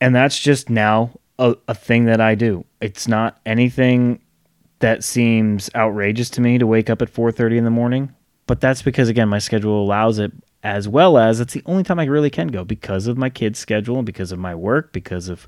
and 0.00 0.14
that's 0.14 0.38
just 0.38 0.70
now 0.70 1.10
a, 1.38 1.56
a 1.66 1.74
thing 1.74 2.04
that 2.06 2.20
I 2.20 2.34
do. 2.34 2.64
It's 2.80 3.08
not 3.08 3.40
anything 3.46 4.20
that 4.80 5.02
seems 5.02 5.70
outrageous 5.74 6.30
to 6.30 6.40
me 6.40 6.58
to 6.58 6.66
wake 6.66 6.90
up 6.90 7.02
at 7.02 7.10
four 7.10 7.32
thirty 7.32 7.58
in 7.58 7.64
the 7.64 7.70
morning, 7.70 8.14
but 8.46 8.60
that's 8.60 8.82
because 8.82 9.08
again 9.08 9.28
my 9.28 9.38
schedule 9.38 9.82
allows 9.82 10.18
it 10.18 10.32
as 10.62 10.88
well 10.88 11.18
as 11.18 11.40
it's 11.40 11.54
the 11.54 11.62
only 11.66 11.82
time 11.84 12.00
I 12.00 12.04
really 12.04 12.30
can 12.30 12.48
go 12.48 12.64
because 12.64 13.06
of 13.06 13.16
my 13.16 13.30
kids' 13.30 13.58
schedule 13.58 13.96
and 13.96 14.06
because 14.06 14.32
of 14.32 14.38
my 14.38 14.54
work, 14.54 14.92
because 14.92 15.28
of 15.28 15.46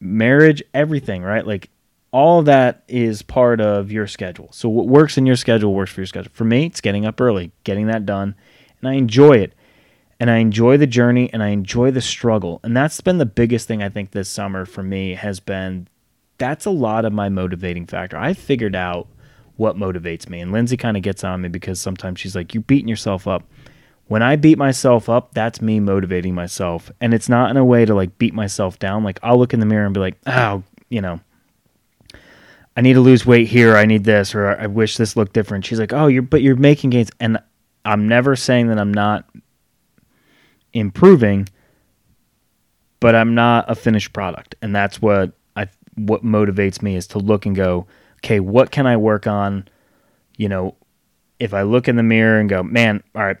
marriage, 0.00 0.62
everything, 0.74 1.22
right? 1.22 1.46
Like 1.46 1.70
all 2.16 2.42
that 2.44 2.82
is 2.88 3.20
part 3.20 3.60
of 3.60 3.92
your 3.92 4.06
schedule. 4.06 4.48
So 4.50 4.70
what 4.70 4.86
works 4.86 5.18
in 5.18 5.26
your 5.26 5.36
schedule 5.36 5.74
works 5.74 5.92
for 5.92 6.00
your 6.00 6.06
schedule. 6.06 6.30
For 6.32 6.44
me, 6.44 6.64
it's 6.64 6.80
getting 6.80 7.04
up 7.04 7.20
early, 7.20 7.52
getting 7.64 7.88
that 7.88 8.06
done, 8.06 8.34
and 8.80 8.88
I 8.88 8.94
enjoy 8.94 9.32
it. 9.32 9.52
And 10.18 10.30
I 10.30 10.38
enjoy 10.38 10.78
the 10.78 10.86
journey 10.86 11.30
and 11.30 11.42
I 11.42 11.48
enjoy 11.48 11.90
the 11.90 12.00
struggle. 12.00 12.58
And 12.62 12.74
that's 12.74 13.02
been 13.02 13.18
the 13.18 13.26
biggest 13.26 13.68
thing 13.68 13.82
I 13.82 13.90
think 13.90 14.12
this 14.12 14.30
summer 14.30 14.64
for 14.64 14.82
me 14.82 15.12
has 15.12 15.40
been 15.40 15.88
that's 16.38 16.64
a 16.64 16.70
lot 16.70 17.04
of 17.04 17.12
my 17.12 17.28
motivating 17.28 17.84
factor. 17.84 18.16
I 18.16 18.32
figured 18.32 18.74
out 18.74 19.08
what 19.56 19.76
motivates 19.76 20.26
me. 20.26 20.40
And 20.40 20.52
Lindsay 20.52 20.78
kind 20.78 20.96
of 20.96 21.02
gets 21.02 21.22
on 21.22 21.42
me 21.42 21.50
because 21.50 21.82
sometimes 21.82 22.18
she's 22.18 22.34
like, 22.34 22.54
You're 22.54 22.62
beating 22.62 22.88
yourself 22.88 23.28
up 23.28 23.42
when 24.08 24.22
I 24.22 24.36
beat 24.36 24.56
myself 24.56 25.08
up, 25.08 25.34
that's 25.34 25.60
me 25.60 25.80
motivating 25.80 26.34
myself. 26.34 26.90
And 27.00 27.12
it's 27.12 27.28
not 27.28 27.50
in 27.50 27.56
a 27.56 27.64
way 27.64 27.84
to 27.84 27.94
like 27.94 28.18
beat 28.18 28.34
myself 28.34 28.78
down. 28.78 29.04
Like 29.04 29.18
I'll 29.22 29.38
look 29.38 29.52
in 29.52 29.60
the 29.60 29.66
mirror 29.66 29.84
and 29.84 29.94
be 29.94 30.00
like, 30.00 30.16
oh, 30.26 30.62
you 30.88 31.00
know, 31.00 31.20
I 32.76 32.82
need 32.82 32.92
to 32.92 33.00
lose 33.00 33.24
weight 33.24 33.48
here. 33.48 33.76
I 33.76 33.86
need 33.86 34.04
this, 34.04 34.34
or 34.34 34.48
I 34.48 34.66
wish 34.66 34.96
this 34.96 35.16
looked 35.16 35.32
different. 35.32 35.64
She's 35.64 35.80
like, 35.80 35.92
oh, 35.92 36.08
you're, 36.08 36.22
but 36.22 36.42
you're 36.42 36.56
making 36.56 36.90
gains. 36.90 37.10
And 37.18 37.38
I'm 37.84 38.06
never 38.06 38.36
saying 38.36 38.68
that 38.68 38.78
I'm 38.78 38.92
not 38.92 39.28
improving, 40.74 41.48
but 43.00 43.14
I'm 43.14 43.34
not 43.34 43.70
a 43.70 43.74
finished 43.74 44.12
product. 44.12 44.56
And 44.60 44.76
that's 44.76 45.00
what 45.00 45.32
I, 45.56 45.68
what 45.94 46.22
motivates 46.22 46.82
me 46.82 46.96
is 46.96 47.06
to 47.08 47.18
look 47.18 47.46
and 47.46 47.56
go, 47.56 47.86
okay, 48.18 48.40
what 48.40 48.70
can 48.70 48.86
I 48.86 48.98
work 48.98 49.26
on? 49.26 49.68
You 50.36 50.50
know, 50.50 50.74
if 51.40 51.54
I 51.54 51.62
look 51.62 51.88
in 51.88 51.96
the 51.96 52.02
mirror 52.02 52.38
and 52.38 52.48
go, 52.48 52.62
man, 52.62 53.02
all 53.14 53.24
right, 53.24 53.38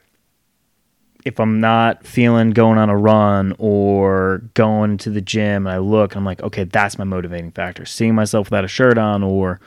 if 1.26 1.40
I'm 1.40 1.60
not 1.60 2.06
feeling 2.06 2.52
going 2.52 2.78
on 2.78 2.88
a 2.88 2.96
run 2.96 3.52
or 3.58 4.42
going 4.54 4.96
to 4.98 5.10
the 5.10 5.20
gym 5.20 5.66
and 5.66 5.74
I 5.74 5.78
look 5.78 6.12
and 6.12 6.20
I'm 6.20 6.24
like, 6.24 6.40
okay, 6.40 6.62
that's 6.62 6.98
my 6.98 7.04
motivating 7.04 7.50
factor. 7.50 7.84
Seeing 7.84 8.14
myself 8.14 8.46
without 8.46 8.64
a 8.64 8.68
shirt 8.68 8.96
on 8.96 9.24
or 9.24 9.60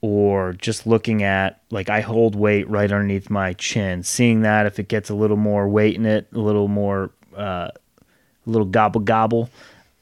or 0.00 0.54
just 0.54 0.88
looking 0.88 1.22
at 1.22 1.62
like 1.70 1.88
I 1.88 2.00
hold 2.00 2.34
weight 2.34 2.68
right 2.68 2.90
underneath 2.90 3.30
my 3.30 3.52
chin, 3.52 4.02
seeing 4.02 4.42
that 4.42 4.66
if 4.66 4.80
it 4.80 4.88
gets 4.88 5.08
a 5.08 5.14
little 5.14 5.36
more 5.36 5.68
weight 5.68 5.94
in 5.94 6.04
it, 6.04 6.26
a 6.34 6.38
little 6.40 6.66
more 6.66 7.12
uh, 7.36 7.70
a 7.70 7.70
little 8.46 8.66
gobble 8.66 9.00
gobble, 9.00 9.50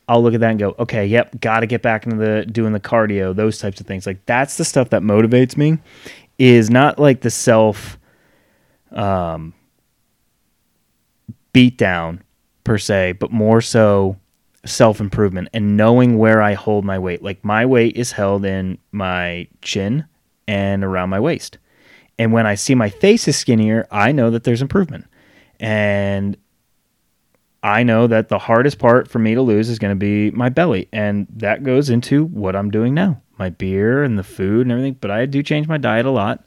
I'll 0.08 0.22
look 0.22 0.32
at 0.32 0.40
that 0.40 0.50
and 0.52 0.58
go, 0.58 0.74
okay, 0.78 1.04
yep, 1.04 1.38
got 1.42 1.60
to 1.60 1.66
get 1.66 1.82
back 1.82 2.06
into 2.06 2.16
the 2.16 2.46
doing 2.46 2.72
the 2.72 2.80
cardio, 2.80 3.36
those 3.36 3.58
types 3.58 3.82
of 3.82 3.86
things. 3.86 4.06
Like 4.06 4.24
that's 4.24 4.56
the 4.56 4.64
stuff 4.64 4.88
that 4.90 5.02
motivates 5.02 5.58
me 5.58 5.76
is 6.38 6.70
not 6.70 6.98
like 6.98 7.20
the 7.20 7.30
self 7.30 7.98
um 8.92 9.52
beat 11.56 11.78
down 11.78 12.22
per 12.64 12.76
se, 12.76 13.12
but 13.12 13.32
more 13.32 13.62
so 13.62 14.14
self 14.66 15.00
improvement 15.00 15.48
and 15.54 15.74
knowing 15.74 16.18
where 16.18 16.42
I 16.42 16.52
hold 16.52 16.84
my 16.84 16.98
weight. 16.98 17.22
Like 17.22 17.42
my 17.42 17.64
weight 17.64 17.96
is 17.96 18.12
held 18.12 18.44
in 18.44 18.76
my 18.92 19.48
chin 19.62 20.04
and 20.46 20.84
around 20.84 21.08
my 21.08 21.18
waist. 21.18 21.56
And 22.18 22.30
when 22.30 22.46
I 22.46 22.56
see 22.56 22.74
my 22.74 22.90
face 22.90 23.26
is 23.26 23.38
skinnier, 23.38 23.86
I 23.90 24.12
know 24.12 24.30
that 24.32 24.44
there's 24.44 24.60
improvement. 24.60 25.06
And 25.58 26.36
I 27.62 27.84
know 27.84 28.06
that 28.06 28.28
the 28.28 28.38
hardest 28.38 28.78
part 28.78 29.08
for 29.08 29.18
me 29.18 29.34
to 29.34 29.40
lose 29.40 29.70
is 29.70 29.78
going 29.78 29.92
to 29.92 29.98
be 29.98 30.30
my 30.32 30.50
belly. 30.50 30.90
And 30.92 31.26
that 31.36 31.62
goes 31.62 31.88
into 31.88 32.26
what 32.26 32.54
I'm 32.54 32.70
doing 32.70 32.92
now 32.92 33.22
my 33.38 33.48
beer 33.48 34.02
and 34.02 34.18
the 34.18 34.24
food 34.24 34.66
and 34.66 34.72
everything. 34.72 34.98
But 35.00 35.10
I 35.10 35.24
do 35.24 35.42
change 35.42 35.68
my 35.68 35.78
diet 35.78 36.04
a 36.04 36.10
lot 36.10 36.46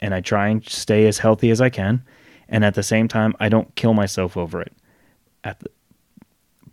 and 0.00 0.14
I 0.14 0.22
try 0.22 0.48
and 0.48 0.66
stay 0.66 1.06
as 1.06 1.18
healthy 1.18 1.50
as 1.50 1.60
I 1.60 1.68
can 1.68 2.02
and 2.48 2.64
at 2.64 2.74
the 2.74 2.82
same 2.82 3.08
time 3.08 3.34
I 3.40 3.48
don't 3.48 3.74
kill 3.74 3.94
myself 3.94 4.36
over 4.36 4.60
it. 4.60 4.72
At 5.44 5.60
the, 5.60 5.70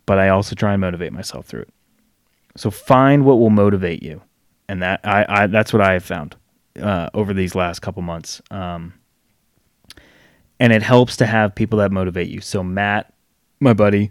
but 0.06 0.18
I 0.18 0.28
also 0.28 0.54
try 0.54 0.72
and 0.72 0.80
motivate 0.80 1.12
myself 1.12 1.46
through 1.46 1.62
it. 1.62 1.70
So 2.56 2.70
find 2.70 3.24
what 3.24 3.38
will 3.38 3.50
motivate 3.50 4.02
you, 4.02 4.22
and 4.68 4.82
that 4.82 5.00
I, 5.04 5.24
I 5.28 5.46
that's 5.46 5.72
what 5.72 5.82
I 5.82 5.94
have 5.94 6.04
found 6.04 6.36
uh, 6.80 7.08
over 7.14 7.34
these 7.34 7.54
last 7.54 7.80
couple 7.80 8.02
months. 8.02 8.40
Um, 8.50 8.94
and 10.60 10.72
it 10.72 10.82
helps 10.82 11.16
to 11.18 11.26
have 11.26 11.54
people 11.54 11.78
that 11.80 11.90
motivate 11.90 12.28
you. 12.28 12.40
So 12.40 12.62
Matt, 12.62 13.12
my 13.60 13.72
buddy, 13.72 14.10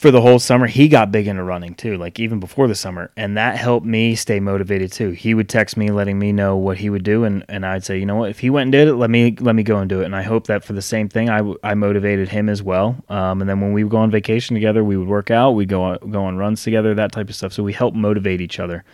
for 0.00 0.10
the 0.10 0.22
whole 0.22 0.38
summer, 0.38 0.66
he 0.66 0.88
got 0.88 1.12
big 1.12 1.26
into 1.26 1.42
running 1.42 1.74
too, 1.74 1.98
like 1.98 2.18
even 2.18 2.40
before 2.40 2.66
the 2.66 2.74
summer. 2.74 3.10
And 3.18 3.36
that 3.36 3.58
helped 3.58 3.84
me 3.84 4.14
stay 4.14 4.40
motivated 4.40 4.90
too. 4.90 5.10
He 5.10 5.34
would 5.34 5.46
text 5.46 5.76
me 5.76 5.90
letting 5.90 6.18
me 6.18 6.32
know 6.32 6.56
what 6.56 6.78
he 6.78 6.88
would 6.88 7.02
do 7.02 7.24
and, 7.24 7.44
and 7.50 7.66
I'd 7.66 7.84
say, 7.84 7.98
you 7.98 8.06
know 8.06 8.16
what, 8.16 8.30
if 8.30 8.38
he 8.38 8.48
went 8.48 8.62
and 8.62 8.72
did 8.72 8.88
it, 8.88 8.94
let 8.94 9.10
me 9.10 9.36
let 9.40 9.54
me 9.54 9.62
go 9.62 9.76
and 9.76 9.90
do 9.90 10.00
it. 10.00 10.06
And 10.06 10.16
I 10.16 10.22
hope 10.22 10.46
that 10.46 10.64
for 10.64 10.72
the 10.72 10.80
same 10.80 11.10
thing 11.10 11.28
I, 11.28 11.42
I 11.62 11.74
motivated 11.74 12.30
him 12.30 12.48
as 12.48 12.62
well. 12.62 12.96
Um, 13.10 13.42
and 13.42 13.50
then 13.50 13.60
when 13.60 13.74
we 13.74 13.84
would 13.84 13.90
go 13.90 13.98
on 13.98 14.10
vacation 14.10 14.54
together, 14.54 14.82
we 14.82 14.96
would 14.96 15.06
work 15.06 15.30
out, 15.30 15.50
we'd 15.50 15.68
go 15.68 15.82
on, 15.82 15.98
go 16.10 16.24
on 16.24 16.38
runs 16.38 16.62
together, 16.62 16.94
that 16.94 17.12
type 17.12 17.28
of 17.28 17.34
stuff. 17.34 17.52
So 17.52 17.62
we 17.62 17.74
help 17.74 17.94
motivate 17.94 18.40
each 18.40 18.58
other. 18.58 18.84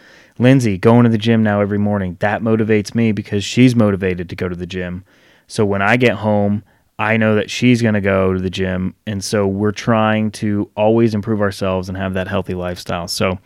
Lindsay 0.40 0.76
going 0.76 1.04
to 1.04 1.08
the 1.08 1.18
gym 1.18 1.40
now 1.40 1.60
every 1.60 1.78
morning, 1.78 2.16
that 2.18 2.42
motivates 2.42 2.96
me 2.96 3.12
because 3.12 3.44
she's 3.44 3.76
motivated 3.76 4.28
to 4.30 4.34
go 4.34 4.48
to 4.48 4.56
the 4.56 4.66
gym. 4.66 5.04
So 5.46 5.64
when 5.64 5.82
I 5.82 5.98
get 5.98 6.16
home, 6.16 6.64
I 6.98 7.16
know 7.16 7.34
that 7.34 7.50
she's 7.50 7.82
going 7.82 7.94
to 7.94 8.00
go 8.00 8.32
to 8.32 8.40
the 8.40 8.50
gym. 8.50 8.94
And 9.06 9.22
so 9.22 9.46
we're 9.46 9.72
trying 9.72 10.30
to 10.32 10.70
always 10.76 11.14
improve 11.14 11.40
ourselves 11.40 11.88
and 11.88 11.98
have 11.98 12.14
that 12.14 12.28
healthy 12.28 12.54
lifestyle. 12.54 13.06
So 13.08 13.38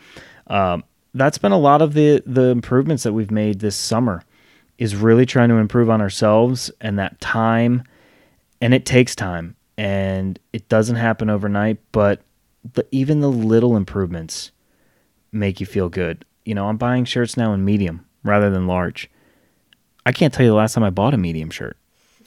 um, 0.46 0.84
that's 1.14 1.38
been 1.38 1.52
a 1.52 1.58
lot 1.58 1.82
of 1.82 1.94
the, 1.94 2.22
the 2.26 2.46
improvements 2.46 3.02
that 3.02 3.12
we've 3.12 3.30
made 3.30 3.60
this 3.60 3.76
summer 3.76 4.22
is 4.78 4.94
really 4.94 5.26
trying 5.26 5.48
to 5.48 5.56
improve 5.56 5.90
on 5.90 6.00
ourselves 6.00 6.70
and 6.80 6.98
that 6.98 7.20
time. 7.20 7.82
And 8.60 8.72
it 8.72 8.86
takes 8.86 9.16
time 9.16 9.56
and 9.76 10.38
it 10.52 10.68
doesn't 10.68 10.96
happen 10.96 11.28
overnight, 11.28 11.78
but 11.90 12.22
the, 12.74 12.86
even 12.92 13.20
the 13.20 13.30
little 13.30 13.76
improvements 13.76 14.52
make 15.32 15.58
you 15.58 15.66
feel 15.66 15.88
good. 15.88 16.24
You 16.44 16.54
know, 16.54 16.68
I'm 16.68 16.76
buying 16.76 17.04
shirts 17.04 17.36
now 17.36 17.52
in 17.52 17.64
medium 17.64 18.06
rather 18.22 18.50
than 18.50 18.66
large. 18.66 19.10
I 20.06 20.12
can't 20.12 20.32
tell 20.32 20.44
you 20.44 20.50
the 20.50 20.56
last 20.56 20.74
time 20.74 20.84
I 20.84 20.90
bought 20.90 21.14
a 21.14 21.18
medium 21.18 21.50
shirt 21.50 21.76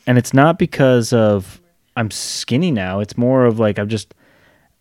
and 0.07 0.17
it's 0.17 0.33
not 0.33 0.57
because 0.59 1.13
of 1.13 1.61
I'm 1.95 2.11
skinny 2.11 2.71
now. 2.71 2.99
It's 2.99 3.17
more 3.17 3.45
of 3.45 3.59
like 3.59 3.79
I've 3.79 3.87
just 3.87 4.13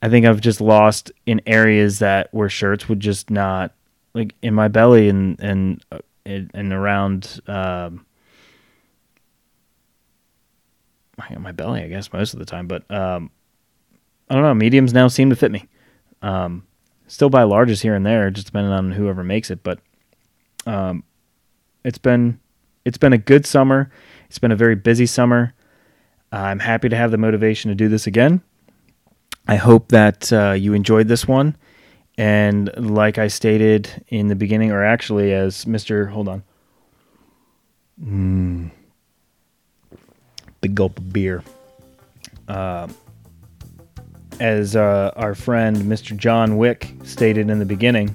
I 0.01 0.09
think 0.09 0.27
I've 0.27 0.41
just 0.41 0.61
lost 0.61 1.13
in 1.27 1.41
areas 1.47 2.01
that 2.01 2.29
where 2.33 2.49
shirts 2.49 2.89
would 2.89 3.01
just 3.01 3.31
not 3.31 3.73
like 4.15 4.35
in 4.43 4.55
my 4.55 4.69
belly 4.69 5.09
and 5.09 5.39
and 5.41 5.85
uh, 5.93 5.99
and 6.25 6.73
around 6.73 7.41
um, 7.47 8.07
my 11.39 11.53
belly, 11.53 11.83
I 11.83 11.89
guess 11.89 12.13
most 12.13 12.33
of 12.33 12.39
the 12.39 12.45
time. 12.45 12.67
But 12.67 12.89
um, 12.91 13.31
I 14.29 14.35
don't 14.35 14.43
know. 14.43 14.55
Mediums 14.55 14.93
now 14.93 15.09
seem 15.09 15.31
to 15.31 15.37
fit 15.37 15.51
me. 15.51 15.69
Um, 16.23 16.67
still 17.07 17.31
buy 17.31 17.43
larges 17.43 17.83
here 17.83 17.95
and 17.95 18.07
there, 18.07 18.31
just 18.31 18.47
depending 18.47 18.73
on 18.73 18.93
whoever 18.93 19.23
makes 19.25 19.51
it. 19.51 19.63
But 19.63 19.81
um, 20.67 21.05
it's 21.85 21.99
been 21.99 22.41
it's 22.85 22.99
been 22.99 23.13
a 23.13 23.19
good 23.19 23.47
summer. 23.47 23.91
It's 24.33 24.39
been 24.39 24.51
a 24.51 24.57
very 24.57 24.77
busy 24.77 25.05
summer. 25.05 25.53
I'm 26.33 26.59
happy 26.59 26.89
to 26.89 26.97
have 26.97 27.11
the 27.11 27.19
motivation 27.19 27.69
to 27.69 27.75
do 27.75 27.91
this 27.91 28.07
again. 28.07 28.41
I 29.47 29.57
hope 29.57 29.89
that 29.89 30.33
uh, 30.33 30.53
you 30.53 30.73
enjoyed 30.73 31.07
this 31.07 31.29
one. 31.29 31.55
And 32.17 32.71
like 32.79 33.19
I 33.19 33.27
stated 33.27 33.91
in 34.09 34.29
the 34.29 34.35
beginning, 34.35 34.73
or 34.73 34.83
actually, 34.83 35.35
as 35.35 35.67
Mr. 35.67 36.09
Hold 36.09 36.29
on. 36.29 36.43
Mm, 38.03 38.71
big 40.63 40.75
gulp 40.77 40.97
of 40.97 41.13
beer. 41.13 41.45
Uh, 42.49 42.89
as 44.41 44.75
uh, 44.75 45.13
our 45.15 45.35
friend 45.35 45.77
Mr. 45.77 46.17
John 46.17 46.57
Wick 46.57 46.95
stated 47.03 47.51
in 47.51 47.59
the 47.59 47.67
beginning, 47.67 48.09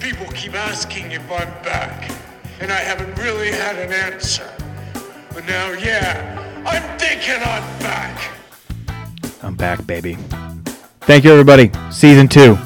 people 0.00 0.26
keep 0.28 0.54
asking 0.54 1.12
if 1.12 1.30
I'm 1.30 1.48
back 1.62 2.21
and 2.62 2.70
I 2.70 2.78
haven't 2.78 3.18
really 3.18 3.50
had 3.50 3.76
an 3.76 3.92
answer. 3.92 4.48
But 5.34 5.44
now, 5.46 5.72
yeah, 5.72 6.62
I'm 6.64 6.98
thinking 6.98 7.34
I'm 7.34 7.78
back. 7.80 8.30
I'm 9.42 9.56
back, 9.56 9.84
baby. 9.84 10.16
Thank 11.00 11.24
you, 11.24 11.32
everybody. 11.32 11.72
Season 11.90 12.28
two. 12.28 12.56